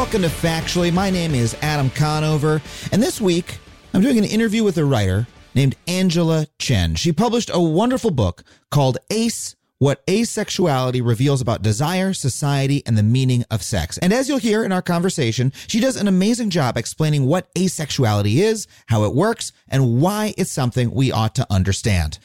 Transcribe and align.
Welcome 0.00 0.22
to 0.22 0.28
Factually. 0.28 0.90
My 0.90 1.10
name 1.10 1.34
is 1.34 1.54
Adam 1.60 1.90
Conover, 1.90 2.62
and 2.90 3.02
this 3.02 3.20
week 3.20 3.58
I'm 3.92 4.00
doing 4.00 4.16
an 4.16 4.24
interview 4.24 4.64
with 4.64 4.78
a 4.78 4.84
writer 4.84 5.26
named 5.54 5.76
Angela 5.86 6.46
Chen. 6.58 6.94
She 6.94 7.12
published 7.12 7.50
a 7.52 7.60
wonderful 7.60 8.10
book 8.10 8.42
called 8.70 8.96
Ace 9.10 9.56
What 9.76 10.04
Asexuality 10.06 11.06
Reveals 11.06 11.42
About 11.42 11.60
Desire, 11.60 12.14
Society, 12.14 12.82
and 12.86 12.96
the 12.96 13.02
Meaning 13.02 13.44
of 13.50 13.62
Sex. 13.62 13.98
And 13.98 14.10
as 14.14 14.26
you'll 14.26 14.38
hear 14.38 14.64
in 14.64 14.72
our 14.72 14.80
conversation, 14.80 15.52
she 15.66 15.80
does 15.80 15.96
an 15.96 16.08
amazing 16.08 16.48
job 16.48 16.78
explaining 16.78 17.26
what 17.26 17.54
asexuality 17.54 18.36
is, 18.36 18.66
how 18.86 19.04
it 19.04 19.14
works, 19.14 19.52
and 19.68 20.00
why 20.00 20.32
it's 20.38 20.50
something 20.50 20.92
we 20.92 21.12
ought 21.12 21.34
to 21.34 21.46
understand. 21.50 22.18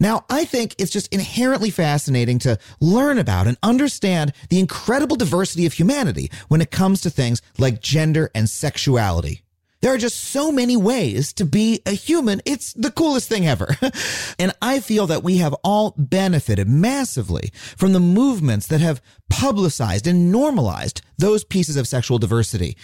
Now, 0.00 0.24
I 0.30 0.46
think 0.46 0.74
it's 0.78 0.90
just 0.90 1.12
inherently 1.12 1.70
fascinating 1.70 2.38
to 2.40 2.58
learn 2.80 3.18
about 3.18 3.46
and 3.46 3.58
understand 3.62 4.32
the 4.48 4.58
incredible 4.58 5.16
diversity 5.16 5.66
of 5.66 5.74
humanity 5.74 6.30
when 6.48 6.62
it 6.62 6.70
comes 6.70 7.02
to 7.02 7.10
things 7.10 7.42
like 7.58 7.82
gender 7.82 8.30
and 8.34 8.48
sexuality. 8.48 9.42
There 9.82 9.94
are 9.94 9.98
just 9.98 10.16
so 10.20 10.52
many 10.52 10.76
ways 10.76 11.32
to 11.34 11.44
be 11.44 11.80
a 11.86 11.92
human. 11.92 12.42
It's 12.44 12.72
the 12.74 12.90
coolest 12.90 13.28
thing 13.28 13.46
ever. 13.46 13.76
and 14.38 14.52
I 14.60 14.80
feel 14.80 15.06
that 15.06 15.22
we 15.22 15.38
have 15.38 15.54
all 15.64 15.94
benefited 15.96 16.68
massively 16.68 17.50
from 17.76 17.92
the 17.92 18.00
movements 18.00 18.66
that 18.66 18.80
have 18.80 19.02
publicized 19.30 20.06
and 20.06 20.30
normalized 20.30 21.00
those 21.16 21.44
pieces 21.44 21.76
of 21.76 21.88
sexual 21.88 22.18
diversity. 22.18 22.76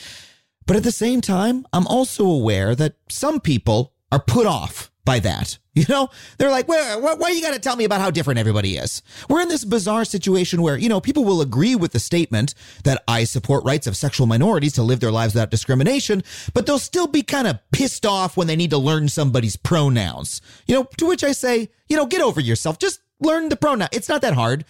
But 0.66 0.76
at 0.76 0.84
the 0.84 0.92
same 0.92 1.20
time, 1.20 1.66
I'm 1.72 1.86
also 1.86 2.26
aware 2.26 2.74
that 2.74 2.96
some 3.08 3.40
people 3.40 3.92
are 4.10 4.20
put 4.20 4.46
off 4.46 4.90
by 5.06 5.20
that. 5.20 5.58
You 5.76 5.84
know, 5.90 6.08
they're 6.38 6.50
like, 6.50 6.68
well, 6.68 7.02
why, 7.02 7.16
why 7.16 7.28
you 7.28 7.42
got 7.42 7.52
to 7.52 7.60
tell 7.60 7.76
me 7.76 7.84
about 7.84 8.00
how 8.00 8.10
different 8.10 8.40
everybody 8.40 8.78
is? 8.78 9.02
We're 9.28 9.42
in 9.42 9.48
this 9.50 9.62
bizarre 9.62 10.06
situation 10.06 10.62
where, 10.62 10.78
you 10.78 10.88
know, 10.88 11.02
people 11.02 11.22
will 11.22 11.42
agree 11.42 11.74
with 11.74 11.92
the 11.92 11.98
statement 12.00 12.54
that 12.84 13.04
I 13.06 13.24
support 13.24 13.62
rights 13.62 13.86
of 13.86 13.94
sexual 13.94 14.26
minorities 14.26 14.72
to 14.76 14.82
live 14.82 15.00
their 15.00 15.12
lives 15.12 15.34
without 15.34 15.50
discrimination, 15.50 16.22
but 16.54 16.64
they'll 16.64 16.78
still 16.78 17.08
be 17.08 17.22
kind 17.22 17.46
of 17.46 17.58
pissed 17.72 18.06
off 18.06 18.38
when 18.38 18.46
they 18.46 18.56
need 18.56 18.70
to 18.70 18.78
learn 18.78 19.10
somebody's 19.10 19.56
pronouns. 19.56 20.40
You 20.66 20.76
know, 20.76 20.84
to 20.96 21.06
which 21.06 21.22
I 21.22 21.32
say, 21.32 21.68
you 21.90 21.96
know, 21.98 22.06
get 22.06 22.22
over 22.22 22.40
yourself. 22.40 22.78
Just 22.78 23.00
learn 23.20 23.50
the 23.50 23.56
pronoun. 23.56 23.88
It's 23.92 24.08
not 24.08 24.22
that 24.22 24.32
hard. 24.32 24.64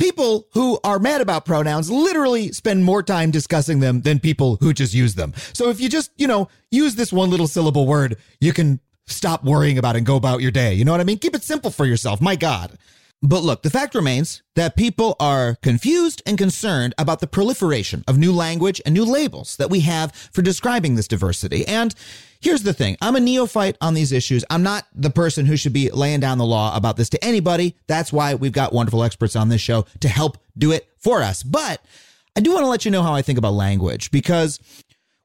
People 0.00 0.48
who 0.54 0.80
are 0.82 0.98
mad 0.98 1.20
about 1.20 1.44
pronouns 1.44 1.88
literally 1.88 2.50
spend 2.50 2.84
more 2.84 3.04
time 3.04 3.30
discussing 3.30 3.78
them 3.78 4.00
than 4.00 4.18
people 4.18 4.56
who 4.56 4.72
just 4.72 4.92
use 4.92 5.14
them. 5.14 5.34
So 5.52 5.70
if 5.70 5.80
you 5.80 5.88
just, 5.88 6.10
you 6.16 6.26
know, 6.26 6.48
use 6.72 6.96
this 6.96 7.12
one 7.12 7.30
little 7.30 7.46
syllable 7.46 7.86
word, 7.86 8.16
you 8.40 8.52
can 8.52 8.80
stop 9.10 9.44
worrying 9.44 9.78
about 9.78 9.96
and 9.96 10.06
go 10.06 10.16
about 10.16 10.40
your 10.40 10.50
day. 10.50 10.74
You 10.74 10.84
know 10.84 10.92
what 10.92 11.00
I 11.00 11.04
mean? 11.04 11.18
Keep 11.18 11.34
it 11.34 11.42
simple 11.42 11.70
for 11.70 11.86
yourself. 11.86 12.20
My 12.20 12.36
God. 12.36 12.78
But 13.20 13.42
look, 13.42 13.62
the 13.62 13.70
fact 13.70 13.96
remains 13.96 14.42
that 14.54 14.76
people 14.76 15.16
are 15.18 15.56
confused 15.56 16.22
and 16.24 16.38
concerned 16.38 16.94
about 16.98 17.18
the 17.18 17.26
proliferation 17.26 18.04
of 18.06 18.16
new 18.16 18.32
language 18.32 18.80
and 18.86 18.94
new 18.94 19.04
labels 19.04 19.56
that 19.56 19.70
we 19.70 19.80
have 19.80 20.12
for 20.14 20.40
describing 20.40 20.94
this 20.94 21.08
diversity. 21.08 21.66
And 21.66 21.94
here's 22.40 22.62
the 22.62 22.72
thing 22.72 22.96
I'm 23.00 23.16
a 23.16 23.20
neophyte 23.20 23.76
on 23.80 23.94
these 23.94 24.12
issues. 24.12 24.44
I'm 24.50 24.62
not 24.62 24.86
the 24.94 25.10
person 25.10 25.46
who 25.46 25.56
should 25.56 25.72
be 25.72 25.90
laying 25.90 26.20
down 26.20 26.38
the 26.38 26.46
law 26.46 26.76
about 26.76 26.96
this 26.96 27.08
to 27.10 27.24
anybody. 27.24 27.74
That's 27.88 28.12
why 28.12 28.34
we've 28.34 28.52
got 28.52 28.72
wonderful 28.72 29.02
experts 29.02 29.34
on 29.34 29.48
this 29.48 29.60
show 29.60 29.84
to 30.00 30.08
help 30.08 30.38
do 30.56 30.70
it 30.70 30.88
for 30.96 31.20
us. 31.20 31.42
But 31.42 31.82
I 32.36 32.40
do 32.40 32.52
want 32.52 32.62
to 32.62 32.68
let 32.68 32.84
you 32.84 32.92
know 32.92 33.02
how 33.02 33.14
I 33.14 33.22
think 33.22 33.38
about 33.38 33.54
language 33.54 34.12
because 34.12 34.60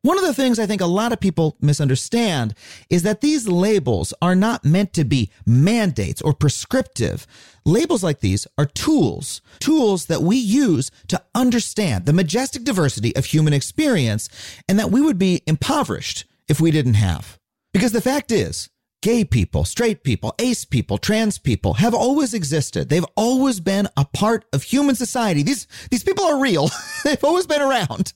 one 0.03 0.17
of 0.17 0.25
the 0.25 0.33
things 0.33 0.59
I 0.59 0.65
think 0.65 0.81
a 0.81 0.85
lot 0.85 1.13
of 1.13 1.21
people 1.21 1.55
misunderstand 1.61 2.55
is 2.89 3.03
that 3.03 3.21
these 3.21 3.47
labels 3.47 4.13
are 4.21 4.35
not 4.35 4.65
meant 4.65 4.91
to 4.93 5.05
be 5.05 5.31
mandates 5.45 6.21
or 6.21 6.33
prescriptive. 6.33 7.25
Labels 7.63 8.03
like 8.03 8.19
these 8.19 8.45
are 8.57 8.65
tools, 8.65 9.41
tools 9.59 10.07
that 10.07 10.21
we 10.21 10.35
use 10.35 10.91
to 11.07 11.23
understand 11.33 12.05
the 12.05 12.11
majestic 12.11 12.65
diversity 12.65 13.15
of 13.15 13.27
human 13.27 13.53
experience 13.53 14.27
and 14.67 14.77
that 14.77 14.91
we 14.91 14.99
would 14.99 15.17
be 15.17 15.41
impoverished 15.47 16.25
if 16.49 16.59
we 16.59 16.69
didn't 16.69 16.95
have. 16.95 17.39
Because 17.71 17.93
the 17.93 18.01
fact 18.01 18.29
is, 18.29 18.69
gay 19.01 19.23
people, 19.23 19.63
straight 19.63 20.03
people, 20.03 20.35
ace 20.37 20.65
people, 20.65 20.97
trans 20.97 21.37
people 21.37 21.75
have 21.75 21.93
always 21.93 22.33
existed. 22.33 22.89
They've 22.89 23.05
always 23.15 23.61
been 23.61 23.87
a 23.95 24.03
part 24.03 24.43
of 24.51 24.63
human 24.63 24.95
society. 24.95 25.43
These, 25.43 25.65
these 25.91 26.03
people 26.03 26.25
are 26.25 26.41
real. 26.41 26.69
They've 27.05 27.23
always 27.23 27.47
been 27.47 27.61
around. 27.61 28.11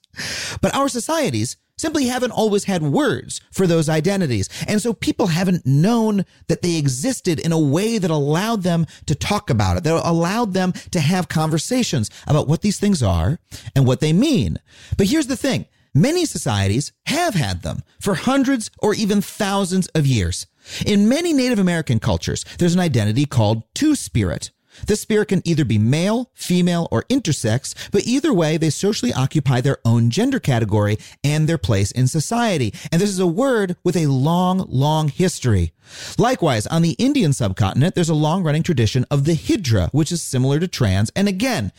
But 0.61 0.75
our 0.75 0.89
societies 0.89 1.55
simply 1.77 2.07
haven't 2.07 2.31
always 2.31 2.65
had 2.65 2.81
words 2.81 3.41
for 3.51 3.67
those 3.67 3.89
identities. 3.89 4.49
And 4.67 4.81
so 4.81 4.93
people 4.93 5.27
haven't 5.27 5.65
known 5.65 6.25
that 6.47 6.61
they 6.61 6.77
existed 6.77 7.39
in 7.39 7.51
a 7.51 7.59
way 7.59 7.97
that 7.97 8.11
allowed 8.11 8.63
them 8.63 8.85
to 9.05 9.15
talk 9.15 9.49
about 9.49 9.77
it, 9.77 9.83
that 9.83 10.07
allowed 10.07 10.53
them 10.53 10.73
to 10.91 10.99
have 10.99 11.29
conversations 11.29 12.09
about 12.25 12.47
what 12.47 12.61
these 12.61 12.79
things 12.79 13.03
are 13.03 13.39
and 13.75 13.85
what 13.85 13.99
they 13.99 14.13
mean. 14.13 14.57
But 14.97 15.07
here's 15.07 15.27
the 15.27 15.37
thing. 15.37 15.65
Many 15.93 16.25
societies 16.25 16.93
have 17.07 17.33
had 17.33 17.63
them 17.63 17.81
for 17.99 18.13
hundreds 18.13 18.69
or 18.79 18.93
even 18.93 19.21
thousands 19.21 19.87
of 19.89 20.05
years. 20.05 20.45
In 20.85 21.09
many 21.09 21.33
Native 21.33 21.59
American 21.59 21.99
cultures, 21.99 22.45
there's 22.59 22.75
an 22.75 22.79
identity 22.79 23.25
called 23.25 23.63
two 23.73 23.95
spirit. 23.95 24.51
The 24.85 24.95
spirit 24.95 25.29
can 25.29 25.41
either 25.45 25.65
be 25.65 25.77
male, 25.77 26.31
female, 26.33 26.87
or 26.91 27.03
intersex, 27.03 27.73
but 27.91 28.05
either 28.05 28.33
way, 28.33 28.57
they 28.57 28.69
socially 28.69 29.13
occupy 29.13 29.61
their 29.61 29.77
own 29.83 30.09
gender 30.09 30.39
category 30.39 30.97
and 31.23 31.47
their 31.47 31.57
place 31.57 31.91
in 31.91 32.07
society. 32.07 32.73
And 32.91 33.01
this 33.01 33.09
is 33.09 33.19
a 33.19 33.27
word 33.27 33.75
with 33.83 33.97
a 33.97 34.07
long, 34.07 34.65
long 34.69 35.09
history. 35.09 35.73
Likewise, 36.17 36.67
on 36.67 36.81
the 36.81 36.95
Indian 36.99 37.33
subcontinent, 37.33 37.95
there's 37.95 38.09
a 38.09 38.15
long 38.15 38.43
running 38.43 38.63
tradition 38.63 39.05
of 39.09 39.25
the 39.25 39.33
Hijra, 39.33 39.89
which 39.91 40.11
is 40.11 40.21
similar 40.21 40.59
to 40.59 40.67
trans, 40.67 41.11
and 41.15 41.27
again, 41.27 41.71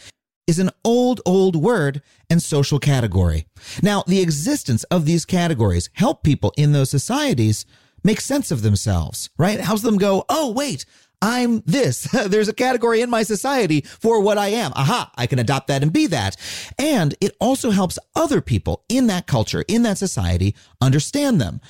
is 0.46 0.58
an 0.58 0.70
old, 0.82 1.20
old 1.26 1.54
word 1.54 2.00
and 2.30 2.42
social 2.42 2.78
category. 2.78 3.46
Now, 3.82 4.02
the 4.06 4.20
existence 4.20 4.82
of 4.84 5.04
these 5.04 5.26
categories 5.26 5.90
help 5.92 6.22
people 6.22 6.54
in 6.56 6.72
those 6.72 6.90
societies 6.90 7.66
make 8.02 8.20
sense 8.20 8.50
of 8.50 8.62
themselves, 8.62 9.28
right? 9.36 9.58
It 9.58 9.64
helps 9.64 9.82
them 9.82 9.98
go, 9.98 10.24
oh, 10.28 10.50
wait, 10.50 10.86
I'm 11.20 11.60
this. 11.66 12.02
There's 12.26 12.48
a 12.48 12.54
category 12.54 13.00
in 13.00 13.10
my 13.10 13.22
society 13.22 13.82
for 13.82 14.20
what 14.20 14.38
I 14.38 14.48
am. 14.48 14.72
Aha, 14.74 15.10
I 15.16 15.26
can 15.26 15.38
adopt 15.38 15.66
that 15.68 15.82
and 15.82 15.92
be 15.92 16.06
that. 16.06 16.36
And 16.78 17.14
it 17.20 17.36
also 17.40 17.70
helps 17.70 17.98
other 18.14 18.40
people 18.40 18.84
in 18.88 19.06
that 19.08 19.26
culture, 19.26 19.64
in 19.68 19.82
that 19.82 19.98
society, 19.98 20.54
understand 20.80 21.40
them. 21.40 21.60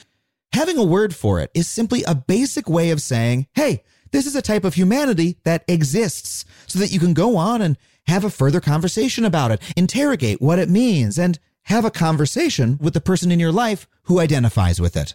Having 0.53 0.79
a 0.79 0.85
word 0.85 1.15
for 1.15 1.41
it 1.41 1.51
is 1.55 1.69
simply 1.69 2.03
a 2.05 2.15
basic 2.15 2.69
way 2.69 2.91
of 2.91 3.03
saying, 3.03 3.47
hey, 3.55 3.83
this 4.13 4.27
is 4.27 4.35
a 4.35 4.43
type 4.43 4.65
of 4.65 4.75
humanity 4.75 5.37
that 5.45 5.65
exists 5.69 6.45
so 6.67 6.79
that 6.79 6.93
you 6.93 6.99
can 6.99 7.13
go 7.13 7.37
on 7.37 7.61
and 7.61 7.77
have 8.07 8.25
a 8.25 8.31
further 8.31 8.61
conversation 8.61 9.25
about 9.25 9.51
it, 9.51 9.61
interrogate 9.77 10.41
what 10.41 10.59
it 10.59 10.71
means, 10.71 11.19
and 11.19 11.39
have 11.65 11.85
a 11.85 11.91
conversation 11.91 12.79
with 12.81 12.95
the 12.95 13.01
person 13.01 13.31
in 13.31 13.39
your 13.39 13.53
life 13.53 13.87
who 14.05 14.19
identifies 14.19 14.81
with 14.81 14.97
it. 14.97 15.15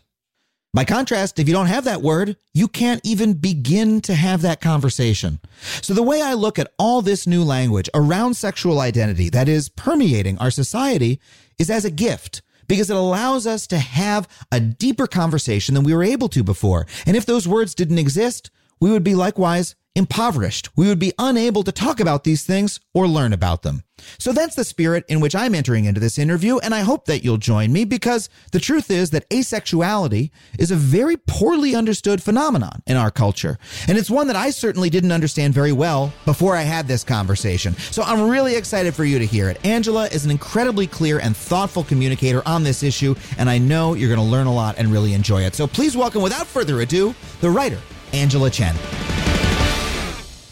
By 0.75 0.85
contrast, 0.85 1.37
if 1.37 1.47
you 1.47 1.53
don't 1.53 1.67
have 1.67 1.83
that 1.83 2.01
word, 2.01 2.35
you 2.51 2.67
can't 2.67 2.99
even 3.03 3.33
begin 3.33 4.01
to 4.01 4.15
have 4.15 4.41
that 4.41 4.59
conversation. 4.59 5.39
So 5.83 5.93
the 5.93 6.01
way 6.01 6.19
I 6.19 6.33
look 6.33 6.57
at 6.57 6.73
all 6.79 7.03
this 7.03 7.27
new 7.27 7.43
language 7.43 7.91
around 7.93 8.33
sexual 8.33 8.79
identity 8.79 9.29
that 9.29 9.47
is 9.47 9.69
permeating 9.69 10.39
our 10.39 10.49
society 10.49 11.19
is 11.59 11.69
as 11.69 11.85
a 11.85 11.91
gift 11.91 12.41
because 12.67 12.89
it 12.89 12.95
allows 12.95 13.45
us 13.45 13.67
to 13.67 13.77
have 13.77 14.27
a 14.51 14.59
deeper 14.59 15.05
conversation 15.05 15.75
than 15.75 15.83
we 15.83 15.93
were 15.93 16.03
able 16.03 16.29
to 16.29 16.43
before. 16.43 16.87
And 17.05 17.15
if 17.15 17.27
those 17.27 17.47
words 17.47 17.75
didn't 17.75 17.99
exist, 17.99 18.49
we 18.83 18.91
would 18.91 19.03
be 19.03 19.15
likewise 19.15 19.75
impoverished. 19.95 20.75
We 20.75 20.87
would 20.87 20.99
be 20.99 21.13
unable 21.17 21.63
to 21.63 21.71
talk 21.71 22.01
about 22.01 22.25
these 22.25 22.43
things 22.43 22.81
or 22.93 23.07
learn 23.07 23.31
about 23.31 23.61
them. 23.61 23.83
So 24.17 24.33
that's 24.33 24.55
the 24.55 24.65
spirit 24.65 25.05
in 25.07 25.21
which 25.21 25.35
I'm 25.35 25.55
entering 25.55 25.85
into 25.85 26.01
this 26.01 26.17
interview, 26.17 26.57
and 26.57 26.75
I 26.75 26.81
hope 26.81 27.05
that 27.05 27.23
you'll 27.23 27.37
join 27.37 27.71
me 27.71 27.85
because 27.85 28.27
the 28.51 28.59
truth 28.59 28.91
is 28.91 29.11
that 29.11 29.29
asexuality 29.29 30.31
is 30.59 30.69
a 30.71 30.75
very 30.75 31.15
poorly 31.15 31.75
understood 31.75 32.21
phenomenon 32.21 32.81
in 32.85 32.97
our 32.97 33.09
culture. 33.09 33.57
And 33.87 33.97
it's 33.97 34.09
one 34.09 34.27
that 34.27 34.35
I 34.35 34.49
certainly 34.49 34.89
didn't 34.89 35.13
understand 35.13 35.53
very 35.53 35.71
well 35.71 36.11
before 36.25 36.57
I 36.57 36.63
had 36.63 36.85
this 36.85 37.05
conversation. 37.05 37.73
So 37.91 38.03
I'm 38.03 38.29
really 38.29 38.55
excited 38.55 38.93
for 38.93 39.05
you 39.05 39.17
to 39.17 39.25
hear 39.25 39.49
it. 39.49 39.65
Angela 39.65 40.07
is 40.07 40.25
an 40.25 40.31
incredibly 40.31 40.87
clear 40.87 41.19
and 41.19 41.37
thoughtful 41.37 41.85
communicator 41.85 42.45
on 42.45 42.63
this 42.63 42.83
issue, 42.83 43.15
and 43.37 43.49
I 43.49 43.59
know 43.59 43.93
you're 43.93 44.13
going 44.13 44.19
to 44.19 44.31
learn 44.31 44.47
a 44.47 44.53
lot 44.53 44.77
and 44.77 44.91
really 44.91 45.13
enjoy 45.13 45.43
it. 45.43 45.55
So 45.55 45.67
please 45.67 45.95
welcome, 45.95 46.21
without 46.21 46.47
further 46.47 46.81
ado, 46.81 47.15
the 47.39 47.49
writer, 47.49 47.79
Angela 48.13 48.49
Chen. 48.49 48.75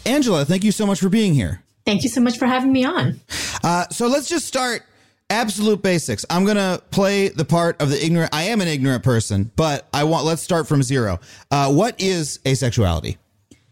Angela, 0.04 0.44
thank 0.44 0.64
you 0.64 0.72
so 0.72 0.84
much 0.84 1.00
for 1.00 1.08
being 1.08 1.32
here. 1.34 1.62
Thank 1.86 2.02
you 2.02 2.08
so 2.08 2.20
much 2.20 2.38
for 2.38 2.46
having 2.46 2.72
me 2.72 2.84
on. 2.84 3.20
Uh, 3.64 3.88
so 3.88 4.06
let's 4.06 4.28
just 4.28 4.46
start 4.46 4.82
absolute 5.30 5.82
basics. 5.82 6.26
I'm 6.28 6.44
gonna 6.44 6.80
play 6.90 7.28
the 7.28 7.44
part 7.44 7.80
of 7.80 7.90
the 7.90 8.04
ignorant. 8.04 8.34
I 8.34 8.44
am 8.44 8.60
an 8.60 8.68
ignorant 8.68 9.02
person, 9.02 9.50
but 9.56 9.88
I 9.92 10.04
want. 10.04 10.24
Let's 10.24 10.42
start 10.42 10.68
from 10.68 10.82
zero. 10.82 11.20
Uh, 11.50 11.72
what 11.72 12.00
is 12.00 12.38
asexuality? 12.44 13.16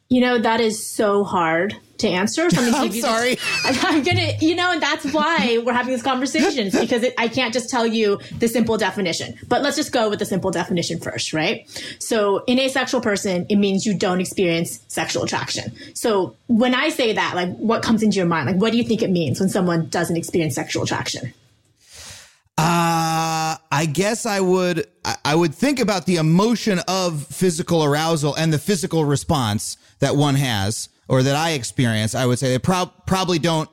You 0.08 0.20
know 0.20 0.38
that 0.38 0.60
is 0.60 0.84
so 0.84 1.22
hard 1.22 1.76
to 2.00 2.08
answer. 2.08 2.50
So 2.50 2.62
I'm, 2.62 2.74
I'm 2.86 2.92
sorry. 2.92 3.30
This, 3.70 3.84
I'm 3.84 4.02
gonna, 4.02 4.32
you 4.40 4.54
know, 4.54 4.72
and 4.72 4.82
that's 4.82 5.04
why 5.12 5.62
we're 5.64 5.72
having 5.72 5.92
this 5.92 6.02
conversation. 6.02 6.68
It's 6.68 6.78
because 6.78 7.02
it, 7.02 7.14
I 7.18 7.28
can't 7.28 7.52
just 7.52 7.70
tell 7.70 7.86
you 7.86 8.18
the 8.38 8.48
simple 8.48 8.76
definition. 8.76 9.38
But 9.48 9.62
let's 9.62 9.76
just 9.76 9.92
go 9.92 10.08
with 10.08 10.18
the 10.18 10.24
simple 10.24 10.50
definition 10.50 10.98
first, 10.98 11.32
right? 11.32 11.68
So, 11.98 12.42
in 12.46 12.58
asexual 12.58 13.00
person, 13.00 13.46
it 13.48 13.56
means 13.56 13.86
you 13.86 13.94
don't 13.94 14.20
experience 14.20 14.80
sexual 14.88 15.22
attraction. 15.24 15.72
So, 15.94 16.36
when 16.48 16.74
I 16.74 16.88
say 16.88 17.12
that, 17.12 17.34
like, 17.34 17.54
what 17.56 17.82
comes 17.82 18.02
into 18.02 18.16
your 18.16 18.26
mind? 18.26 18.46
Like, 18.46 18.56
what 18.56 18.72
do 18.72 18.78
you 18.78 18.84
think 18.84 19.02
it 19.02 19.10
means 19.10 19.40
when 19.40 19.48
someone 19.48 19.88
doesn't 19.88 20.16
experience 20.16 20.54
sexual 20.54 20.82
attraction? 20.82 21.32
Uh, 22.58 23.56
I 23.72 23.86
guess 23.90 24.26
I 24.26 24.40
would 24.40 24.86
I 25.24 25.34
would 25.34 25.54
think 25.54 25.80
about 25.80 26.04
the 26.04 26.16
emotion 26.16 26.80
of 26.86 27.26
physical 27.26 27.82
arousal 27.82 28.34
and 28.34 28.52
the 28.52 28.58
physical 28.58 29.06
response 29.06 29.78
that 30.00 30.14
one 30.14 30.34
has 30.34 30.90
or 31.10 31.24
that 31.24 31.34
I 31.34 31.50
experience. 31.50 32.14
I 32.14 32.24
would 32.24 32.38
say 32.38 32.50
they 32.50 32.58
pro- 32.60 32.90
probably 33.04 33.40
don't 33.40 33.68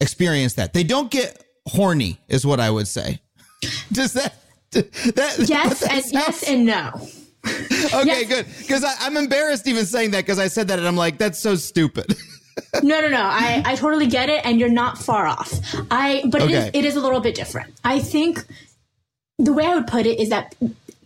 experience 0.00 0.54
that. 0.54 0.72
They 0.72 0.84
don't 0.84 1.10
get 1.10 1.44
horny, 1.66 2.18
is 2.28 2.46
what 2.46 2.60
I 2.60 2.70
would 2.70 2.86
say. 2.86 3.20
Does 3.92 4.12
that? 4.12 4.36
that 4.70 5.34
yes 5.48 5.80
that 5.80 5.92
and 5.92 6.04
sounds... 6.04 6.12
yes 6.12 6.42
and 6.48 6.64
no. 6.64 6.90
okay, 7.44 8.22
yes. 8.22 8.28
good. 8.28 8.46
Because 8.58 8.84
I'm 9.00 9.16
embarrassed 9.16 9.66
even 9.66 9.84
saying 9.84 10.12
that 10.12 10.24
because 10.24 10.38
I 10.38 10.46
said 10.46 10.68
that 10.68 10.78
and 10.78 10.86
I'm 10.86 10.96
like, 10.96 11.18
that's 11.18 11.38
so 11.40 11.56
stupid. 11.56 12.14
no, 12.82 13.00
no, 13.00 13.08
no. 13.08 13.20
I, 13.20 13.62
I 13.64 13.74
totally 13.74 14.06
get 14.06 14.28
it, 14.28 14.44
and 14.44 14.58
you're 14.58 14.68
not 14.68 14.96
far 14.96 15.26
off. 15.26 15.52
I, 15.90 16.24
but 16.30 16.42
okay. 16.42 16.54
it 16.54 16.56
is 16.56 16.70
it 16.72 16.84
is 16.84 16.96
a 16.96 17.00
little 17.00 17.20
bit 17.20 17.34
different. 17.34 17.74
I 17.84 17.98
think 17.98 18.44
the 19.38 19.52
way 19.52 19.66
I 19.66 19.74
would 19.74 19.86
put 19.86 20.06
it 20.06 20.20
is 20.20 20.30
that 20.30 20.54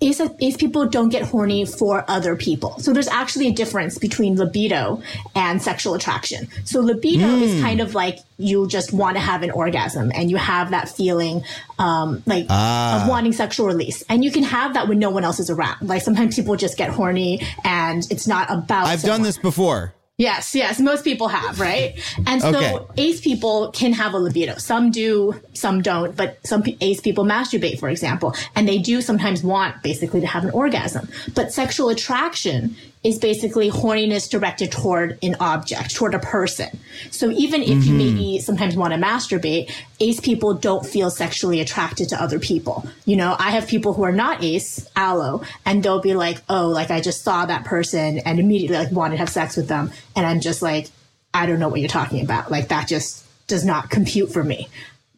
ace 0.00 0.56
people 0.56 0.86
don't 0.86 1.10
get 1.10 1.22
horny 1.22 1.66
for 1.66 2.04
other 2.08 2.34
people. 2.34 2.78
So 2.78 2.92
there's 2.92 3.08
actually 3.08 3.48
a 3.48 3.52
difference 3.52 3.98
between 3.98 4.36
libido 4.36 5.02
and 5.34 5.60
sexual 5.60 5.94
attraction. 5.94 6.48
So 6.64 6.80
libido 6.80 7.26
mm. 7.26 7.42
is 7.42 7.54
hmm. 7.54 7.62
kind 7.62 7.80
of 7.80 7.94
like 7.94 8.18
you 8.38 8.66
just 8.66 8.92
want 8.92 9.16
to 9.16 9.20
have 9.20 9.42
an 9.42 9.50
orgasm 9.50 10.10
and 10.14 10.30
you 10.30 10.36
have 10.36 10.70
that 10.70 10.88
feeling 10.88 11.42
um, 11.78 12.22
like 12.26 12.46
ah. 12.48 13.02
of 13.02 13.08
wanting 13.08 13.32
sexual 13.32 13.66
release. 13.66 14.02
And 14.08 14.24
you 14.24 14.30
can 14.30 14.42
have 14.42 14.74
that 14.74 14.88
when 14.88 14.98
no 14.98 15.10
one 15.10 15.24
else 15.24 15.38
is 15.38 15.50
around. 15.50 15.86
Like 15.86 16.02
sometimes 16.02 16.34
people 16.34 16.56
just 16.56 16.78
get 16.78 16.90
horny 16.90 17.42
and 17.64 18.06
it's 18.10 18.26
not 18.26 18.50
about 18.50 18.86
I've 18.86 19.00
someone. 19.00 19.18
done 19.18 19.24
this 19.24 19.38
before. 19.38 19.92
Yes, 20.20 20.54
yes. 20.54 20.78
Most 20.78 21.02
people 21.02 21.28
have, 21.28 21.58
right? 21.58 21.98
And 22.26 22.42
so 22.42 22.50
okay. 22.50 23.02
ace 23.02 23.22
people 23.22 23.70
can 23.70 23.94
have 23.94 24.12
a 24.12 24.18
libido. 24.18 24.58
Some 24.58 24.90
do, 24.90 25.40
some 25.54 25.80
don't, 25.80 26.14
but 26.14 26.38
some 26.46 26.62
ace 26.82 27.00
people 27.00 27.24
masturbate, 27.24 27.80
for 27.80 27.88
example, 27.88 28.34
and 28.54 28.68
they 28.68 28.76
do 28.76 29.00
sometimes 29.00 29.42
want 29.42 29.82
basically 29.82 30.20
to 30.20 30.26
have 30.26 30.44
an 30.44 30.50
orgasm. 30.50 31.08
But 31.34 31.54
sexual 31.54 31.88
attraction 31.88 32.76
is 33.02 33.18
basically 33.18 33.70
horniness 33.70 34.28
directed 34.28 34.70
toward 34.70 35.18
an 35.22 35.34
object, 35.40 35.94
toward 35.94 36.14
a 36.14 36.18
person. 36.18 36.68
So 37.10 37.30
even 37.30 37.62
if 37.62 37.68
mm-hmm. 37.68 37.82
you 37.82 37.94
maybe 37.94 38.38
sometimes 38.40 38.76
want 38.76 38.92
to 38.92 39.00
masturbate, 39.00 39.72
ace 40.00 40.20
people 40.20 40.52
don't 40.52 40.84
feel 40.84 41.10
sexually 41.10 41.60
attracted 41.60 42.10
to 42.10 42.22
other 42.22 42.38
people. 42.38 42.86
You 43.06 43.16
know, 43.16 43.36
I 43.38 43.52
have 43.52 43.66
people 43.66 43.94
who 43.94 44.02
are 44.02 44.12
not 44.12 44.44
ace, 44.44 44.86
allo, 44.96 45.42
and 45.64 45.82
they'll 45.82 46.02
be 46.02 46.14
like, 46.14 46.42
oh, 46.50 46.68
like 46.68 46.90
I 46.90 47.00
just 47.00 47.24
saw 47.24 47.46
that 47.46 47.64
person 47.64 48.18
and 48.18 48.38
immediately 48.38 48.76
like 48.76 48.92
wanted 48.92 49.14
to 49.14 49.20
have 49.20 49.30
sex 49.30 49.56
with 49.56 49.68
them. 49.68 49.90
And 50.14 50.26
I'm 50.26 50.40
just 50.40 50.60
like, 50.60 50.88
I 51.32 51.46
don't 51.46 51.58
know 51.58 51.68
what 51.68 51.80
you're 51.80 51.88
talking 51.88 52.22
about. 52.22 52.50
Like 52.50 52.68
that 52.68 52.86
just 52.86 53.24
does 53.46 53.64
not 53.64 53.88
compute 53.88 54.30
for 54.30 54.44
me. 54.44 54.68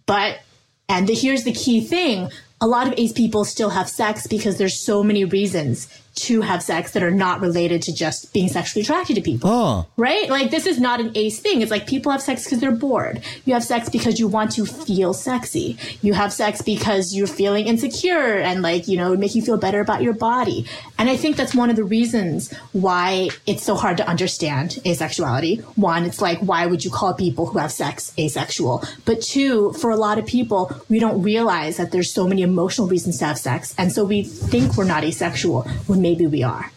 But, 0.07 0.41
and 0.89 1.09
the, 1.09 1.15
here's 1.15 1.43
the 1.43 1.53
key 1.53 1.81
thing. 1.81 2.31
A 2.61 2.67
lot 2.69 2.87
of 2.87 2.95
ace 2.97 3.13
people 3.13 3.45
still 3.45 3.71
have 3.71 3.89
sex 3.89 4.29
because 4.29 4.57
there's 4.57 4.85
so 4.85 5.03
many 5.03 5.25
reasons 5.25 5.89
to 6.15 6.43
have 6.43 6.63
sex 6.63 6.93
that 6.93 7.03
are 7.03 7.11
not 7.11 7.41
related 7.41 7.83
to 7.83 7.95
just 7.95 8.33
being 8.33 8.49
sexually 8.49 8.83
attracted 8.83 9.15
to 9.15 9.23
people. 9.23 9.51
Oh. 9.51 9.87
Right? 9.97 10.29
Like 10.29 10.51
this 10.51 10.67
is 10.67 10.79
not 10.79 11.01
an 11.01 11.13
ace 11.15 11.41
thing. 11.41 11.63
It's 11.63 11.71
like 11.71 11.87
people 11.87 12.13
have 12.13 12.23
sex 12.23 12.45
because 12.45 12.61
they're 12.61 12.71
bored. 12.71 13.23
You 13.45 13.55
have 13.55 13.65
sex 13.65 13.89
because 13.89 14.21
you 14.21 14.29
want 14.29 14.53
to 14.53 14.67
feel 14.67 15.15
sexy. 15.15 15.79
You 16.03 16.13
have 16.13 16.33
sex 16.33 16.61
because 16.61 17.15
you're 17.15 17.27
feeling 17.27 17.67
insecure 17.67 18.37
and 18.37 18.63
like, 18.63 18.89
you 18.89 18.97
know, 18.97 19.17
make 19.17 19.35
you 19.35 19.43
feel 19.43 19.57
better 19.57 19.81
about 19.81 20.03
your 20.03 20.13
body. 20.13 20.67
And 20.99 21.09
I 21.09 21.17
think 21.17 21.37
that's 21.37 21.55
one 21.55 21.71
of 21.71 21.77
the 21.77 21.85
reasons 21.85 22.53
why 22.73 23.31
it's 23.47 23.65
so 23.65 23.75
hard 23.75 23.97
to 23.97 24.07
understand 24.07 24.79
asexuality. 24.85 25.63
One, 25.77 26.05
it's 26.05 26.21
like, 26.21 26.39
why 26.41 26.67
would 26.67 26.85
you 26.85 26.91
call 26.91 27.15
people 27.15 27.47
who 27.47 27.59
have 27.59 27.73
sex 27.73 28.13
asexual? 28.19 28.85
But 29.05 29.23
two, 29.23 29.73
for 29.75 29.91
a 29.91 29.97
lot 29.97 30.19
of 30.19 30.27
people, 30.27 30.71
we 30.89 30.99
don't 30.99 31.23
realize 31.23 31.79
that 31.79 31.91
there's 31.91 32.13
so 32.13 32.27
many 32.27 32.43
emotional 32.43 32.87
reasons 32.87 33.19
to 33.19 33.25
have 33.25 33.39
sex. 33.39 33.75
And 33.79 33.93
so 33.93 34.05
we 34.05 34.23
think 34.23 34.77
we're 34.77 34.85
not 34.85 35.05
asexual 35.05 35.63
when 35.87 36.02
maybe 36.03 36.27
we 36.27 36.43
are. 36.43 36.71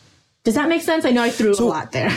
Does 0.44 0.56
that 0.56 0.70
make 0.70 0.84
sense? 0.84 1.04
I 1.04 1.12
know 1.12 1.24
I 1.24 1.32
threw 1.32 1.54
so, 1.56 1.66
a 1.66 1.68
lot 1.68 1.92
there. 1.92 2.12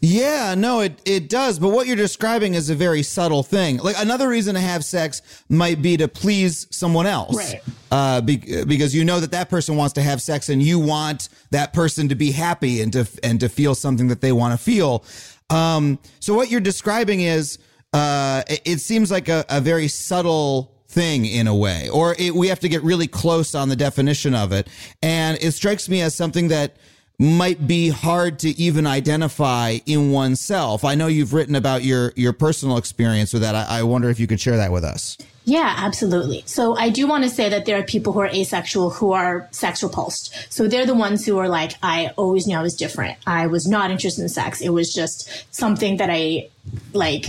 Yeah, 0.00 0.54
no, 0.54 0.80
it, 0.80 1.00
it 1.06 1.28
does. 1.30 1.58
But 1.58 1.70
what 1.70 1.86
you're 1.86 1.96
describing 1.96 2.54
is 2.54 2.68
a 2.68 2.74
very 2.74 3.02
subtle 3.02 3.42
thing. 3.42 3.78
Like 3.78 3.96
another 3.98 4.28
reason 4.28 4.54
to 4.54 4.60
have 4.60 4.84
sex 4.84 5.22
might 5.48 5.80
be 5.80 5.96
to 5.96 6.06
please 6.06 6.66
someone 6.70 7.06
else. 7.06 7.34
Right. 7.34 7.62
Uh, 7.90 8.20
be, 8.20 8.36
because 8.64 8.94
you 8.94 9.04
know 9.04 9.20
that 9.20 9.30
that 9.30 9.48
person 9.48 9.76
wants 9.76 9.94
to 9.94 10.02
have 10.02 10.20
sex 10.20 10.48
and 10.50 10.62
you 10.62 10.78
want 10.78 11.30
that 11.50 11.72
person 11.72 12.08
to 12.10 12.14
be 12.14 12.30
happy 12.30 12.82
and 12.82 12.92
to, 12.92 13.08
and 13.22 13.40
to 13.40 13.48
feel 13.48 13.74
something 13.74 14.08
that 14.08 14.20
they 14.20 14.32
want 14.32 14.52
to 14.52 14.62
feel. 14.62 15.02
Um, 15.48 15.98
so 16.20 16.34
what 16.34 16.50
you're 16.50 16.60
describing 16.60 17.22
is, 17.22 17.58
uh, 17.92 18.42
it, 18.48 18.62
it 18.64 18.78
seems 18.80 19.10
like 19.10 19.28
a, 19.28 19.46
a 19.48 19.60
very 19.60 19.88
subtle 19.88 20.75
thing 20.96 21.26
in 21.26 21.46
a 21.46 21.54
way, 21.54 21.90
or 21.90 22.16
it, 22.18 22.34
we 22.34 22.48
have 22.48 22.60
to 22.60 22.68
get 22.68 22.82
really 22.82 23.06
close 23.06 23.54
on 23.54 23.68
the 23.68 23.76
definition 23.76 24.34
of 24.34 24.50
it. 24.50 24.66
And 25.02 25.38
it 25.42 25.52
strikes 25.52 25.88
me 25.90 26.00
as 26.00 26.14
something 26.14 26.48
that 26.48 26.76
might 27.18 27.66
be 27.66 27.90
hard 27.90 28.38
to 28.40 28.48
even 28.58 28.86
identify 28.86 29.78
in 29.86 30.10
oneself. 30.10 30.84
I 30.84 30.94
know 30.94 31.06
you've 31.06 31.32
written 31.32 31.54
about 31.54 31.84
your 31.84 32.12
your 32.16 32.32
personal 32.32 32.78
experience 32.78 33.32
with 33.32 33.42
that. 33.42 33.54
I, 33.54 33.80
I 33.80 33.82
wonder 33.82 34.08
if 34.10 34.18
you 34.18 34.26
could 34.26 34.40
share 34.40 34.56
that 34.56 34.72
with 34.72 34.84
us. 34.84 35.18
Yeah, 35.44 35.74
absolutely. 35.76 36.42
So 36.46 36.76
I 36.76 36.88
do 36.88 37.06
want 37.06 37.24
to 37.24 37.30
say 37.30 37.48
that 37.48 37.66
there 37.66 37.78
are 37.78 37.84
people 37.84 38.12
who 38.12 38.20
are 38.20 38.26
asexual 38.26 38.90
who 38.90 39.12
are 39.12 39.48
sex 39.52 39.82
repulsed. 39.82 40.34
So 40.50 40.66
they're 40.66 40.86
the 40.86 40.94
ones 40.94 41.24
who 41.24 41.38
are 41.38 41.48
like, 41.48 41.72
I 41.82 42.10
always 42.16 42.46
knew 42.48 42.56
I 42.56 42.62
was 42.62 42.74
different. 42.74 43.16
I 43.26 43.46
was 43.46 43.66
not 43.68 43.90
interested 43.90 44.22
in 44.22 44.28
sex. 44.28 44.60
It 44.60 44.70
was 44.70 44.92
just 44.92 45.54
something 45.54 45.98
that 45.98 46.10
I 46.10 46.48
like 46.92 47.26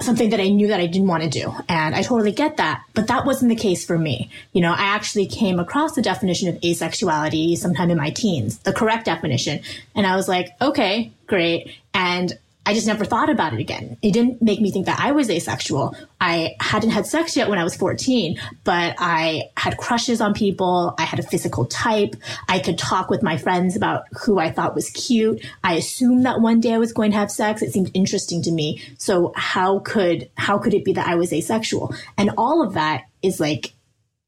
something 0.00 0.30
that 0.30 0.40
I 0.40 0.48
knew 0.48 0.68
that 0.68 0.80
I 0.80 0.86
didn't 0.86 1.08
want 1.08 1.24
to 1.24 1.28
do. 1.28 1.52
And 1.68 1.94
I 1.94 2.02
totally 2.02 2.32
get 2.32 2.56
that. 2.58 2.84
But 2.94 3.08
that 3.08 3.26
wasn't 3.26 3.48
the 3.48 3.56
case 3.56 3.84
for 3.84 3.98
me. 3.98 4.30
You 4.52 4.60
know, 4.60 4.72
I 4.72 4.84
actually 4.84 5.26
came 5.26 5.58
across 5.58 5.94
the 5.94 6.02
definition 6.02 6.48
of 6.48 6.60
asexuality 6.60 7.56
sometime 7.56 7.90
in 7.90 7.98
my 7.98 8.10
teens, 8.10 8.58
the 8.58 8.72
correct 8.72 9.06
definition. 9.06 9.60
And 9.94 10.06
I 10.06 10.16
was 10.16 10.28
like, 10.28 10.50
okay, 10.60 11.12
great. 11.26 11.74
And 11.92 12.38
I 12.66 12.74
just 12.74 12.86
never 12.86 13.04
thought 13.04 13.30
about 13.30 13.54
it 13.54 13.60
again. 13.60 13.96
It 14.02 14.12
didn't 14.12 14.42
make 14.42 14.60
me 14.60 14.70
think 14.70 14.86
that 14.86 15.00
I 15.00 15.12
was 15.12 15.30
asexual. 15.30 15.96
I 16.20 16.56
hadn't 16.60 16.90
had 16.90 17.06
sex 17.06 17.36
yet 17.36 17.48
when 17.48 17.58
I 17.58 17.64
was 17.64 17.74
14, 17.74 18.38
but 18.64 18.94
I 18.98 19.44
had 19.56 19.78
crushes 19.78 20.20
on 20.20 20.34
people. 20.34 20.94
I 20.98 21.02
had 21.02 21.18
a 21.18 21.22
physical 21.22 21.64
type. 21.64 22.14
I 22.48 22.58
could 22.58 22.78
talk 22.78 23.08
with 23.08 23.22
my 23.22 23.38
friends 23.38 23.76
about 23.76 24.04
who 24.24 24.38
I 24.38 24.50
thought 24.50 24.74
was 24.74 24.90
cute. 24.90 25.44
I 25.64 25.74
assumed 25.74 26.26
that 26.26 26.40
one 26.40 26.60
day 26.60 26.74
I 26.74 26.78
was 26.78 26.92
going 26.92 27.12
to 27.12 27.16
have 27.16 27.30
sex. 27.30 27.62
It 27.62 27.72
seemed 27.72 27.90
interesting 27.94 28.42
to 28.42 28.52
me. 28.52 28.82
So 28.98 29.32
how 29.36 29.78
could, 29.78 30.30
how 30.36 30.58
could 30.58 30.74
it 30.74 30.84
be 30.84 30.92
that 30.92 31.08
I 31.08 31.14
was 31.14 31.32
asexual? 31.32 31.94
And 32.18 32.30
all 32.36 32.62
of 32.62 32.74
that 32.74 33.04
is 33.22 33.40
like 33.40 33.72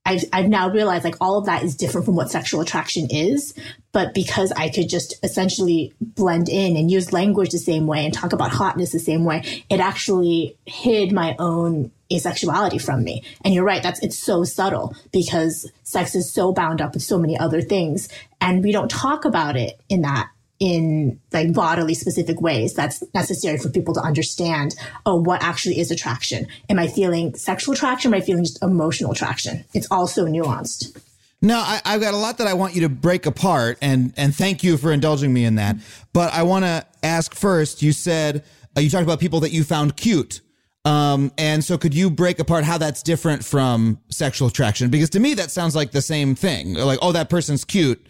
I've, 0.05 0.25
I've 0.33 0.49
now 0.49 0.69
realized 0.69 1.05
like 1.05 1.17
all 1.21 1.39
of 1.39 1.47
that 1.47 1.63
is 1.63 1.77
different 1.77 2.07
from 2.07 2.17
what 2.17 2.31
sexual 2.31 2.61
attraction 2.61 3.09
is. 3.11 3.55
But 3.93 4.15
because 4.15 4.51
I 4.53 4.69
could 4.69 4.89
just 4.89 5.15
essentially 5.23 5.93
blend 6.01 6.49
in 6.49 6.77
and 6.77 6.91
use 6.91 7.13
language 7.13 7.51
the 7.51 7.59
same 7.59 7.87
way 7.87 8.05
and 8.05 8.13
talk 8.13 8.33
about 8.33 8.51
hotness 8.51 8.91
the 8.91 8.99
same 8.99 9.25
way, 9.25 9.65
it 9.71 9.81
actually 9.81 10.57
hid 10.67 11.13
my 11.13 11.37
own 11.39 11.93
asexuality 12.11 12.83
from 12.83 13.05
me. 13.05 13.23
And 13.45 13.55
you're 13.55 13.65
right, 13.65 13.83
that's 13.83 14.03
it's 14.03 14.19
so 14.19 14.45
subtle 14.45 14.97
because 15.13 15.71
sex 15.83 16.15
is 16.15 16.33
so 16.33 16.53
bound 16.53 16.81
up 16.81 16.95
with 16.95 17.03
so 17.03 17.19
many 17.19 17.39
other 17.39 17.63
things. 17.63 18.09
And 18.41 18.65
we 18.65 18.73
don't 18.73 18.91
talk 18.91 19.25
about 19.25 19.57
it 19.57 19.81
in 19.89 20.03
that 20.03 20.31
in 20.63 21.21
like 21.33 21.53
bodily 21.53 21.93
specific 21.93 22.41
ways 22.41 22.73
that's 22.73 23.03
necessary 23.15 23.59
for 23.59 23.69
people 23.69 23.93
to 23.93 24.01
understand 24.01 24.77
oh 25.07 25.17
what 25.17 25.43
actually 25.43 25.81
is 25.81 25.91
attraction 25.91 26.47
am 26.71 26.79
i 26.79 26.87
feeling 26.87 27.35
sexual 27.35 27.75
attraction 27.75 28.15
am 28.15 28.21
i 28.21 28.21
feeling 28.21 28.45
just 28.45 28.63
emotional 28.63 29.11
attraction 29.11 29.65
it's 29.75 29.91
also 29.91 30.25
nuanced 30.25 30.97
no, 31.45 31.59
I, 31.59 31.81
have 31.85 32.01
got 32.01 32.15
a 32.15 32.17
lot 32.17 32.39
that 32.39 32.47
I 32.47 32.55
want 32.55 32.77
you 32.77 32.83
to 32.83 32.89
break 32.89 33.27
apart, 33.27 33.77
and 33.83 34.15
and 34.17 34.33
thank 34.33 34.63
you 34.63 34.77
for 34.77 34.93
indulging 34.93 35.33
me 35.33 35.45
in 35.45 35.57
that. 35.57 35.75
But 36.13 36.33
I 36.33 36.45
want 36.45 36.65
to 36.65 36.87
ask 37.03 37.35
first. 37.35 37.83
You 37.83 37.91
said 37.91 38.45
uh, 38.77 38.81
you 38.81 38.89
talked 38.89 39.03
about 39.03 39.19
people 39.19 39.41
that 39.41 39.51
you 39.51 39.65
found 39.65 39.97
cute, 39.97 40.41
um, 40.85 41.33
and 41.37 41.65
so 41.65 41.77
could 41.77 41.95
you 41.95 42.11
break 42.11 42.39
apart 42.39 42.63
how 42.63 42.79
that's 42.79 43.03
different 43.03 43.45
from 43.45 43.99
sexual 44.09 44.47
attraction? 44.47 44.89
Because 44.89 45.11
to 45.11 45.19
me, 45.19 45.35
that 45.35 45.51
sounds 45.51 45.75
like 45.75 45.91
the 45.91 46.01
same 46.01 46.37
thing. 46.37 46.75
Like, 46.75 47.01
oh, 47.03 47.11
that 47.11 47.29
person's 47.29 47.65
cute. 47.65 48.07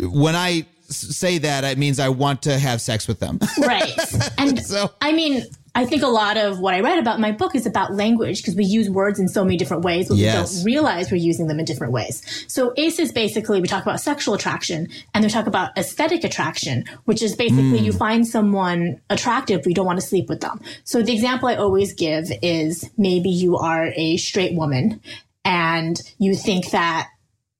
When 0.00 0.34
I 0.34 0.64
say 0.90 1.38
that, 1.38 1.64
it 1.64 1.78
means 1.78 1.98
I 1.98 2.08
want 2.08 2.42
to 2.42 2.58
have 2.58 2.80
sex 2.80 3.06
with 3.08 3.20
them. 3.20 3.38
Right. 3.60 3.92
And 4.38 4.58
so, 4.64 4.90
I 5.00 5.12
mean, 5.12 5.44
I 5.74 5.84
think 5.84 6.02
a 6.02 6.08
lot 6.08 6.36
of 6.36 6.58
what 6.60 6.74
I 6.74 6.80
write 6.80 6.98
about 6.98 7.16
in 7.16 7.20
my 7.20 7.30
book 7.30 7.54
is 7.54 7.66
about 7.66 7.94
language 7.94 8.42
because 8.42 8.56
we 8.56 8.64
use 8.64 8.90
words 8.90 9.20
in 9.20 9.28
so 9.28 9.44
many 9.44 9.56
different 9.56 9.84
ways, 9.84 10.08
but 10.08 10.16
yes. 10.16 10.34
we 10.34 10.56
don't 10.56 10.64
realize 10.64 11.10
we're 11.10 11.18
using 11.18 11.46
them 11.46 11.58
in 11.58 11.64
different 11.64 11.92
ways. 11.92 12.22
So 12.48 12.72
ACEs 12.76 13.12
basically, 13.12 13.60
we 13.60 13.68
talk 13.68 13.82
about 13.82 14.00
sexual 14.00 14.34
attraction 14.34 14.88
and 15.14 15.24
we 15.24 15.30
talk 15.30 15.46
about 15.46 15.76
aesthetic 15.78 16.24
attraction, 16.24 16.84
which 17.04 17.22
is 17.22 17.36
basically 17.36 17.80
mm. 17.80 17.84
you 17.84 17.92
find 17.92 18.26
someone 18.26 19.00
attractive, 19.10 19.60
but 19.62 19.68
you 19.68 19.74
don't 19.74 19.86
want 19.86 20.00
to 20.00 20.06
sleep 20.06 20.28
with 20.28 20.40
them. 20.40 20.60
So 20.84 21.02
the 21.02 21.12
example 21.12 21.48
I 21.48 21.56
always 21.56 21.92
give 21.92 22.32
is 22.42 22.90
maybe 22.96 23.30
you 23.30 23.56
are 23.56 23.92
a 23.94 24.16
straight 24.16 24.54
woman 24.54 25.00
and 25.44 26.00
you 26.18 26.34
think 26.34 26.70
that 26.70 27.08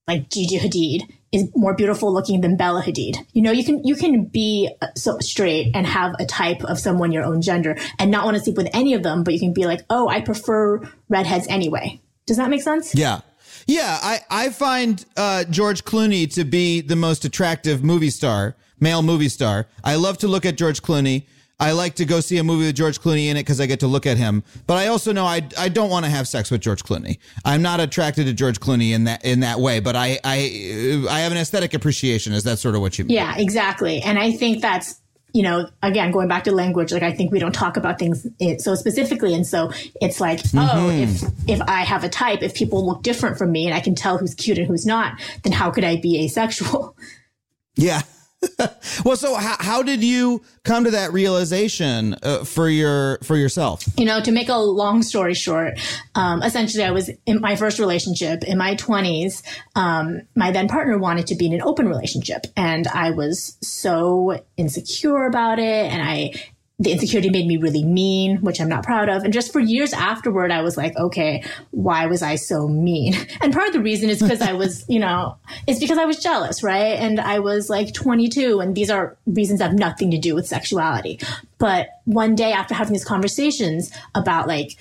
like 0.09 0.29
Gigi 0.31 0.59
Hadid 0.59 1.03
is 1.33 1.49
more 1.55 1.75
beautiful 1.75 2.13
looking 2.13 2.41
than 2.41 2.57
Bella 2.57 2.83
Hadid. 2.83 3.17
You 3.33 3.43
know, 3.43 3.53
you 3.53 3.65
can 3.65 3.85
you 3.85 3.95
can 3.95 4.25
be 4.25 4.71
so 4.97 5.19
straight 5.21 5.71
and 5.75 5.87
have 5.87 6.15
a 6.19 6.27
type 6.27 6.65
of 6.65 6.79
someone 6.79 7.13
your 7.13 7.25
own 7.25 7.41
gender 7.41 7.77
and 7.99 8.11
not 8.11 8.25
want 8.25 8.37
to 8.37 8.43
sleep 8.43 8.57
with 8.57 8.69
any 8.73 8.95
of 8.95 9.03
them, 9.03 9.23
but 9.23 9.35
you 9.35 9.41
can 9.41 9.53
be 9.53 9.67
like, 9.67 9.85
"Oh, 9.91 10.09
I 10.09 10.21
prefer 10.21 10.81
redheads 11.09 11.47
anyway." 11.49 12.01
Does 12.27 12.37
that 12.37 12.51
make 12.51 12.63
sense? 12.63 12.95
Yeah. 12.95 13.21
Yeah, 13.67 13.99
I 14.03 14.21
I 14.31 14.51
find 14.51 15.05
uh, 15.17 15.45
George 15.45 15.85
Clooney 15.85 16.33
to 16.35 16.45
be 16.45 16.81
the 16.81 16.97
most 16.97 17.25
attractive 17.25 17.85
movie 17.85 18.11
star, 18.11 18.57
male 18.81 19.03
movie 19.03 19.29
star. 19.29 19.67
I 19.85 19.97
love 19.97 20.19
to 20.19 20.29
look 20.29 20.45
at 20.45 20.57
George 20.57 20.83
Clooney. 20.83 21.27
I 21.61 21.73
like 21.73 21.95
to 21.97 22.05
go 22.05 22.21
see 22.21 22.39
a 22.39 22.45
movie 22.45 22.67
with 22.67 22.75
George 22.75 23.01
Clooney 23.01 23.27
in 23.27 23.37
it 23.37 23.41
because 23.41 23.61
I 23.61 23.67
get 23.67 23.81
to 23.81 23.87
look 23.87 24.07
at 24.07 24.17
him. 24.17 24.43
But 24.67 24.79
I 24.79 24.87
also 24.87 25.13
know 25.13 25.27
I, 25.27 25.47
I 25.59 25.69
don't 25.69 25.91
want 25.91 26.07
to 26.07 26.11
have 26.11 26.27
sex 26.27 26.51
with 26.51 26.63
George 26.63 26.83
Clooney. 26.83 27.19
I'm 27.45 27.63
not 27.63 27.81
attracted 27.81 28.25
to 28.27 28.33
George 28.33 28.59
Clooney 28.59 28.93
in 28.93 29.05
that 29.05 29.25
in 29.25 29.41
that 29.41 29.61
way. 29.61 29.81
But 29.81 29.95
I 29.95 30.19
I 30.25 31.05
I 31.09 31.21
have 31.21 31.33
an 31.33 31.39
aesthetic 31.39 31.75
appreciation. 31.75 32.33
Is 32.33 32.45
that 32.45 32.59
sort 32.59 32.75
of 32.75 32.81
what 32.81 32.99
you 32.99 33.05
mean? 33.05 33.15
Yeah, 33.15 33.37
exactly. 33.37 34.01
And 34.01 34.19
I 34.19 34.33
think 34.33 34.63
that's 34.63 35.01
you 35.33 35.43
know, 35.43 35.69
again, 35.83 36.11
going 36.11 36.29
back 36.29 36.45
to 36.45 36.53
language, 36.53 36.93
like 36.93 37.03
I 37.03 37.13
think 37.13 37.31
we 37.31 37.39
don't 37.39 37.55
talk 37.55 37.77
about 37.77 37.99
things 37.99 38.27
so 38.59 38.75
specifically. 38.75 39.35
And 39.35 39.47
so 39.47 39.71
it's 40.01 40.21
like, 40.21 40.41
oh, 40.41 40.43
mm-hmm. 40.43 40.79
oh, 40.79 40.91
if, 40.91 41.23
if 41.49 41.61
I 41.69 41.83
have 41.83 42.03
a 42.03 42.09
type, 42.09 42.43
if 42.43 42.55
people 42.55 42.85
look 42.85 43.03
different 43.03 43.39
from 43.39 43.53
me 43.53 43.67
and 43.67 43.75
I 43.75 43.81
can 43.81 43.95
tell 43.95 44.19
who's 44.19 44.35
cute 44.35 44.59
and 44.59 44.67
who's 44.67 44.87
not, 44.87 45.21
then 45.45 45.53
how 45.53 45.71
could 45.71 45.85
I 45.85 45.97
be 45.97 46.25
asexual? 46.25 46.97
Yeah. 47.77 48.03
well, 49.05 49.17
so 49.17 49.35
how, 49.35 49.57
how 49.59 49.83
did 49.83 50.03
you 50.03 50.43
come 50.65 50.85
to 50.85 50.91
that 50.93 51.13
realization 51.13 52.15
uh, 52.23 52.45
for 52.45 52.69
your 52.69 53.19
for 53.23 53.37
yourself? 53.37 53.85
You 53.99 54.07
know, 54.07 54.21
to 54.23 54.33
make 54.33 54.49
a 54.49 54.57
long 54.57 55.03
story 55.03 55.35
short, 55.35 55.79
um, 56.15 56.43
essentially, 56.43 56.85
I 56.85 56.91
was 56.91 57.11
in 57.27 57.41
my 57.41 57.57
first 57.57 57.79
relationship 57.79 58.43
in 58.45 58.57
my 58.57 58.75
twenties. 58.77 59.43
Um, 59.75 60.23
my 60.35 60.51
then 60.53 60.69
partner 60.69 60.99
wanted 60.99 61.27
to 61.29 61.35
be 61.35 61.47
in 61.47 61.55
an 61.55 61.63
open 61.63 61.89
relationship, 61.89 62.47
and 62.57 62.87
I 62.89 63.11
was 63.11 63.59
so 63.61 64.43
insecure 64.57 65.27
about 65.27 65.59
it, 65.59 65.93
and 65.93 66.03
I 66.03 66.33
the 66.81 66.93
insecurity 66.93 67.29
made 67.29 67.47
me 67.47 67.59
really 67.59 67.85
mean, 67.85 68.39
which 68.39 68.59
I'm 68.59 68.69
not 68.69 68.83
proud 68.83 69.11
of. 69.11 69.23
And 69.23 69.35
just 69.35 69.53
for 69.53 69.61
years 69.61 69.93
afterward, 69.93 70.51
I 70.51 70.63
was 70.63 70.79
like, 70.79 70.97
okay, 70.97 71.45
why 71.73 72.07
was 72.07 72.23
I 72.23 72.37
so 72.37 72.67
mean? 72.67 73.15
And 73.43 73.53
part 73.53 73.69
of 73.69 73.73
the 73.73 73.81
reason 73.81 74.11
is 74.11 74.21
because 74.21 74.41
I 74.41 74.53
was, 74.53 74.85
you 74.89 74.99
know, 74.99 75.37
it's 75.67 75.79
because 75.79 75.99
I 75.99 76.05
was 76.05 76.23
jealous, 76.23 76.63
right? 76.63 76.99
And 76.99 77.21
I 77.21 77.39
was 77.39 77.69
like 77.71 77.93
22, 77.95 78.61
and 78.61 78.75
these 78.75 78.91
are 78.91 79.17
reasons 79.27 79.59
that 79.61 79.71
have 79.71 79.79
nothing 79.79 80.11
to 80.11 80.19
do 80.19 80.35
with 80.35 80.47
sexuality. 80.47 81.21
But 81.59 81.89
one 82.05 82.35
day 82.35 82.53
after 82.53 82.75
having 82.75 82.93
these 82.93 83.05
conversations 83.05 83.91
about 84.15 84.47
like 84.47 84.77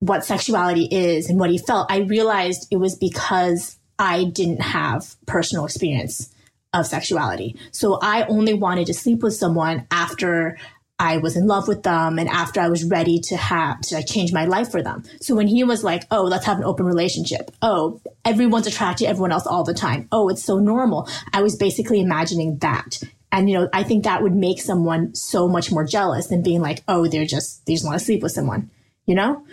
what 0.00 0.24
sexuality 0.24 0.88
is 0.90 1.28
and 1.30 1.38
what 1.38 1.50
he 1.50 1.58
felt, 1.58 1.90
I 1.90 1.98
realized 1.98 2.68
it 2.70 2.76
was 2.76 2.96
because 2.96 3.78
I 3.98 4.24
didn't 4.24 4.60
have 4.60 5.14
personal 5.26 5.64
experience 5.64 6.34
of 6.74 6.86
sexuality. 6.86 7.56
So 7.70 7.98
I 8.02 8.24
only 8.24 8.54
wanted 8.54 8.86
to 8.88 8.94
sleep 8.94 9.22
with 9.22 9.34
someone 9.34 9.86
after 9.90 10.58
I 11.04 11.18
was 11.18 11.36
in 11.36 11.46
love 11.46 11.68
with 11.68 11.82
them 11.82 12.18
and 12.18 12.28
after 12.28 12.60
I 12.60 12.68
was 12.68 12.82
ready 12.82 13.20
to 13.28 13.36
have 13.36 13.80
to 13.82 13.96
like 13.96 14.06
change 14.06 14.32
my 14.32 14.46
life 14.46 14.70
for 14.70 14.82
them. 14.82 15.04
So 15.20 15.34
when 15.34 15.46
he 15.46 15.62
was 15.62 15.84
like, 15.84 16.04
"Oh, 16.10 16.22
let's 16.22 16.46
have 16.46 16.58
an 16.58 16.64
open 16.64 16.86
relationship." 16.86 17.50
Oh, 17.60 18.00
everyone's 18.24 18.66
attracted 18.66 19.04
to 19.04 19.10
everyone 19.10 19.32
else 19.32 19.46
all 19.46 19.64
the 19.64 19.74
time. 19.74 20.08
Oh, 20.10 20.30
it's 20.30 20.42
so 20.42 20.58
normal. 20.58 21.08
I 21.32 21.42
was 21.42 21.56
basically 21.56 22.00
imagining 22.00 22.56
that. 22.58 23.02
And 23.30 23.50
you 23.50 23.58
know, 23.58 23.68
I 23.72 23.82
think 23.82 24.04
that 24.04 24.22
would 24.22 24.34
make 24.34 24.60
someone 24.60 25.14
so 25.14 25.46
much 25.46 25.70
more 25.70 25.84
jealous 25.84 26.28
than 26.28 26.42
being 26.42 26.62
like, 26.62 26.82
"Oh, 26.88 27.06
they're 27.06 27.26
just 27.26 27.66
they 27.66 27.74
just 27.74 27.84
want 27.84 27.98
to 27.98 28.04
sleep 28.04 28.22
with 28.22 28.32
someone." 28.32 28.70
You 29.06 29.14
know? 29.16 29.44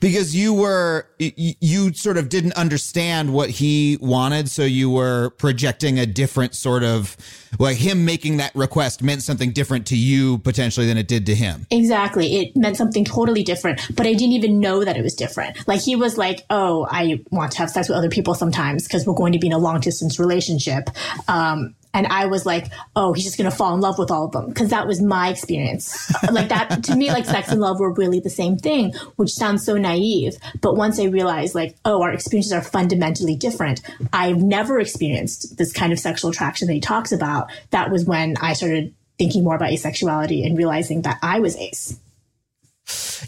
Because 0.00 0.34
you 0.34 0.52
were 0.52 1.06
you 1.18 1.92
sort 1.92 2.16
of 2.16 2.28
didn't 2.28 2.52
understand 2.54 3.32
what 3.32 3.50
he 3.50 3.98
wanted 4.00 4.48
so 4.48 4.62
you 4.62 4.90
were 4.90 5.30
projecting 5.38 5.98
a 5.98 6.06
different 6.06 6.54
sort 6.54 6.82
of 6.82 7.16
like 7.58 7.76
him 7.76 8.04
making 8.04 8.38
that 8.38 8.54
request 8.54 9.02
meant 9.02 9.22
something 9.22 9.52
different 9.52 9.86
to 9.86 9.96
you 9.96 10.38
potentially 10.38 10.86
than 10.86 10.98
it 10.98 11.06
did 11.06 11.24
to 11.26 11.34
him. 11.34 11.66
Exactly. 11.70 12.36
It 12.36 12.56
meant 12.56 12.76
something 12.76 13.04
totally 13.04 13.42
different 13.42 13.80
but 13.94 14.06
i 14.06 14.12
didn't 14.12 14.32
even 14.32 14.60
know 14.60 14.84
that 14.84 14.96
it 14.96 15.02
was 15.02 15.14
different. 15.14 15.66
Like 15.66 15.80
he 15.80 15.96
was 15.96 16.18
like 16.18 16.44
oh 16.50 16.86
i 16.90 17.20
want 17.30 17.52
to 17.52 17.58
have 17.58 17.70
sex 17.70 17.88
with 17.88 17.96
other 17.96 18.10
people 18.10 18.34
sometimes 18.34 18.86
because 18.86 19.06
we're 19.06 19.14
going 19.14 19.32
to 19.32 19.38
be 19.38 19.46
in 19.46 19.52
a 19.52 19.58
long 19.58 19.80
distance 19.80 20.18
relationship. 20.18 20.90
Um, 21.28 21.74
and 21.94 22.08
I 22.08 22.26
was 22.26 22.44
like, 22.44 22.70
oh, 22.96 23.12
he's 23.12 23.24
just 23.24 23.38
going 23.38 23.50
to 23.50 23.56
fall 23.56 23.72
in 23.74 23.80
love 23.80 23.98
with 23.98 24.10
all 24.10 24.26
of 24.26 24.32
them. 24.32 24.52
Cause 24.52 24.68
that 24.70 24.86
was 24.86 25.00
my 25.00 25.30
experience. 25.30 26.12
like 26.30 26.48
that, 26.48 26.84
to 26.84 26.96
me, 26.96 27.10
like 27.10 27.24
sex 27.24 27.48
and 27.50 27.60
love 27.60 27.80
were 27.80 27.92
really 27.92 28.20
the 28.20 28.28
same 28.28 28.58
thing, 28.58 28.92
which 29.16 29.30
sounds 29.30 29.64
so 29.64 29.78
naive. 29.78 30.36
But 30.60 30.76
once 30.76 30.98
I 30.98 31.04
realized 31.04 31.54
like, 31.54 31.76
oh, 31.84 32.02
our 32.02 32.12
experiences 32.12 32.52
are 32.52 32.62
fundamentally 32.62 33.36
different. 33.36 33.80
I've 34.12 34.42
never 34.42 34.80
experienced 34.80 35.56
this 35.56 35.72
kind 35.72 35.92
of 35.92 36.00
sexual 36.00 36.30
attraction 36.30 36.66
that 36.66 36.74
he 36.74 36.80
talks 36.80 37.12
about. 37.12 37.50
That 37.70 37.90
was 37.90 38.04
when 38.04 38.34
I 38.40 38.54
started 38.54 38.92
thinking 39.16 39.44
more 39.44 39.54
about 39.54 39.70
asexuality 39.70 40.44
and 40.44 40.58
realizing 40.58 41.02
that 41.02 41.18
I 41.22 41.38
was 41.38 41.56
ace. 41.56 41.98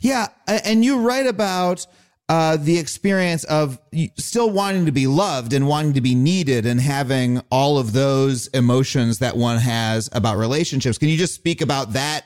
Yeah. 0.00 0.26
And 0.46 0.84
you 0.84 0.98
write 1.00 1.26
about, 1.26 1.86
uh, 2.28 2.56
the 2.56 2.78
experience 2.78 3.44
of 3.44 3.78
still 4.16 4.50
wanting 4.50 4.86
to 4.86 4.92
be 4.92 5.06
loved 5.06 5.52
and 5.52 5.68
wanting 5.68 5.92
to 5.92 6.00
be 6.00 6.14
needed 6.14 6.66
and 6.66 6.80
having 6.80 7.40
all 7.50 7.78
of 7.78 7.92
those 7.92 8.48
emotions 8.48 9.20
that 9.20 9.36
one 9.36 9.58
has 9.58 10.10
about 10.12 10.36
relationships. 10.36 10.98
Can 10.98 11.08
you 11.08 11.16
just 11.16 11.34
speak 11.34 11.60
about 11.60 11.92
that 11.92 12.24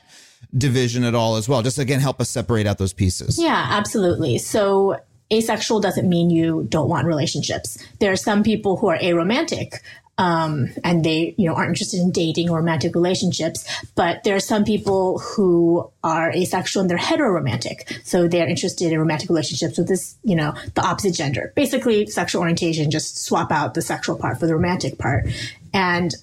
division 0.57 1.03
at 1.03 1.13
all 1.13 1.35
as 1.35 1.47
well? 1.47 1.61
Just 1.61 1.77
again, 1.77 1.99
help 1.99 2.19
us 2.19 2.29
separate 2.29 2.65
out 2.65 2.79
those 2.79 2.93
pieces. 2.93 3.39
Yeah, 3.39 3.67
absolutely. 3.69 4.39
So 4.39 4.99
asexual 5.31 5.79
doesn't 5.79 6.09
mean 6.09 6.29
you 6.29 6.65
don't 6.69 6.89
want 6.89 7.05
relationships. 7.05 7.77
There 7.99 8.11
are 8.11 8.17
some 8.17 8.43
people 8.43 8.77
who 8.77 8.87
are 8.87 8.97
aromantic 8.97 9.79
um, 10.17 10.69
and 10.83 11.03
they 11.03 11.33
you 11.37 11.47
know 11.47 11.55
aren't 11.55 11.69
interested 11.69 11.99
in 11.99 12.11
dating 12.11 12.49
or 12.49 12.57
romantic 12.57 12.95
relationships. 12.95 13.65
But 13.95 14.23
there 14.23 14.35
are 14.35 14.41
some 14.41 14.63
people 14.63 15.19
who 15.19 15.89
are 16.03 16.31
asexual 16.31 16.81
and 16.81 16.89
they're 16.89 16.97
heteroromantic, 16.97 18.05
so 18.05 18.27
they're 18.27 18.47
interested 18.47 18.91
in 18.91 18.99
romantic 18.99 19.29
relationships 19.29 19.77
with 19.77 19.87
this 19.87 20.15
you 20.23 20.35
know 20.35 20.53
the 20.75 20.85
opposite 20.85 21.13
gender. 21.13 21.53
Basically, 21.55 22.05
sexual 22.07 22.41
orientation 22.41 22.91
just 22.91 23.23
swap 23.23 23.51
out 23.51 23.73
the 23.73 23.81
sexual 23.81 24.15
part 24.15 24.39
for 24.39 24.47
the 24.47 24.55
romantic 24.55 24.97
part, 24.97 25.27
and 25.73 26.13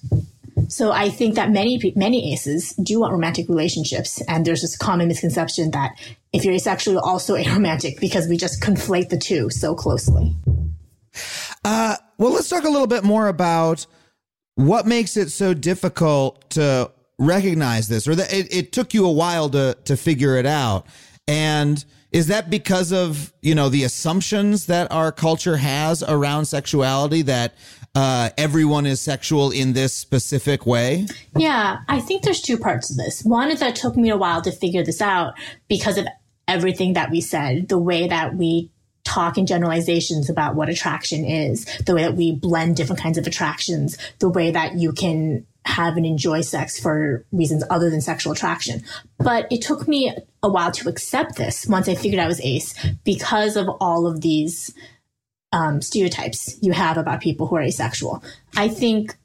so 0.67 0.91
I 0.91 1.09
think 1.09 1.35
that 1.35 1.51
many 1.51 1.93
many 1.95 2.33
aces 2.33 2.73
do 2.75 2.99
want 2.99 3.13
romantic 3.13 3.49
relationships, 3.49 4.21
and 4.27 4.45
there's 4.45 4.61
this 4.61 4.77
common 4.77 5.07
misconception 5.07 5.71
that 5.71 5.93
if 6.31 6.45
you're 6.45 6.53
asexual, 6.53 6.93
you're 6.93 7.05
also 7.05 7.35
aromantic 7.37 7.99
because 7.99 8.27
we 8.27 8.37
just 8.37 8.61
conflate 8.61 9.09
the 9.09 9.17
two 9.17 9.49
so 9.49 9.75
closely. 9.75 10.35
Uh, 11.63 11.97
well, 12.19 12.33
let's 12.33 12.49
talk 12.49 12.65
a 12.65 12.69
little 12.69 12.87
bit 12.87 13.03
more 13.03 13.27
about 13.27 13.87
what 14.55 14.85
makes 14.85 15.17
it 15.17 15.29
so 15.29 15.53
difficult 15.53 16.49
to 16.51 16.91
recognize 17.17 17.87
this, 17.87 18.07
or 18.07 18.15
that 18.15 18.31
it, 18.31 18.53
it 18.53 18.71
took 18.71 18.93
you 18.93 19.05
a 19.07 19.11
while 19.11 19.49
to 19.49 19.75
to 19.85 19.97
figure 19.97 20.37
it 20.37 20.45
out. 20.45 20.85
And 21.27 21.83
is 22.11 22.27
that 22.27 22.49
because 22.49 22.91
of 22.91 23.33
you 23.41 23.55
know 23.55 23.69
the 23.69 23.83
assumptions 23.83 24.65
that 24.65 24.91
our 24.91 25.11
culture 25.11 25.57
has 25.57 26.03
around 26.03 26.45
sexuality 26.45 27.21
that 27.23 27.53
uh, 27.95 28.29
everyone 28.37 28.85
is 28.85 28.99
sexual 28.99 29.51
in 29.51 29.73
this 29.73 29.93
specific 29.93 30.65
way? 30.65 31.07
Yeah, 31.37 31.79
I 31.87 32.01
think 32.01 32.23
there's 32.23 32.41
two 32.41 32.57
parts 32.57 32.91
of 32.91 32.97
this. 32.97 33.23
One 33.23 33.49
is 33.49 33.61
that 33.61 33.69
it 33.69 33.75
took 33.75 33.95
me 33.95 34.09
a 34.09 34.17
while 34.17 34.41
to 34.41 34.51
figure 34.51 34.83
this 34.83 35.01
out 35.01 35.35
because 35.69 35.97
of 35.97 36.05
everything 36.49 36.93
that 36.93 37.11
we 37.11 37.21
said, 37.21 37.69
the 37.69 37.77
way 37.77 38.07
that 38.07 38.35
we 38.35 38.71
talk 39.03 39.37
in 39.37 39.45
generalizations 39.45 40.29
about 40.29 40.55
what 40.55 40.69
attraction 40.69 41.25
is, 41.25 41.65
the 41.85 41.95
way 41.95 42.03
that 42.03 42.15
we 42.15 42.31
blend 42.31 42.75
different 42.75 43.01
kinds 43.01 43.17
of 43.17 43.25
attractions, 43.25 43.97
the 44.19 44.29
way 44.29 44.51
that 44.51 44.75
you 44.75 44.91
can 44.91 45.45
have 45.65 45.97
and 45.97 46.05
enjoy 46.05 46.41
sex 46.41 46.79
for 46.79 47.25
reasons 47.31 47.63
other 47.69 47.89
than 47.89 48.01
sexual 48.01 48.33
attraction. 48.33 48.83
But 49.17 49.47
it 49.51 49.61
took 49.61 49.87
me 49.87 50.15
a 50.41 50.49
while 50.49 50.71
to 50.71 50.89
accept 50.89 51.35
this 51.35 51.67
once 51.67 51.87
I 51.87 51.95
figured 51.95 52.21
I 52.21 52.27
was 52.27 52.41
ace 52.41 52.73
because 53.03 53.55
of 53.55 53.69
all 53.79 54.07
of 54.07 54.21
these 54.21 54.73
um, 55.51 55.81
stereotypes 55.81 56.57
you 56.61 56.71
have 56.71 56.97
about 56.97 57.21
people 57.21 57.47
who 57.47 57.55
are 57.55 57.61
asexual. 57.61 58.23
I 58.55 58.67
think, 58.67 59.15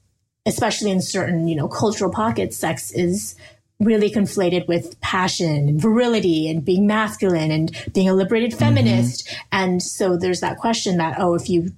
especially 0.45 0.91
in 0.91 1.01
certain, 1.01 1.47
you 1.47 1.55
know, 1.55 1.67
cultural 1.67 2.11
pockets, 2.11 2.57
sex 2.57 2.91
is 2.91 3.35
really 3.79 4.09
conflated 4.09 4.67
with 4.67 4.99
passion 5.01 5.67
and 5.67 5.81
virility 5.81 6.49
and 6.49 6.63
being 6.63 6.87
masculine 6.87 7.51
and 7.51 7.75
being 7.93 8.09
a 8.09 8.13
liberated 8.13 8.51
mm-hmm. 8.51 8.59
feminist. 8.59 9.27
Mm-hmm. 9.27 9.37
And 9.51 9.83
so 9.83 10.17
there's 10.17 10.41
that 10.41 10.57
question 10.57 10.97
that, 10.97 11.17
oh, 11.19 11.35
if 11.35 11.49
you 11.49 11.71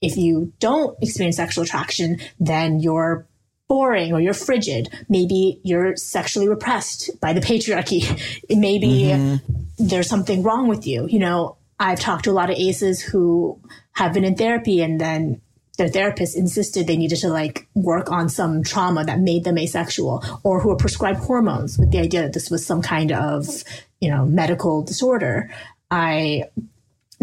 if 0.00 0.16
you 0.16 0.52
don't 0.58 1.00
experience 1.00 1.36
sexual 1.36 1.62
attraction, 1.62 2.18
then 2.40 2.80
you're 2.80 3.26
boring 3.68 4.12
or 4.12 4.20
you're 4.20 4.34
frigid. 4.34 4.88
Maybe 5.08 5.60
you're 5.62 5.96
sexually 5.96 6.48
repressed 6.48 7.10
by 7.20 7.32
the 7.32 7.40
patriarchy. 7.40 8.02
Maybe 8.50 9.04
mm-hmm. 9.04 9.36
there's 9.78 10.08
something 10.08 10.42
wrong 10.42 10.66
with 10.66 10.86
you. 10.86 11.06
You 11.08 11.20
know, 11.20 11.56
I've 11.78 12.00
talked 12.00 12.24
to 12.24 12.30
a 12.30 12.32
lot 12.32 12.50
of 12.50 12.56
aces 12.56 13.00
who 13.00 13.60
have 13.92 14.12
been 14.12 14.24
in 14.24 14.34
therapy 14.34 14.82
and 14.82 15.00
then 15.00 15.40
their 15.78 15.88
therapist 15.88 16.36
insisted 16.36 16.86
they 16.86 16.96
needed 16.96 17.16
to 17.16 17.28
like 17.28 17.66
work 17.74 18.10
on 18.10 18.28
some 18.28 18.62
trauma 18.62 19.04
that 19.04 19.20
made 19.20 19.44
them 19.44 19.58
asexual 19.58 20.22
or 20.42 20.60
who 20.60 20.68
were 20.68 20.76
prescribed 20.76 21.20
hormones 21.20 21.78
with 21.78 21.90
the 21.90 21.98
idea 21.98 22.22
that 22.22 22.34
this 22.34 22.50
was 22.50 22.64
some 22.64 22.82
kind 22.82 23.10
of, 23.10 23.64
you 24.00 24.10
know, 24.10 24.26
medical 24.26 24.82
disorder. 24.82 25.50
I 25.90 26.44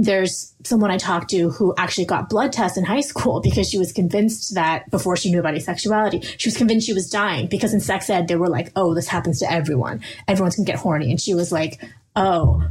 there's 0.01 0.55
someone 0.63 0.91
I 0.91 0.97
talked 0.97 1.29
to 1.31 1.49
who 1.49 1.73
actually 1.77 2.05
got 2.05 2.29
blood 2.29 2.53
tests 2.53 2.77
in 2.77 2.85
high 2.85 3.01
school 3.01 3.41
because 3.43 3.69
she 3.69 3.77
was 3.77 3.91
convinced 3.91 4.55
that 4.55 4.89
before 4.89 5.15
she 5.15 5.29
knew 5.29 5.39
about 5.39 5.55
asexuality, 5.55 6.23
she 6.37 6.47
was 6.47 6.57
convinced 6.57 6.87
she 6.87 6.93
was 6.93 7.09
dying 7.09 7.47
because 7.47 7.73
in 7.73 7.81
sex 7.81 8.09
ed, 8.09 8.27
they 8.27 8.35
were 8.35 8.49
like, 8.49 8.71
oh, 8.75 8.93
this 8.95 9.07
happens 9.07 9.39
to 9.39 9.51
everyone. 9.51 10.01
Everyone's 10.27 10.55
gonna 10.55 10.65
get 10.65 10.79
horny. 10.79 11.11
And 11.11 11.19
she 11.19 11.33
was 11.33 11.51
like, 11.51 11.83
oh, 12.15 12.63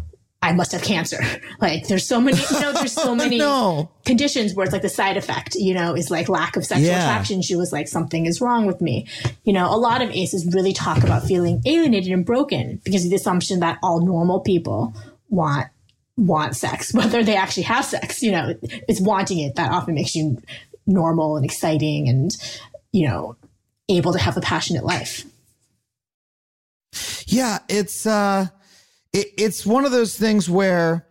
I 0.48 0.52
must 0.52 0.72
have 0.72 0.82
cancer. 0.82 1.20
Like 1.60 1.88
there's 1.88 2.06
so 2.06 2.20
many, 2.20 2.38
you 2.38 2.60
know, 2.60 2.72
there's 2.72 2.92
so 2.92 3.14
many 3.16 3.38
no. 3.38 3.90
conditions 4.04 4.54
where 4.54 4.64
it's 4.64 4.72
like 4.72 4.82
the 4.82 4.88
side 4.88 5.16
effect, 5.16 5.56
you 5.56 5.74
know, 5.74 5.96
is 5.96 6.08
like 6.08 6.28
lack 6.28 6.56
of 6.56 6.64
sexual 6.64 6.86
yeah. 6.86 7.02
attraction. 7.02 7.42
She 7.42 7.56
was 7.56 7.72
like, 7.72 7.88
something 7.88 8.26
is 8.26 8.40
wrong 8.40 8.64
with 8.66 8.80
me. 8.80 9.08
You 9.42 9.52
know, 9.52 9.66
a 9.66 9.76
lot 9.76 10.02
of 10.02 10.10
ACEs 10.10 10.46
really 10.54 10.72
talk 10.72 11.02
about 11.02 11.24
feeling 11.24 11.60
alienated 11.66 12.12
and 12.12 12.24
broken 12.24 12.80
because 12.84 13.04
of 13.04 13.10
the 13.10 13.16
assumption 13.16 13.58
that 13.58 13.78
all 13.82 14.00
normal 14.06 14.38
people 14.38 14.94
want 15.28 15.66
want 16.16 16.54
sex, 16.56 16.94
whether 16.94 17.24
they 17.24 17.36
actually 17.36 17.64
have 17.64 17.84
sex. 17.84 18.22
You 18.22 18.32
know, 18.32 18.54
it's 18.62 19.00
wanting 19.00 19.40
it 19.40 19.56
that 19.56 19.72
often 19.72 19.94
makes 19.94 20.14
you 20.14 20.40
normal 20.86 21.36
and 21.36 21.44
exciting 21.44 22.08
and, 22.08 22.30
you 22.92 23.08
know, 23.08 23.36
able 23.88 24.12
to 24.12 24.18
have 24.18 24.36
a 24.36 24.40
passionate 24.40 24.84
life. 24.84 25.24
Yeah, 27.26 27.58
it's 27.68 28.06
uh 28.06 28.46
it, 29.12 29.28
it's 29.36 29.66
one 29.66 29.84
of 29.84 29.92
those 29.92 30.16
things 30.16 30.48
where 30.48 31.06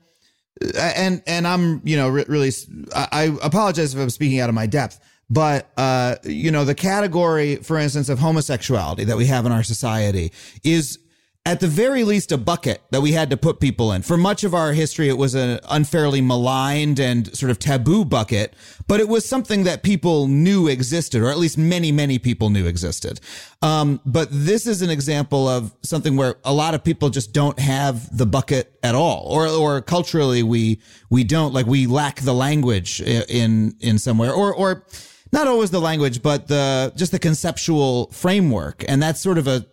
uh, 0.63 0.77
and 0.95 1.21
and 1.27 1.47
I'm 1.47 1.81
you 1.83 1.97
know 1.97 2.09
really 2.09 2.51
I, 2.95 3.07
I 3.11 3.37
apologize 3.43 3.93
if 3.93 4.01
I'm 4.01 4.09
speaking 4.09 4.39
out 4.39 4.49
of 4.49 4.55
my 4.55 4.65
depth 4.65 4.99
but 5.29 5.69
uh 5.77 6.15
you 6.23 6.51
know 6.51 6.63
the 6.63 6.75
category 6.75 7.57
for 7.57 7.77
instance 7.77 8.09
of 8.09 8.19
homosexuality 8.19 9.03
that 9.05 9.17
we 9.17 9.25
have 9.25 9.45
in 9.45 9.51
our 9.51 9.63
society 9.63 10.31
is 10.63 10.99
at 11.47 11.61
the 11.61 11.67
very 11.67 12.03
least 12.03 12.33
a 12.33 12.37
bucket 12.37 12.81
that 12.91 12.99
we 12.99 13.13
had 13.13 13.29
to 13.29 13.37
put 13.37 13.61
people 13.61 13.93
in. 13.93 14.01
For 14.01 14.17
much 14.17 14.43
of 14.43 14.53
our 14.53 14.73
history, 14.73 15.07
it 15.07 15.17
was 15.17 15.33
an 15.33 15.61
unfairly 15.69 16.19
maligned 16.19 16.99
and 16.99 17.33
sort 17.33 17.49
of 17.49 17.57
taboo 17.57 18.03
bucket, 18.03 18.53
but 18.85 18.99
it 18.99 19.07
was 19.07 19.23
something 19.23 19.63
that 19.63 19.81
people 19.81 20.27
knew 20.27 20.67
existed, 20.67 21.21
or 21.21 21.29
at 21.29 21.37
least 21.37 21.57
many, 21.57 21.89
many 21.89 22.19
people 22.19 22.49
knew 22.49 22.65
existed. 22.65 23.21
Um, 23.61 24.01
but 24.05 24.27
this 24.29 24.67
is 24.67 24.81
an 24.81 24.89
example 24.89 25.47
of 25.47 25.73
something 25.83 26.17
where 26.17 26.35
a 26.43 26.53
lot 26.53 26.73
of 26.73 26.83
people 26.83 27.09
just 27.09 27.31
don't 27.31 27.57
have 27.59 28.15
the 28.15 28.25
bucket 28.25 28.77
at 28.83 28.93
all, 28.93 29.25
or 29.29 29.47
or 29.47 29.81
culturally 29.81 30.43
we 30.43 30.81
we 31.09 31.23
don't 31.23 31.53
like 31.53 31.65
we 31.65 31.87
lack 31.87 32.19
the 32.19 32.33
language 32.33 32.99
in 32.99 33.73
in 33.79 33.99
somewhere, 33.99 34.33
or 34.33 34.53
or 34.53 34.83
not 35.31 35.47
always 35.47 35.71
the 35.71 35.79
language, 35.79 36.21
but 36.21 36.49
the 36.49 36.91
just 36.97 37.13
the 37.13 37.19
conceptual 37.19 38.07
framework, 38.11 38.83
and 38.85 39.01
that's 39.01 39.21
sort 39.21 39.37
of 39.37 39.47
a 39.47 39.65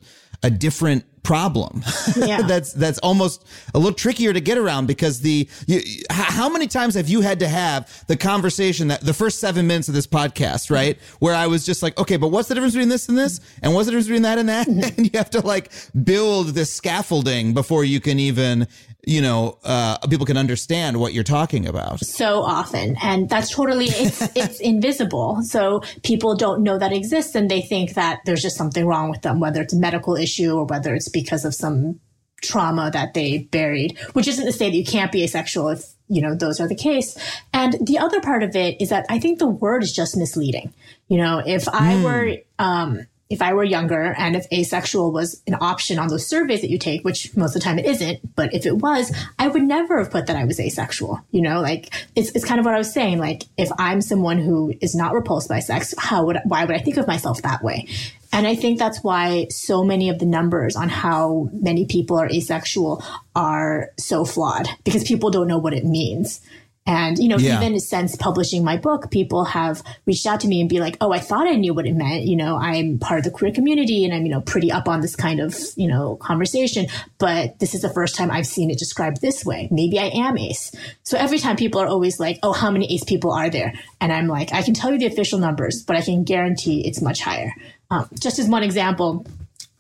a 0.45 0.51
different 0.51 1.05
problem. 1.25 1.83
Yeah. 2.17 2.43
that's 2.43 2.73
that's 2.75 2.99
almost 2.99 3.45
a 3.75 3.79
little 3.79 3.95
trickier 3.95 4.33
to 4.33 4.41
get 4.41 4.57
around 4.57 4.87
because 4.87 5.21
the 5.21 5.49
you, 5.67 5.81
how 6.11 6.49
many 6.49 6.67
times 6.69 6.95
have 6.95 7.09
you 7.09 7.23
had 7.23 7.41
to 7.41 7.49
have 7.49 8.05
the 8.07 8.17
conversation 8.17 8.89
that 8.89 9.01
the 9.01 9.15
first 9.15 9.41
7 9.41 9.67
minutes 9.67 9.89
of 9.89 9.95
this 9.95 10.07
podcast, 10.07 10.71
right? 10.71 10.99
Where 11.19 11.35
I 11.35 11.47
was 11.49 11.67
just 11.67 11.83
like, 11.83 11.99
"Okay, 11.99 12.17
but 12.19 12.29
what's 12.29 12.49
the 12.49 12.55
difference 12.55 12.75
between 12.75 12.91
this 12.91 13.09
and 13.09 13.19
this? 13.19 13.41
And 13.63 13.75
what's 13.75 13.87
the 13.87 13.93
difference 13.93 14.07
between 14.07 14.23
that 14.23 14.39
and 14.39 14.49
that?" 14.49 14.67
And 14.97 15.07
you 15.07 15.19
have 15.19 15.31
to 15.31 15.41
like 15.41 15.73
build 16.05 16.49
this 16.49 16.73
scaffolding 16.73 17.53
before 17.55 17.85
you 17.85 18.01
can 18.01 18.19
even 18.19 18.69
you 19.07 19.21
know, 19.21 19.59
uh, 19.65 19.99
people 20.09 20.27
can 20.27 20.37
understand 20.37 20.99
what 20.99 21.13
you're 21.13 21.25
talking 21.25 21.67
about. 21.67 22.01
So 22.01 22.43
often. 22.43 22.97
And 23.03 23.29
that's 23.29 23.51
totally, 23.51 23.87
it's, 23.87 24.23
it's 24.37 24.61
invisible. 24.61 25.43
So 25.43 25.83
people 26.03 26.35
don't 26.37 26.63
know 26.63 26.79
that 26.79 26.93
exists 26.93 27.35
and 27.35 27.51
they 27.51 27.63
think 27.63 27.95
that 27.95 28.21
there's 28.25 28.43
just 28.43 28.57
something 28.57 28.87
wrong 28.87 29.11
with 29.11 29.23
them, 29.23 29.41
whether 29.41 29.63
it's 29.63 29.75
a 29.75 29.79
medical 29.79 30.17
issue 30.17 30.55
or 30.55 30.65
whether 30.65 30.95
it's 30.95 31.09
because 31.09 31.45
of 31.45 31.55
some 31.55 32.01
trauma 32.43 32.91
that 32.93 33.15
they 33.15 33.39
buried, 33.51 33.99
which 34.13 34.29
isn't 34.29 34.45
to 34.45 34.53
say 34.53 34.71
that 34.71 34.77
you 34.77 34.85
can't 34.85 35.11
be 35.11 35.25
asexual 35.25 35.71
if, 35.71 35.85
you 36.09 36.21
know, 36.21 36.35
those 36.35 36.61
are 36.61 36.69
the 36.69 36.75
case. 36.75 37.17
And 37.53 37.75
the 37.81 37.99
other 37.99 38.21
part 38.21 38.43
of 38.43 38.55
it 38.55 38.81
is 38.81 38.91
that 38.91 39.07
I 39.09 39.19
think 39.19 39.39
the 39.39 39.47
word 39.47 39.83
is 39.83 39.93
just 39.93 40.17
misleading. 40.17 40.73
You 41.09 41.19
know, 41.19 41.43
if 41.45 41.69
I 41.69 41.95
mm. 41.95 42.05
were, 42.05 42.37
um, 42.59 43.07
if 43.31 43.41
I 43.41 43.55
were 43.55 43.65
younger 43.65 44.15
and 44.19 44.37
if 44.37 44.47
asexual 44.53 45.11
was 45.11 45.43
an 45.47 45.57
option 45.61 45.99
on 45.99 46.09
those 46.09 46.27
surveys 46.27 46.61
that 46.61 46.71
you 46.71 46.79
take, 46.79 47.05
which 47.05 47.35
most 47.37 47.57
of 47.57 47.63
the 47.63 47.65
time 47.65 47.79
it 47.79 47.87
isn't, 47.87 48.21
but 48.37 48.53
if 48.53 48.67
it 48.67 48.77
was, 48.77 49.15
I 49.39 49.49
would 49.49 49.63
never 49.63 49.99
have 49.99 50.11
put 50.11 50.27
that 50.27 50.37
I 50.37 50.45
was 50.45 50.61
asexual. 50.61 51.21
You 51.31 51.43
know, 51.43 51.61
like 51.61 51.93
it's, 52.15 52.31
it's 52.31 52.45
kind 52.45 52.61
of 52.61 52.67
what 52.67 52.75
I 52.75 52.79
was 52.79 52.93
saying. 52.93 53.19
Like 53.19 53.45
if 53.57 53.71
I'm 53.79 54.01
someone 54.01 54.39
who 54.39 54.75
is 54.81 54.95
not 54.95 55.15
repulsed 55.15 55.49
by 55.49 55.61
sex, 55.61 55.95
how 55.97 56.27
would, 56.27 56.39
why 56.45 56.65
would 56.65 56.77
I 56.77 56.81
think 56.81 56.99
of 56.99 57.07
myself 57.07 57.43
that 57.43 57.63
way? 57.63 57.89
And 58.33 58.49
I 58.49 58.57
think 58.57 58.81
that's 58.81 59.03
why 59.03 59.47
so 59.49 59.85
many 59.85 60.09
of 60.09 60.19
the 60.19 60.27
numbers 60.27 60.75
on 60.75 60.89
how 60.89 61.49
many 61.53 61.87
people 61.87 62.19
are 62.19 62.29
asexual 62.29 63.03
are 63.37 63.91
so 63.97 64.25
flawed 64.25 64.69
because 64.83 65.05
people 65.05 65.31
don't 65.31 65.47
know 65.47 65.59
what 65.59 65.73
it 65.73 65.85
means. 65.85 66.41
And, 66.87 67.19
you 67.19 67.29
know, 67.29 67.39
yeah. 67.39 67.59
even 67.59 67.81
since 67.81 68.15
publishing 68.15 68.63
my 68.63 68.77
book, 68.77 69.11
people 69.11 69.45
have 69.45 69.83
reached 70.05 70.27
out 70.27 70.41
to 70.41 70.49
me 70.49 70.61
and 70.61 70.69
be 70.69 70.81
like, 70.81 70.99
Oh, 71.01 71.13
I 71.13 71.19
thought 71.19 71.49
I 71.49 71.55
knew 71.55 71.73
what 71.73 71.87
it 71.87 71.95
meant. 71.95 72.25
You 72.25 72.37
know, 72.37 72.57
I'm 72.57 72.99
part 72.99 73.19
of 73.19 73.25
the 73.25 73.31
queer 73.31 73.53
community 73.53 74.05
and 74.05 74.13
I'm, 74.13 74.27
you 74.27 74.31
know, 74.31 74.43
pretty 74.43 74.71
up 74.71 74.87
on 74.87 75.01
this 75.01 75.17
kind 75.17 75.41
of, 75.41 75.57
you 75.77 75.89
know, 75.89 76.17
conversation, 76.17 76.87
but 77.19 77.59
this 77.59 77.75
is 77.75 77.81
the 77.81 77.89
first 77.89 78.17
time 78.17 78.31
I've 78.31 78.47
seen 78.47 78.71
it 78.71 78.79
described 78.79 79.23
this 79.23 79.47
way. 79.47 79.69
Maybe 79.71 79.99
I 79.99 80.11
am 80.15 80.37
ace. 80.37 80.73
So 81.05 81.17
every 81.17 81.39
time 81.39 81.57
people 81.57 81.81
are 81.81 81.87
always 81.87 82.21
like, 82.21 82.39
Oh, 82.43 82.53
how 82.53 82.71
many 82.71 82.93
ace 82.93 83.05
people 83.05 83.33
are 83.33 83.49
there? 83.49 83.73
And 84.01 84.13
I'm 84.13 84.27
like, 84.27 84.53
I 84.53 84.63
can 84.63 84.75
tell 84.75 84.93
you 84.93 84.99
the 84.99 85.07
official 85.07 85.39
numbers, 85.39 85.83
but 85.83 85.97
I 85.97 86.03
can 86.03 86.25
guarantee 86.25 86.87
it's 86.87 87.01
much 87.01 87.21
higher. 87.21 87.55
Um, 87.91 88.11
just 88.21 88.39
as 88.39 88.47
one 88.47 88.63
example, 88.63 89.25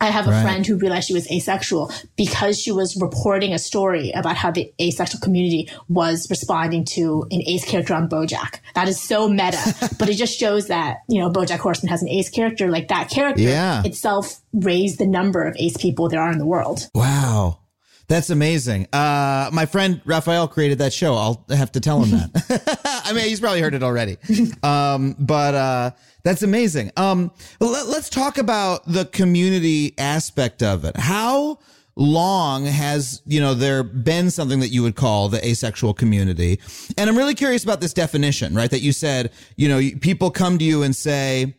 I 0.04 0.10
have 0.10 0.26
a 0.26 0.30
right. 0.30 0.42
friend 0.42 0.66
who 0.66 0.76
realized 0.76 1.08
she 1.08 1.14
was 1.14 1.30
asexual 1.30 1.90
because 2.16 2.60
she 2.60 2.70
was 2.70 2.96
reporting 3.00 3.52
a 3.52 3.58
story 3.58 4.10
about 4.12 4.36
how 4.36 4.50
the 4.50 4.72
asexual 4.80 5.20
community 5.20 5.70
was 5.88 6.28
responding 6.30 6.84
to 6.86 7.26
an 7.30 7.42
ace 7.46 7.64
character 7.64 7.94
on 7.94 8.08
Bojack. 8.08 8.60
That 8.74 8.88
is 8.88 9.00
so 9.00 9.28
meta, 9.28 9.74
but 9.98 10.08
it 10.08 10.14
just 10.14 10.38
shows 10.38 10.68
that, 10.68 10.98
you 11.08 11.20
know, 11.20 11.30
Bojack 11.30 11.58
Horseman 11.58 11.90
has 11.90 12.02
an 12.02 12.08
ace 12.08 12.30
character. 12.30 12.70
Like 12.70 12.88
that 12.88 13.10
character 13.10 13.42
yeah. 13.42 13.82
itself 13.84 14.40
raised 14.52 14.98
the 14.98 15.06
number 15.06 15.42
of 15.42 15.56
ace 15.58 15.76
people 15.76 16.08
there 16.08 16.20
are 16.20 16.30
in 16.30 16.38
the 16.38 16.46
world. 16.46 16.88
Wow. 16.94 17.60
That's 18.06 18.28
amazing. 18.28 18.86
Uh, 18.92 19.48
my 19.52 19.66
friend 19.66 20.00
Raphael 20.04 20.46
created 20.46 20.78
that 20.78 20.92
show. 20.92 21.14
I'll 21.14 21.44
have 21.48 21.72
to 21.72 21.80
tell 21.80 22.02
him 22.02 22.10
that. 22.10 23.02
I 23.04 23.14
mean, 23.14 23.24
he's 23.24 23.40
probably 23.40 23.60
heard 23.60 23.74
it 23.74 23.82
already. 23.82 24.18
Um, 24.62 25.14
but, 25.18 25.54
uh, 25.54 25.90
that's 26.24 26.42
amazing. 26.42 26.90
Um, 26.96 27.30
let, 27.60 27.86
let's 27.86 28.08
talk 28.08 28.38
about 28.38 28.84
the 28.86 29.04
community 29.04 29.94
aspect 29.98 30.62
of 30.62 30.84
it. 30.84 30.96
How 30.96 31.58
long 31.96 32.64
has, 32.64 33.22
you 33.26 33.40
know, 33.40 33.54
there 33.54 33.82
been 33.82 34.30
something 34.30 34.60
that 34.60 34.68
you 34.68 34.82
would 34.82 34.96
call 34.96 35.28
the 35.28 35.46
asexual 35.46 35.94
community? 35.94 36.60
And 36.96 37.08
I'm 37.08 37.16
really 37.16 37.34
curious 37.34 37.62
about 37.62 37.80
this 37.80 37.92
definition, 37.92 38.54
right? 38.54 38.70
That 38.70 38.80
you 38.80 38.92
said, 38.92 39.32
you 39.56 39.68
know, 39.68 39.80
people 40.00 40.30
come 40.30 40.58
to 40.58 40.64
you 40.64 40.82
and 40.82 40.96
say, 40.96 41.54